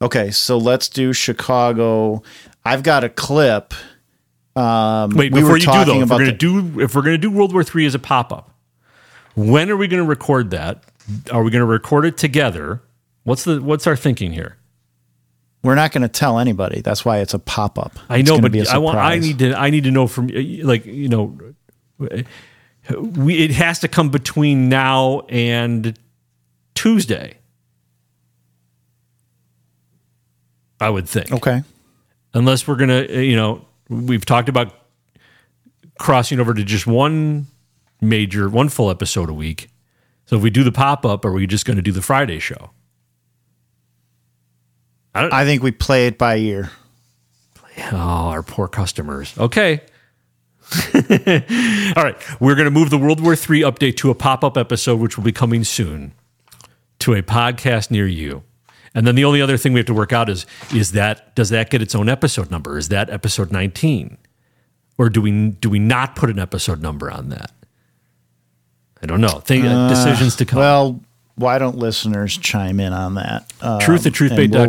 [0.00, 2.22] Okay, so let's do Chicago.
[2.64, 3.74] I've got a clip.
[4.54, 6.94] Um, Wait, we before were you do talking though, if we're gonna the- do if
[6.94, 8.50] we're gonna do World War III as a pop up,
[9.34, 10.84] when are we gonna record that?
[11.32, 12.82] Are we gonna record it together?
[13.26, 14.56] What's the what's our thinking here?
[15.64, 16.80] We're not going to tell anybody.
[16.80, 17.98] That's why it's a pop up.
[18.08, 18.98] I know, but I want.
[18.98, 19.52] I need to.
[19.58, 21.36] I need to know from like you know,
[21.98, 25.98] we it has to come between now and
[26.76, 27.38] Tuesday.
[30.80, 31.62] I would think, Okay.
[32.32, 34.72] unless we're gonna, you know, we've talked about
[35.98, 37.48] crossing over to just one
[38.00, 39.68] major, one full episode a week.
[40.26, 42.38] So if we do the pop up, are we just going to do the Friday
[42.38, 42.70] show?
[45.16, 46.70] I think we play it by ear.
[47.92, 49.36] Oh, our poor customers.
[49.38, 49.80] Okay.
[50.94, 52.16] All right.
[52.40, 55.16] We're going to move the World War III update to a pop up episode, which
[55.16, 56.12] will be coming soon
[57.00, 58.42] to a podcast near you.
[58.94, 61.50] And then the only other thing we have to work out is is that does
[61.50, 62.78] that get its own episode number?
[62.78, 64.16] Is that episode 19?
[64.96, 67.52] Or do we do we not put an episode number on that?
[69.02, 69.40] I don't know.
[69.40, 70.58] Think, uh, decisions to come.
[70.58, 71.00] Well,
[71.36, 73.52] why don't listeners chime in on that?
[73.60, 74.66] Um, Truth at and we'll-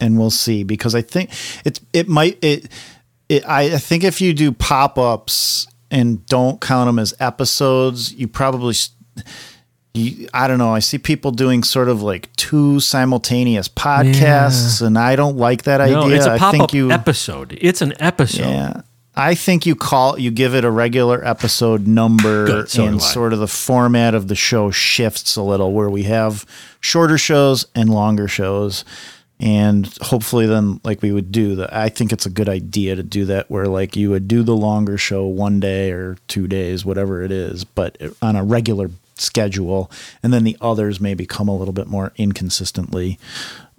[0.00, 1.30] and we'll see because I think
[1.64, 2.68] it's it might it,
[3.28, 8.12] it I, I think if you do pop ups and don't count them as episodes,
[8.12, 8.74] you probably
[9.94, 10.74] you, I don't know.
[10.74, 15.80] I see people doing sort of like two simultaneous podcasts, and I don't like that
[15.80, 15.94] idea.
[15.96, 17.56] No, it's a pop up episode.
[17.60, 18.40] It's an episode.
[18.42, 18.80] yeah.
[19.16, 23.32] I think you call you give it a regular episode number Good, so and sort
[23.32, 26.44] of the format of the show shifts a little where we have
[26.80, 28.84] shorter shows and longer shows.
[29.38, 33.02] And hopefully then like we would do that I think it's a good idea to
[33.02, 36.86] do that where like you would do the longer show one day or two days
[36.86, 39.90] whatever it is but on a regular schedule.
[40.22, 43.18] And then the others maybe come a little bit more inconsistently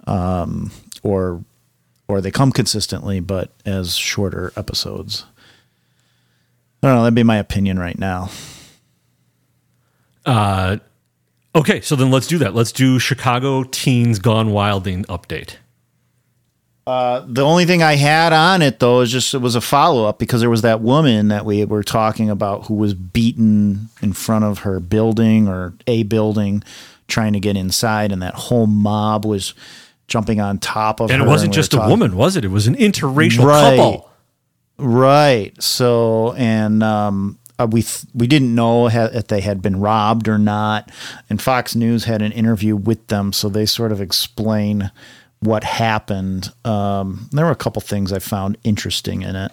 [0.06, 0.70] um,
[1.02, 1.44] or
[2.08, 5.24] or they come consistently but as shorter episodes.
[6.82, 7.02] I don't know.
[7.02, 8.30] That'd be my opinion right now.
[10.24, 10.78] Uh,
[11.54, 12.54] okay, so then let's do that.
[12.54, 15.56] Let's do Chicago Teens Gone Wilding update.
[16.86, 20.06] Uh, the only thing I had on it though is just it was a follow
[20.06, 24.14] up because there was that woman that we were talking about who was beaten in
[24.14, 26.64] front of her building or a building
[27.06, 29.52] trying to get inside, and that whole mob was
[30.08, 31.14] jumping on top of her.
[31.14, 32.44] And it wasn't were just a woman, was it?
[32.44, 33.76] It was an interracial Right.
[33.76, 34.10] couple.
[34.78, 35.52] Right.
[35.62, 40.28] So, and um, uh, we th- we didn't know ha- if they had been robbed
[40.28, 40.90] or not.
[41.28, 44.90] And Fox News had an interview with them, so they sort of explain
[45.40, 46.50] what happened.
[46.64, 49.52] Um, there were a couple things I found interesting in it.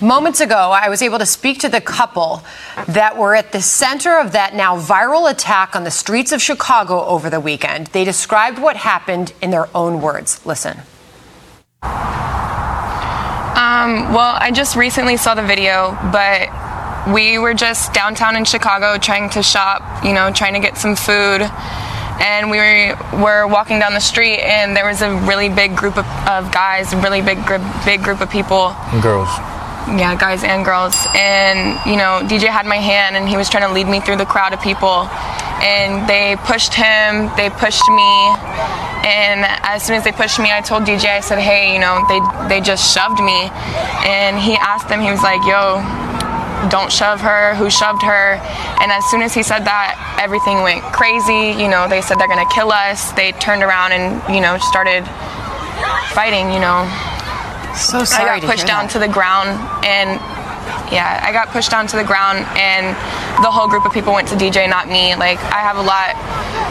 [0.00, 2.42] Moments ago, I was able to speak to the couple
[2.88, 7.04] that were at the center of that now viral attack on the streets of Chicago
[7.04, 7.88] over the weekend.
[7.88, 10.44] They described what happened in their own words.
[10.44, 10.80] Listen.
[13.62, 16.48] Um, well, I just recently saw the video, but
[17.12, 20.96] we were just downtown in Chicago trying to shop, you know, trying to get some
[20.96, 21.42] food.
[22.20, 25.96] And we were, were walking down the street, and there was a really big group
[25.96, 28.74] of, of guys, a really big, group, big group of people.
[29.00, 29.28] Girls.
[29.88, 30.94] Yeah, guys and girls.
[31.14, 34.16] And, you know, DJ had my hand, and he was trying to lead me through
[34.16, 35.10] the crowd of people.
[35.62, 38.12] And they pushed him, they pushed me.
[39.02, 42.06] And as soon as they pushed me, I told DJ, I said, hey, you know,
[42.08, 43.50] they, they just shoved me.
[44.06, 45.82] And he asked them, he was like, yo,
[46.70, 48.38] don't shove her, who shoved her.
[48.80, 51.58] And as soon as he said that, everything went crazy.
[51.58, 53.10] You know, they said they're gonna kill us.
[53.12, 55.02] They turned around and, you know, started
[56.14, 56.86] fighting, you know.
[57.76, 58.28] So sorry.
[58.30, 58.92] I got to pushed hear down that.
[58.92, 59.48] to the ground
[59.84, 60.20] and
[60.92, 62.94] yeah, I got pushed down to the ground and
[63.42, 65.14] the whole group of people went to DJ, not me.
[65.16, 66.14] Like I have a lot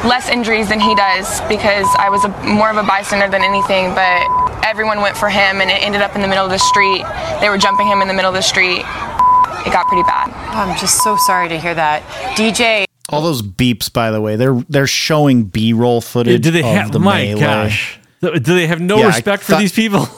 [0.06, 3.94] less injuries than he does because I was a, more of a bystander than anything,
[3.94, 4.22] but
[4.66, 7.04] everyone went for him and it ended up in the middle of the street.
[7.42, 8.80] They were jumping him in the middle of the street.
[9.66, 10.30] It got pretty bad.
[10.56, 12.02] I'm just so sorry to hear that.
[12.38, 16.42] DJ, All those beeps, by the way, they're they're showing B-roll footage.
[16.42, 16.92] Do they of have?
[16.92, 17.40] the My melee.
[17.40, 20.08] gosh, do they have no Yeah, I respect for these people?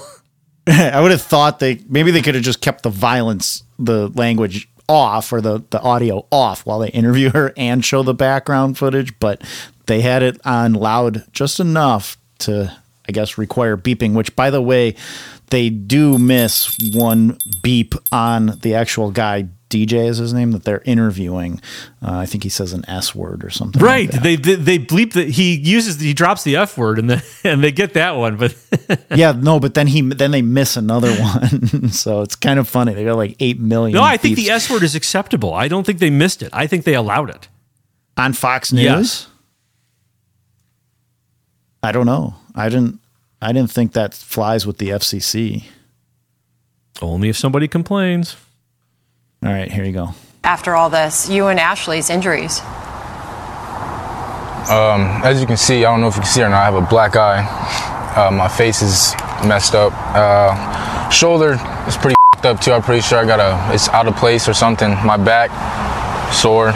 [0.67, 4.69] I would have thought they maybe they could have just kept the violence, the language
[4.87, 9.17] off or the, the audio off while they interview her and show the background footage,
[9.19, 9.41] but
[9.85, 12.75] they had it on loud just enough to,
[13.07, 14.95] I guess, require beeping, which by the way,
[15.49, 19.47] they do miss one beep on the actual guy.
[19.73, 21.59] DJ is his name that they're interviewing.
[22.01, 23.81] Uh, I think he says an S word or something.
[23.81, 24.11] Right.
[24.11, 24.21] that.
[24.21, 27.11] They, they they bleep that he uses he drops the F word and
[27.43, 28.55] and they get that one, but
[29.15, 32.93] yeah, no, but then he then they miss another one, so it's kind of funny.
[32.93, 33.95] They got like eight million.
[33.95, 35.53] no, I think the S word is acceptable.
[35.53, 36.49] I don't think they missed it.
[36.53, 37.47] I think they allowed it.
[38.15, 38.83] on Fox News.
[38.83, 39.27] Yes.
[41.81, 42.35] I don't know.
[42.55, 42.99] I didn't.
[43.41, 45.63] I didn't think that flies with the FCC.
[47.01, 48.37] Only if somebody complains.
[49.45, 50.09] All right, here you go.
[50.43, 52.59] after all this, you and Ashley's injuries.
[54.69, 56.65] Um, as you can see, I don't know if you can see or not, I
[56.65, 57.43] have a black eye.
[58.15, 59.13] Uh, my face is
[59.45, 59.91] messed up.
[60.15, 61.57] Uh, shoulder
[61.87, 62.71] is pretty fed up too.
[62.71, 64.91] I'm pretty sure I got a, it's out of place or something.
[65.05, 65.49] My back,
[66.33, 66.71] sore.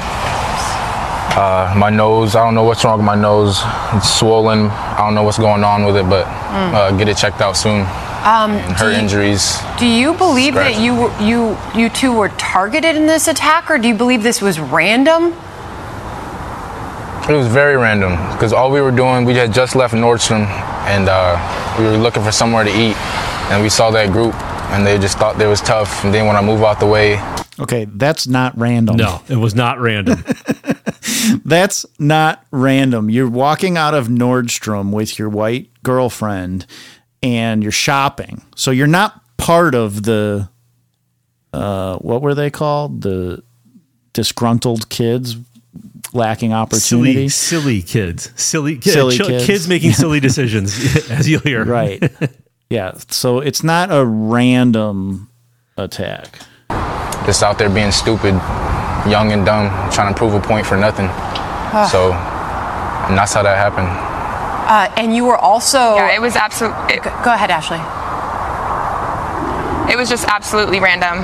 [1.39, 3.61] Uh, my nose, I don't know what's wrong with my nose.
[3.93, 4.67] It's swollen.
[4.67, 7.85] I don't know what's going on with it, but uh, get it checked out soon.
[8.27, 9.57] Um, her do you- injuries.
[9.79, 13.87] Do you believe that you you you two were targeted in this attack, or do
[13.87, 15.33] you believe this was random?
[17.29, 20.45] It was very random because all we were doing, we had just left Nordstrom
[20.87, 22.95] and uh, we were looking for somewhere to eat,
[23.51, 24.33] and we saw that group,
[24.71, 27.21] and they just thought they was tough, and they want to move out the way.
[27.59, 28.97] Okay, that's not random.
[28.97, 30.23] No, it was not random.
[31.43, 33.09] That's not random.
[33.09, 36.65] You're walking out of Nordstrom with your white girlfriend
[37.23, 38.41] and you're shopping.
[38.55, 40.49] So you're not part of the
[41.53, 43.01] uh what were they called?
[43.01, 43.43] The
[44.13, 45.37] disgruntled kids
[46.13, 47.29] lacking opportunity.
[47.29, 49.45] silly, silly kids, silly, ki- Silly chil- kids.
[49.45, 51.63] kids making silly decisions, as you'll hear.
[51.65, 52.01] Right.
[52.69, 52.93] yeah.
[53.09, 55.29] So it's not a random
[55.77, 56.39] attack.
[57.25, 58.33] Just out there being stupid,
[59.07, 61.07] young and dumb, trying to prove a point for nothing.
[61.91, 63.87] So, and that's how that happened.
[64.67, 65.95] Uh, and you were also.
[65.95, 66.97] Yeah, it was absolutely.
[66.97, 67.79] Go ahead, Ashley.
[69.91, 71.23] It was just absolutely random.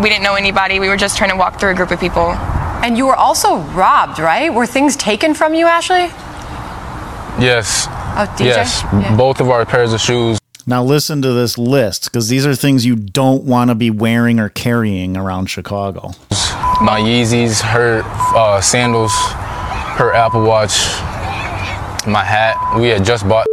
[0.00, 0.78] We didn't know anybody.
[0.78, 2.30] We were just trying to walk through a group of people.
[2.84, 4.54] And you were also robbed, right?
[4.54, 6.06] Were things taken from you, Ashley?
[7.42, 7.86] Yes.
[7.88, 8.46] Oh, DJ?
[8.46, 8.82] Yes.
[8.84, 9.16] Yeah.
[9.16, 10.38] Both of our pairs of shoes.
[10.68, 14.38] Now listen to this list because these are things you don't want to be wearing
[14.38, 16.12] or carrying around Chicago.
[16.80, 19.12] my Yeezys, her uh, sandals,
[19.98, 20.72] her Apple Watch,
[22.06, 22.78] my hat.
[22.78, 23.46] We had just bought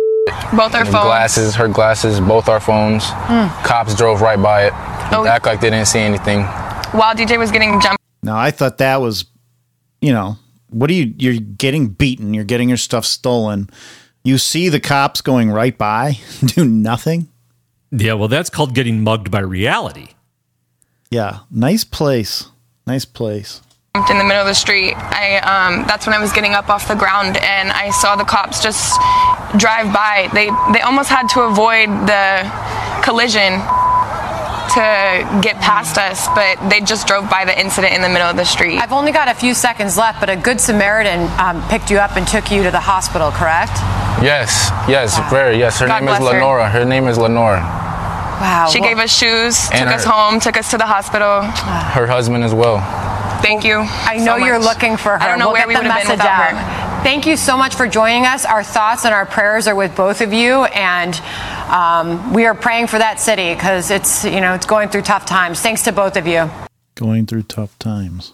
[0.55, 1.05] Both our phones.
[1.05, 3.03] glasses, her glasses, both our phones.
[3.05, 3.47] Hmm.
[3.65, 4.73] Cops drove right by it.
[5.13, 5.25] Oh.
[5.27, 6.41] Act like they didn't see anything.
[6.91, 8.01] While DJ was getting jumped.
[8.21, 9.25] Now I thought that was,
[10.01, 10.37] you know,
[10.69, 11.13] what are you?
[11.17, 12.33] You're getting beaten.
[12.33, 13.69] You're getting your stuff stolen.
[14.23, 17.27] You see the cops going right by, do nothing.
[17.91, 20.07] Yeah, well, that's called getting mugged by reality.
[21.11, 22.47] Yeah, nice place.
[22.87, 23.61] Nice place.
[24.09, 24.95] In the middle of the street.
[24.97, 28.23] I um, that's when I was getting up off the ground and I saw the
[28.23, 28.99] cops just
[29.55, 30.29] drive by.
[30.33, 32.41] They they almost had to avoid the
[33.05, 33.61] collision
[34.73, 34.81] to
[35.45, 38.45] get past us, but they just drove by the incident in the middle of the
[38.45, 38.79] street.
[38.81, 42.17] I've only got a few seconds left, but a good Samaritan um, picked you up
[42.17, 43.77] and took you to the hospital, correct?
[44.25, 45.77] Yes, yes, very, yes.
[45.77, 46.39] Her God name is bless her.
[46.39, 46.67] Lenora.
[46.67, 46.83] Her.
[46.83, 47.61] name is Lenora.
[48.41, 48.69] Wow.
[48.73, 51.43] She gave us shoes, And took us home, took us to the hospital.
[51.93, 52.81] Her husband as well.
[53.43, 53.79] Thank you.
[53.85, 54.67] I know so you're much.
[54.67, 55.21] looking for her.
[55.21, 56.97] I don't know we'll where get we would have been message without out.
[56.97, 57.03] her.
[57.03, 58.45] Thank you so much for joining us.
[58.45, 61.13] Our thoughts and our prayers are with both of you, and
[61.69, 65.25] um, we are praying for that city because it's you know it's going through tough
[65.25, 65.59] times.
[65.59, 66.49] Thanks to both of you.
[66.95, 68.33] Going through tough times.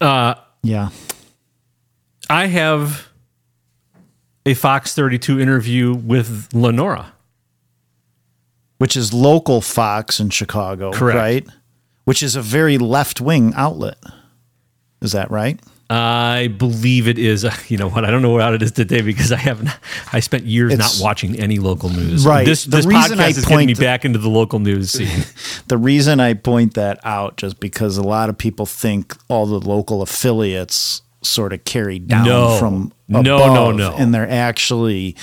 [0.00, 0.90] Uh, Yeah.
[2.28, 3.08] I have
[4.44, 7.12] a Fox 32 interview with Lenora.
[8.78, 11.16] Which is local Fox in Chicago, Correct.
[11.16, 11.46] right?
[12.06, 13.98] Which is a very left wing outlet.
[15.02, 15.60] Is that right?
[15.90, 17.44] I believe it is.
[17.68, 18.04] You know what?
[18.04, 19.68] I don't know what it is today because I haven't.
[20.12, 22.24] I spent years It's- not watching any local news.
[22.26, 22.46] Right.
[22.46, 25.24] This, The this reason podcast I is getting me back into the local news scene.
[25.68, 29.60] The reason I point that out just because a lot of people think all the
[29.60, 32.56] local affiliates sort of carry down No.
[32.58, 33.94] from No, no, no.
[33.96, 35.16] and they're actually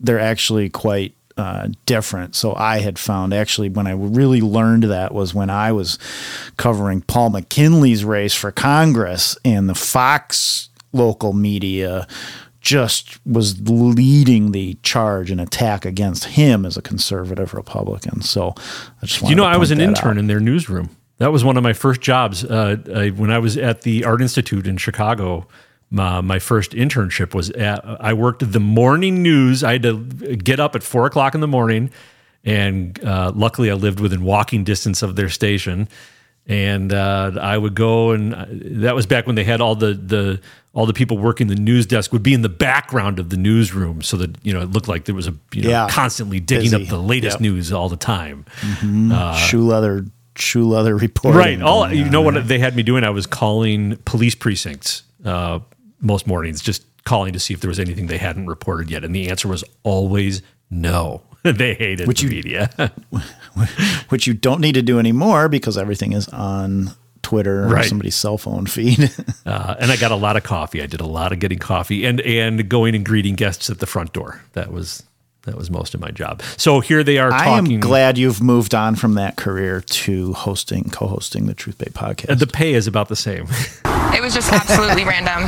[0.00, 2.34] they're actually quite uh, different.
[2.34, 5.98] So I had found actually when I really learned that was when I was
[6.56, 12.06] covering Paul McKinley's race for Congress, and the Fox local media
[12.60, 18.20] just was leading the charge and attack against him as a conservative Republican.
[18.20, 18.54] So
[19.00, 20.18] I just wanted you know, I was an intern out.
[20.18, 20.90] in their newsroom.
[21.18, 24.20] That was one of my first jobs uh, I, when I was at the Art
[24.20, 25.46] Institute in Chicago.
[25.90, 27.82] My, my first internship was at.
[27.84, 29.64] I worked the morning news.
[29.64, 29.96] I had to
[30.36, 31.90] get up at four o'clock in the morning,
[32.44, 35.88] and uh, luckily I lived within walking distance of their station.
[36.46, 39.92] And uh, I would go, and uh, that was back when they had all the
[39.92, 40.40] the
[40.72, 44.00] all the people working the news desk would be in the background of the newsroom,
[44.00, 45.88] so that you know it looked like there was a you know Yeah.
[45.90, 46.82] constantly digging Busy.
[46.84, 47.40] up the latest Yep.
[47.42, 48.46] news all the time.
[48.60, 49.34] Mhm.
[49.36, 50.06] shoe leather,
[50.36, 51.38] shoe leather reporting.
[51.38, 51.60] Right.
[51.62, 53.04] All you know what they had me doing?
[53.04, 55.58] I was calling police precincts uh,
[56.00, 59.14] most mornings, just calling to see if there was anything they hadn't reported yet, and
[59.14, 61.22] the answer was always no.
[61.42, 62.70] they hated Which the you- media.
[64.08, 66.90] which you don't need to do anymore because everything is on
[67.22, 69.10] Twitter or somebody's cell phone feed.
[69.46, 70.82] uh, and I got a lot of coffee.
[70.82, 73.86] I did a lot of getting coffee and and going and greeting guests at the
[73.86, 74.42] front door.
[74.52, 75.02] That was
[75.48, 76.42] that was most of my job.
[76.56, 80.84] So here they are I am glad you've moved on from that career to hosting,
[80.90, 82.38] co-hosting the Truth Bait podcast.
[82.38, 83.48] The pay is about the same.
[84.08, 85.44] It was just absolutely random.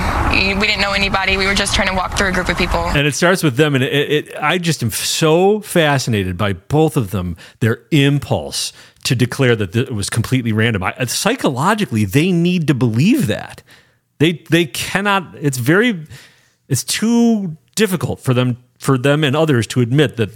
[0.61, 1.39] We didn't know anybody.
[1.39, 2.79] We were just trying to walk through a group of people.
[2.81, 6.97] and it starts with them and it, it, i just am so fascinated by both
[6.97, 8.73] of them their impulse
[9.05, 13.63] to declare that it was completely random I, psychologically they need to believe that
[14.19, 16.07] they they cannot it's very
[16.69, 20.29] it's too difficult for them for them and others to admit that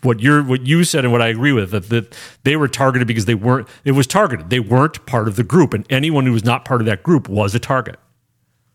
[0.00, 3.06] what you're what you said and what I agree with that that they were targeted
[3.06, 6.32] because they weren't it was targeted they weren't part of the group and anyone who
[6.32, 7.98] was not part of that group was a target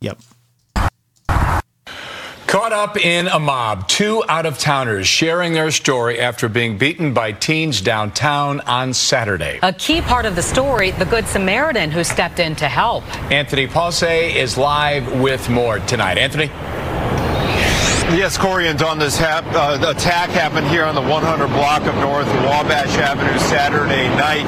[0.02, 0.20] Yep.
[2.48, 7.14] Caught up in a mob, two out of towners sharing their story after being beaten
[7.14, 9.58] by teens downtown on Saturday.
[9.64, 13.04] A key part of the story the Good Samaritan who stepped in to help.
[13.32, 16.18] Anthony Ponce is live with more tonight.
[16.18, 16.52] Anthony?
[18.12, 21.96] Yes, Corey, and on this hap- uh, attack happened here on the 100 block of
[21.96, 24.46] North Wabash Avenue Saturday night.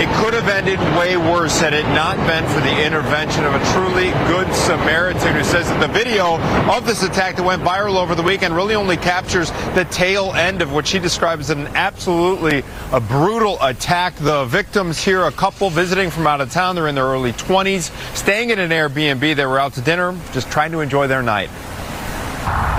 [0.00, 3.64] It could have ended way worse had it not been for the intervention of a
[3.72, 6.38] truly good Samaritan who says that the video
[6.70, 10.62] of this attack that went viral over the weekend really only captures the tail end
[10.62, 12.62] of what she describes as an absolutely
[12.92, 14.14] a brutal attack.
[14.14, 17.90] The victims here, a couple visiting from out of town, they're in their early 20s,
[18.16, 19.34] staying in an Airbnb.
[19.34, 21.50] They were out to dinner, just trying to enjoy their night.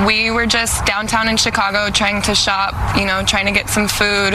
[0.05, 3.87] We were just downtown in Chicago trying to shop, you know, trying to get some
[3.87, 4.33] food.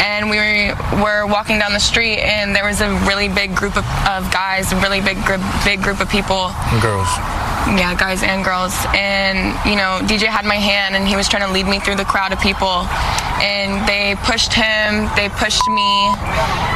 [0.00, 3.76] And we were, were walking down the street, and there was a really big group
[3.76, 6.50] of, of guys, a really big group, big group of people.
[6.80, 7.08] Girls.
[7.76, 8.74] Yeah, guys and girls.
[8.94, 11.96] And, you know, DJ had my hand and he was trying to lead me through
[11.96, 12.86] the crowd of people.
[13.44, 16.08] And they pushed him, they pushed me.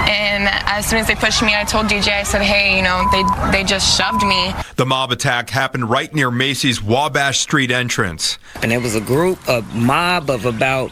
[0.04, 3.08] And as soon as they pushed me, I told DJ, I said, hey, you know,
[3.10, 3.22] they,
[3.52, 4.52] they just shoved me.
[4.76, 8.38] The mob attack happened right near Macy's Wabash Street entrance.
[8.62, 10.90] and it was a group, a mob of about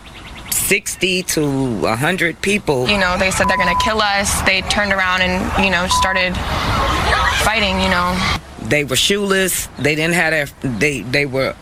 [0.50, 2.88] 60 to 100 people.
[2.88, 4.40] You know, they said they're going to kill us.
[4.42, 6.34] They turned around and, you know, started
[7.44, 8.16] fighting, you know.
[8.62, 9.68] They were shoeless.
[9.78, 11.56] They didn't have their, they, they were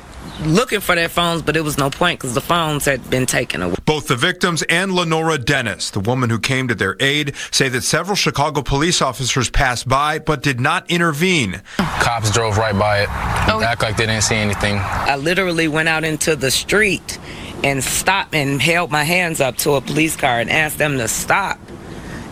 [0.45, 3.63] looking for their phones, but it was no point because the phones had been taken
[3.63, 3.75] away.
[3.85, 7.83] Both the victims and Lenora Dennis, the woman who came to their aid, say that
[7.83, 11.63] several Chicago police officers passed by but did not intervene.
[11.79, 13.09] Cops drove right by it.
[13.51, 13.61] Oh.
[13.63, 14.79] Act like they didn't see anything.
[14.79, 17.19] I literally went out into the street
[17.65, 21.09] and stopped and held my hands up to a police car and asked them to
[21.09, 21.59] stop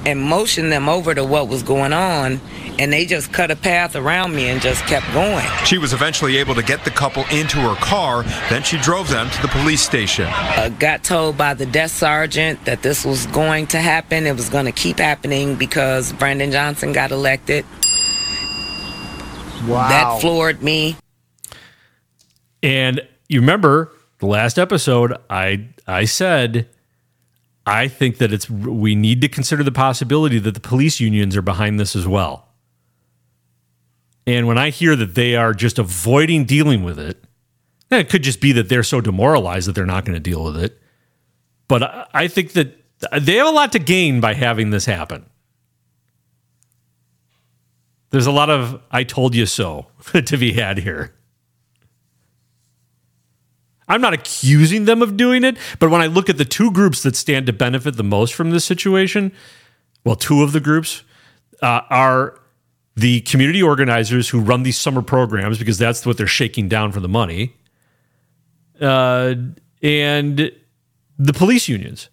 [0.07, 2.41] and motioned them over to what was going on.
[2.79, 5.45] And they just cut a path around me and just kept going.
[5.65, 9.29] She was eventually able to get the couple into her car, then she drove them
[9.31, 10.27] to the police station.
[10.27, 14.27] uh, got told by the desk sergeant that this was going to happen.
[14.27, 17.65] It was going to keep happening because Brandon Johnson got elected.
[19.67, 19.89] Wow.
[19.89, 20.97] That floored me.
[22.63, 26.69] And you remember the last episode, I I said
[27.67, 31.43] I think that it's we need to consider the possibility that the police unions are
[31.43, 32.49] behind this as well.
[34.27, 37.23] And when I hear that they are just avoiding dealing with it,
[37.91, 40.57] it could just be that they're so demoralized that they're not going to deal with
[40.57, 40.81] it.
[41.69, 42.77] But I- I think that
[43.21, 45.27] they have a lot to gain by having this happen.
[48.11, 51.16] There's a lot of I told you so to be had here.
[53.89, 57.03] I'm not accusing them of doing it, but when I look at the two groups
[57.05, 59.33] that stand to benefit the most from this situation,
[60.05, 61.03] well, two of the groups
[61.63, 62.41] uh, are
[62.97, 67.01] the community organizers who run these summer programs because that's what they're shaking down for
[67.01, 67.55] the money,
[68.81, 69.35] uh,
[69.83, 70.53] and
[71.19, 72.09] the police unions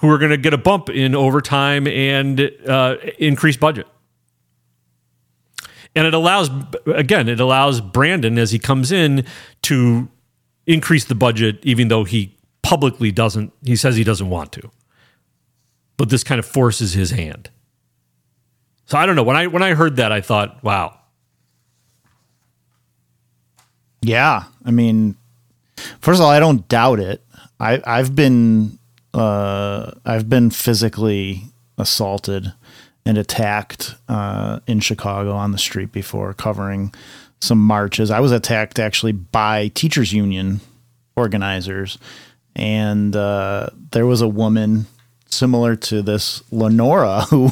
[0.00, 3.86] who are going to get a bump in overtime and uh, increased budget.
[5.94, 6.50] And it allows,
[6.86, 9.26] again, it allows Brandon as he comes in
[9.62, 10.08] to
[10.66, 14.70] increase the budget, even though he publicly doesn't, he says he doesn't want to.
[15.96, 17.50] But this kind of forces his hand.
[18.86, 19.22] So I don't know.
[19.22, 20.98] When I when I heard that, I thought, wow.
[24.02, 25.16] Yeah, I mean,
[26.00, 27.22] first of all, I don't doubt it.
[27.60, 28.78] I I've been
[29.14, 31.42] uh, I've been physically
[31.78, 32.52] assaulted
[33.06, 36.94] and attacked uh, in Chicago on the street before, covering
[37.40, 38.10] some marches.
[38.10, 40.60] I was attacked actually by teachers union
[41.16, 41.98] organizers,
[42.54, 44.86] and uh, there was a woman
[45.26, 47.50] similar to this Lenora who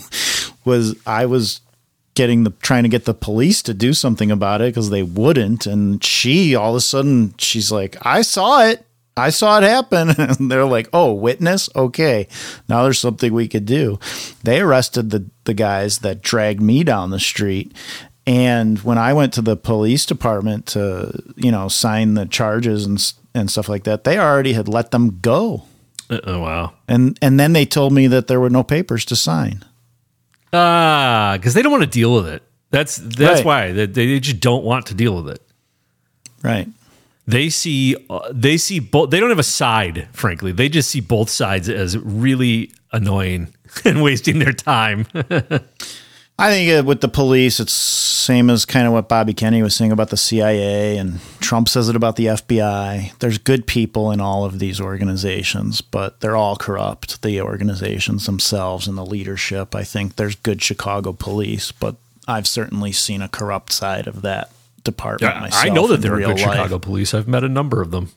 [0.64, 1.60] was I was
[2.14, 5.66] getting the trying to get the police to do something about it because they wouldn't
[5.66, 8.84] and she all of a sudden she's like i saw it.
[9.16, 10.10] I saw it happen.
[10.18, 11.68] And they're like oh witness?
[11.74, 12.28] Okay.
[12.68, 13.98] Now there's something we could do.
[14.42, 17.72] They arrested the the guys that dragged me down the street
[18.28, 22.98] and when i went to the police department to you know sign the charges and
[23.34, 25.62] and stuff like that they already had let them go
[26.10, 29.64] oh wow and and then they told me that there were no papers to sign
[30.52, 32.42] Ah, because they don't want to deal with it.
[32.70, 33.44] That's that's Right.
[33.44, 35.42] why they, they just don't want to deal with it.
[36.42, 36.68] Right.
[37.26, 39.10] They see uh, they see both.
[39.10, 40.52] They don't have a side, frankly.
[40.52, 43.52] They just see both sides as really annoying
[43.84, 45.06] and wasting their time.
[46.40, 49.74] I think uh, with the police, it's same as kind of what Bobby Kennedy was
[49.74, 53.18] saying about the CIA, and Trump says it about the FBI.
[53.18, 57.22] There's good people in all of these organizations, but they're all corrupt.
[57.22, 59.74] The organizations themselves and the leadership.
[59.74, 61.96] I think there's good Chicago police, but
[62.28, 64.52] I've certainly seen a corrupt side of that
[64.84, 65.64] department Yeah, myself.
[65.64, 66.38] I know that there are good life.
[66.38, 67.14] Chicago police.
[67.14, 68.12] I've met a number of them.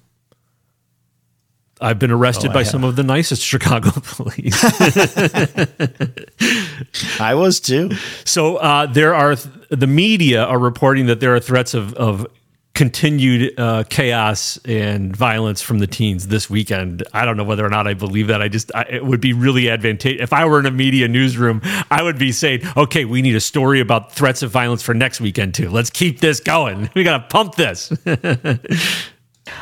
[1.81, 4.63] I've been arrested Oh, by some of the nicest Chicago police.
[7.19, 7.91] I was too.
[8.25, 9.35] So uh, there are
[9.69, 12.27] the media are reporting that there are threats of of
[12.73, 17.03] continued uh, chaos and violence from the teens this weekend.
[17.13, 18.41] I don't know whether or not I believe that.
[18.41, 21.61] I just I, it would be really advantageous if I were in a media newsroom.
[21.91, 25.19] I would be saying, "Okay, we need a story about threats of violence for next
[25.19, 25.69] weekend too.
[25.69, 26.89] Let's keep this going.
[26.95, 27.91] We got to pump this."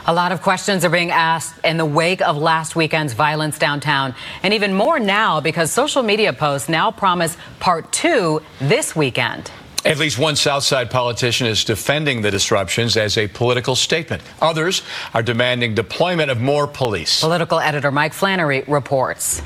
[0.08, 4.14] A lot of questions are being asked in the wake of last weekend's violence downtown,
[4.44, 9.52] and even more now because social media posts now promise part two this weekend.
[9.86, 14.22] At least one Southside politician is defending the disruptions as a political statement.
[14.42, 14.82] Others
[15.14, 17.22] are demanding deployment of more police.
[17.22, 19.42] Political editor Mike Flannery reports.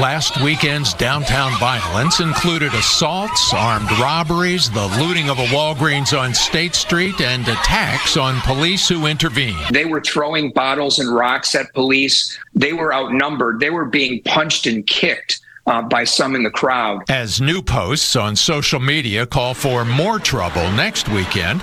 [0.00, 6.74] Last weekend's downtown violence included assaults, armed robberies, the looting of a Walgreens on State
[6.74, 9.58] Street, and attacks on police who intervened.
[9.72, 12.38] They were throwing bottles and rocks at police.
[12.54, 13.60] They were outnumbered.
[13.60, 17.02] They were being punched and kicked uh, by some in the crowd.
[17.08, 21.60] As new posts on social media call for more trouble next weekend,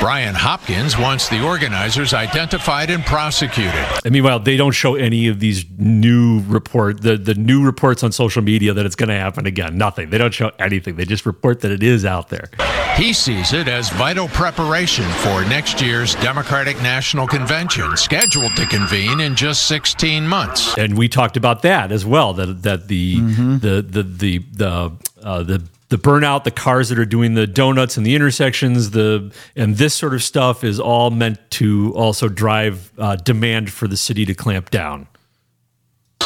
[0.00, 3.74] Brian Hopkins wants the organizers identified and prosecuted.
[4.04, 8.12] And meanwhile, they don't show any of these new report the the new reports on
[8.12, 9.76] social media that it's going to happen again.
[9.78, 10.10] Nothing.
[10.10, 10.96] They don't show anything.
[10.96, 12.50] They just report that it is out there.
[12.96, 19.20] He sees it as vital preparation for next year's Democratic National Convention, scheduled to convene
[19.20, 20.76] in just 16 months.
[20.76, 22.32] and we talked about that as well.
[22.34, 24.92] That that the the the the the
[25.22, 29.32] uh, the the burnout, the cars that are doing the donuts and the intersections, the
[29.56, 33.96] and this sort of stuff is all meant to also drive uh, demand for the
[33.96, 35.06] city to clamp down.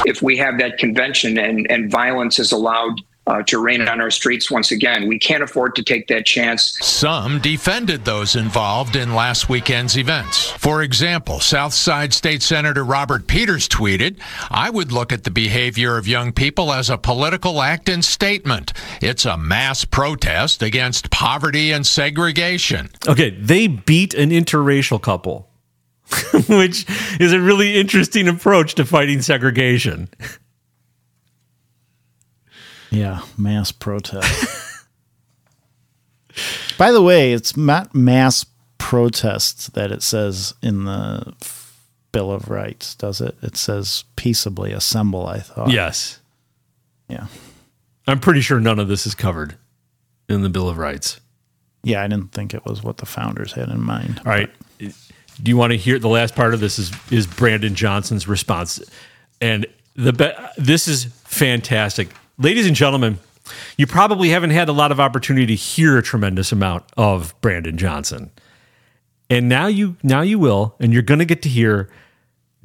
[0.05, 4.11] If we have that convention and, and violence is allowed uh, to reign on our
[4.11, 6.77] streets once again, we can't afford to take that chance.
[6.85, 10.51] Some defended those involved in last weekend's events.
[10.51, 14.19] For example, Southside State Senator Robert Peters tweeted,
[14.51, 18.73] I would look at the behavior of young people as a political act and statement.
[19.01, 22.91] It's a mass protest against poverty and segregation.
[23.07, 25.49] Okay, they beat an interracial couple,
[26.49, 26.87] which
[27.21, 30.09] is a really interesting approach to fighting segregation.
[32.93, 34.69] Yeah, mass protest.
[36.79, 38.47] By the way, it's not mass
[38.79, 41.35] protests that it says in the
[42.13, 43.37] Bill of Rights, does it?
[43.43, 45.71] It says peaceably assemble, I thought.
[45.71, 46.21] Yes.
[47.09, 47.27] Yeah.
[48.07, 49.57] I'm pretty sure none of this is covered
[50.29, 51.21] in the Bill of Rights.
[51.85, 54.21] Yeah, I didn't think it was what the founders had in mind.
[54.25, 54.51] All right.
[54.79, 58.83] Do you want to hear the last part of this is is Brandon Johnson's response.
[59.41, 59.67] And
[59.97, 62.09] the be- this is fantastic.
[62.43, 63.21] Ladies and gentlemen,
[63.77, 67.79] you probably haven't had a lot of opportunity to hear a tremendous amount of Brandon
[67.79, 68.33] Johnson.
[69.31, 71.89] And now you now you will and you're going to get to hear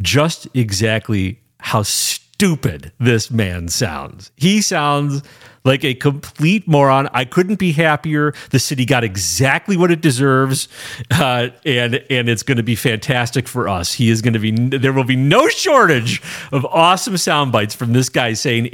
[0.02, 4.32] just exactly how stupid this man sounds.
[4.36, 5.22] He sounds
[5.64, 7.08] like a complete moron.
[7.14, 8.34] I couldn't be happier.
[8.50, 10.70] The city got exactly what it deserves,
[11.12, 13.94] uh, and and it's going to be fantastic for us.
[13.94, 14.50] He is going to be.
[14.76, 18.70] There will be no shortage of awesome sound bites from this guy saying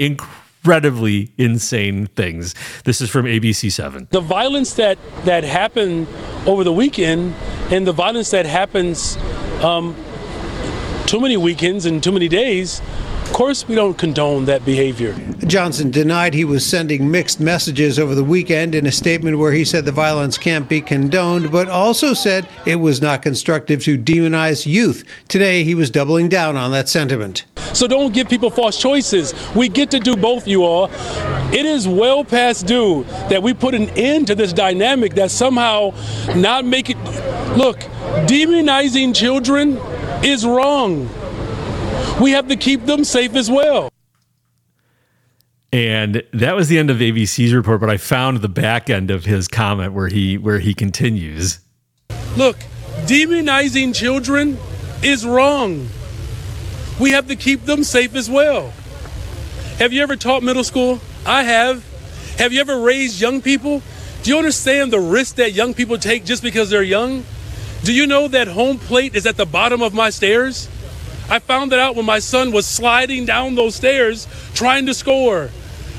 [0.64, 2.56] incredibly insane things.
[2.86, 4.08] This is from ABC Seven.
[4.12, 6.08] the violence that that happened
[6.48, 7.34] over the weekend
[7.70, 9.18] and the violence that happens
[9.62, 9.94] um,
[11.06, 12.82] too many weekends and too many days
[13.34, 15.14] course we don't condone that behavior
[15.48, 19.66] Johnson denied he was sending mixed messages over the weekend in a statement where he
[19.66, 24.66] said the violence can't be condoned, but also said it was not constructive to demonize
[24.66, 25.04] youth.
[25.28, 27.46] Today, he was doubling down on that sentiment.
[27.74, 30.90] so don't give people false choices we get to do both you all
[31.52, 35.92] it is well past due that we put an end to this dynamic that somehow
[36.36, 36.98] not make it
[37.58, 37.80] look
[38.28, 39.78] demonizing children
[40.24, 41.10] is wrong
[42.22, 43.90] we have to keep them safe as well
[45.74, 49.26] And that was the end of ABC's report, but I found the back end of
[49.26, 51.60] his comment where he where he continues.
[52.38, 52.58] Look,
[53.08, 54.60] demonizing children
[55.02, 55.90] is wrong.
[57.00, 58.72] We have to keep them safe as well.
[59.80, 61.00] Have you ever taught middle school?
[61.26, 61.84] I have.
[62.38, 63.82] Have you ever raised young people?
[64.22, 67.26] Do you understand the risk that young people take just because they're young?
[67.84, 70.70] Do you know that home plate is at the bottom of my stairs?
[71.30, 75.50] I found that out when my son was sliding down those stairs trying to score.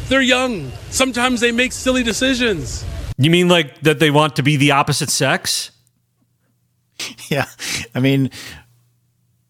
[0.09, 0.71] They're young.
[0.91, 2.85] Sometimes they make silly decisions.
[3.17, 5.71] You mean like that they want to be the opposite sex?
[7.29, 7.47] Yeah.
[7.95, 8.31] I mean,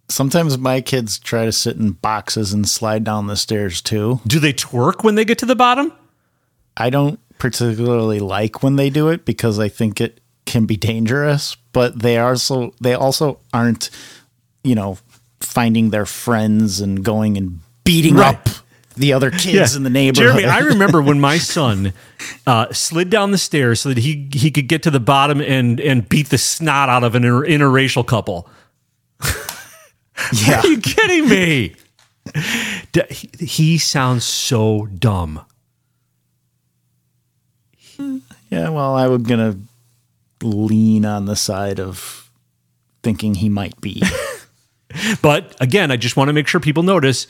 [0.09, 4.20] sometimes my kids try to sit in boxes and slide down the stairs too.
[4.26, 5.92] Do they twerk when they get to the bottom?
[6.76, 11.56] I don't particularly like when they do it because I think it can be dangerous,
[11.72, 13.90] but they are so they also aren't,
[14.62, 14.98] you know,
[15.44, 18.34] finding their friends and going and beating Right.
[18.36, 18.48] up
[18.96, 19.76] the other kids Yeah.
[19.76, 20.40] in the neighborhood.
[20.40, 21.92] Jeremy, I remember when my son
[22.46, 25.80] uh, slid down the stairs so that he he could get to the bottom and
[25.80, 28.48] and beat the snot out of an inter- interracial couple.
[30.32, 30.60] Yeah.
[30.60, 31.74] Are you kidding me?
[33.10, 35.40] He- He sounds so dumb.
[38.50, 39.56] Yeah, well, I was gonna
[40.42, 42.30] lean on the side of
[43.02, 44.02] thinking he might be.
[45.22, 47.26] But again, I just want to make sure people notice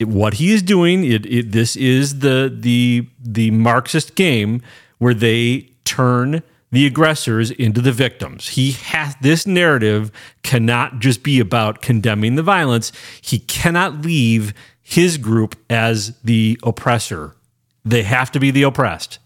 [0.00, 1.04] what he is doing.
[1.04, 4.62] It, it, this is the the the Marxist game
[4.98, 8.48] where they turn the aggressors into the victims.
[8.48, 10.10] He has this narrative
[10.42, 12.92] cannot just be about condemning the violence.
[13.20, 14.52] He cannot leave
[14.82, 17.36] his group as the oppressor.
[17.84, 19.18] They have to be the oppressed.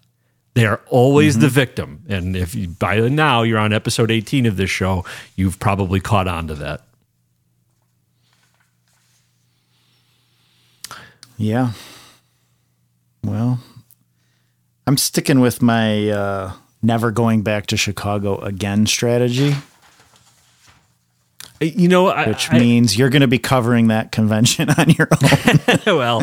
[0.55, 1.55] They are always the mm-hmm.
[1.55, 2.05] victim.
[2.09, 5.05] And if you, by now you're on episode 18 of this show,
[5.35, 6.83] you've probably caught on to that.
[11.43, 11.73] Yeah.
[13.25, 13.59] Well,
[14.87, 16.53] I'm sticking with my uh,
[16.83, 19.57] never going back to Chicago again strategy.
[21.61, 25.09] You know, I, which I- means you're going to be covering that convention on your
[25.11, 25.59] own.
[25.99, 26.23] well,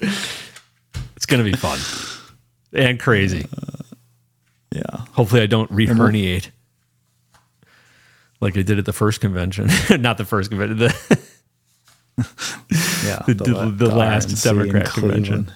[0.00, 1.80] it's going to be fun
[2.72, 3.48] and crazy.
[4.72, 4.82] yeah.
[5.10, 6.50] Hopefully, I don't re herniate
[8.40, 9.68] like I did at the first convention.
[10.00, 10.78] Not the first convention.
[10.78, 11.18] The,
[13.04, 15.52] yeah, the, the the, the last RNC Democrat convention.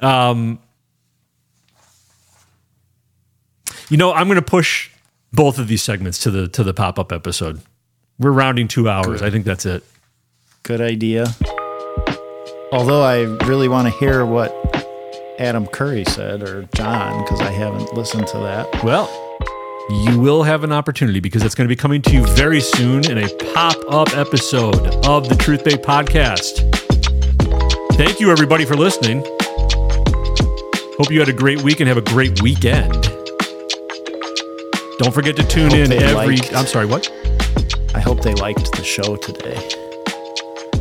[0.00, 0.58] Um,
[3.88, 4.90] you know, I'm going to push
[5.32, 7.60] both of these segments to the to the pop up episode.
[8.18, 9.22] We're rounding two hours.
[9.22, 9.84] I think that's it.
[10.62, 11.26] Good idea.
[12.72, 14.54] Although I really want to hear what
[15.38, 18.84] Adam Curry said or John because I haven't listened to that.
[18.84, 19.08] Well,
[19.90, 23.10] you will have an opportunity because it's going to be coming to you very soon
[23.10, 24.76] in a pop up episode
[25.06, 26.66] of the Truth Bait podcast.
[27.96, 29.22] Thank you, everybody, for listening.
[30.96, 32.92] Hope you had a great week and have a great weekend.
[34.98, 36.36] Don't forget to tune in every.
[36.36, 37.10] liked- I'm sorry, what?
[37.94, 39.56] I hope they liked the show today.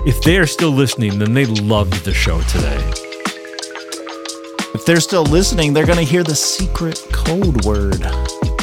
[0.06, 2.78] If they are still listening, then they loved the show today.
[4.76, 8.02] If they're still listening, they're going to hear the secret code word.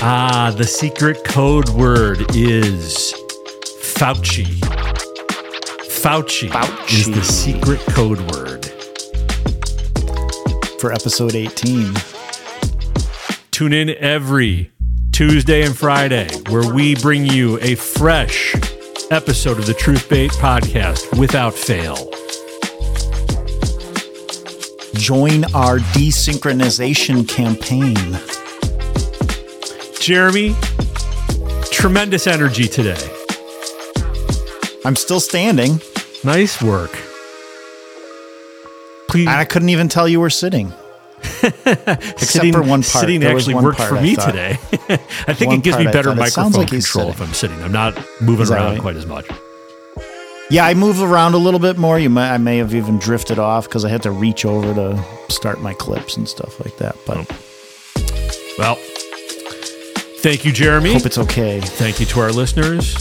[0.03, 3.13] Ah, the secret code word is
[3.83, 4.45] Fauci.
[5.89, 6.93] Fauci, Fauci.
[6.93, 8.67] is the secret code word.
[10.81, 11.95] For episode 18.
[13.51, 14.71] Tune in every
[15.13, 18.55] Tuesday and Friday where we bring you a fresh
[19.11, 21.97] episode of the Truth Bait podcast without fail.
[24.95, 27.97] Join our desynchronization campaign.
[30.07, 30.55] Jeremy,
[31.73, 33.11] tremendous energy today.
[34.85, 35.81] I'm still standing.
[36.23, 36.93] Nice work.
[39.09, 39.27] Please.
[39.27, 40.73] I couldn't even tell you were sitting.
[41.43, 42.85] Except sitting, for one part.
[42.85, 44.27] Sitting There actually worked for me thought.
[44.27, 44.51] today.
[45.27, 47.35] I think One it gives me better thought, it sounds microphone like control if I'm
[47.35, 47.61] sitting.
[47.65, 49.27] I'm not moving around quite as much.
[50.51, 51.99] Yeah, I move around a little bit more.
[51.99, 55.05] You may, I may have even drifted off because I had to reach over to
[55.31, 56.95] start my clips and stuff like that.
[57.05, 58.57] But oh.
[58.57, 58.79] Well,
[60.27, 60.93] thank you, Jeremy.
[60.93, 61.61] hope it's okay.
[61.61, 62.95] Thank you to our listeners.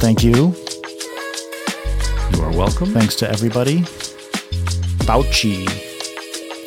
[0.00, 0.54] Thank you.
[2.32, 2.94] You are welcome.
[2.94, 3.80] Thanks to everybody.
[5.04, 5.66] Fauci.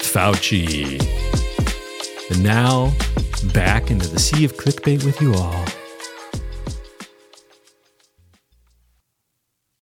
[0.02, 1.02] Fauci.
[2.30, 2.94] And now,
[3.56, 5.65] back into the sea of clickbait with you all.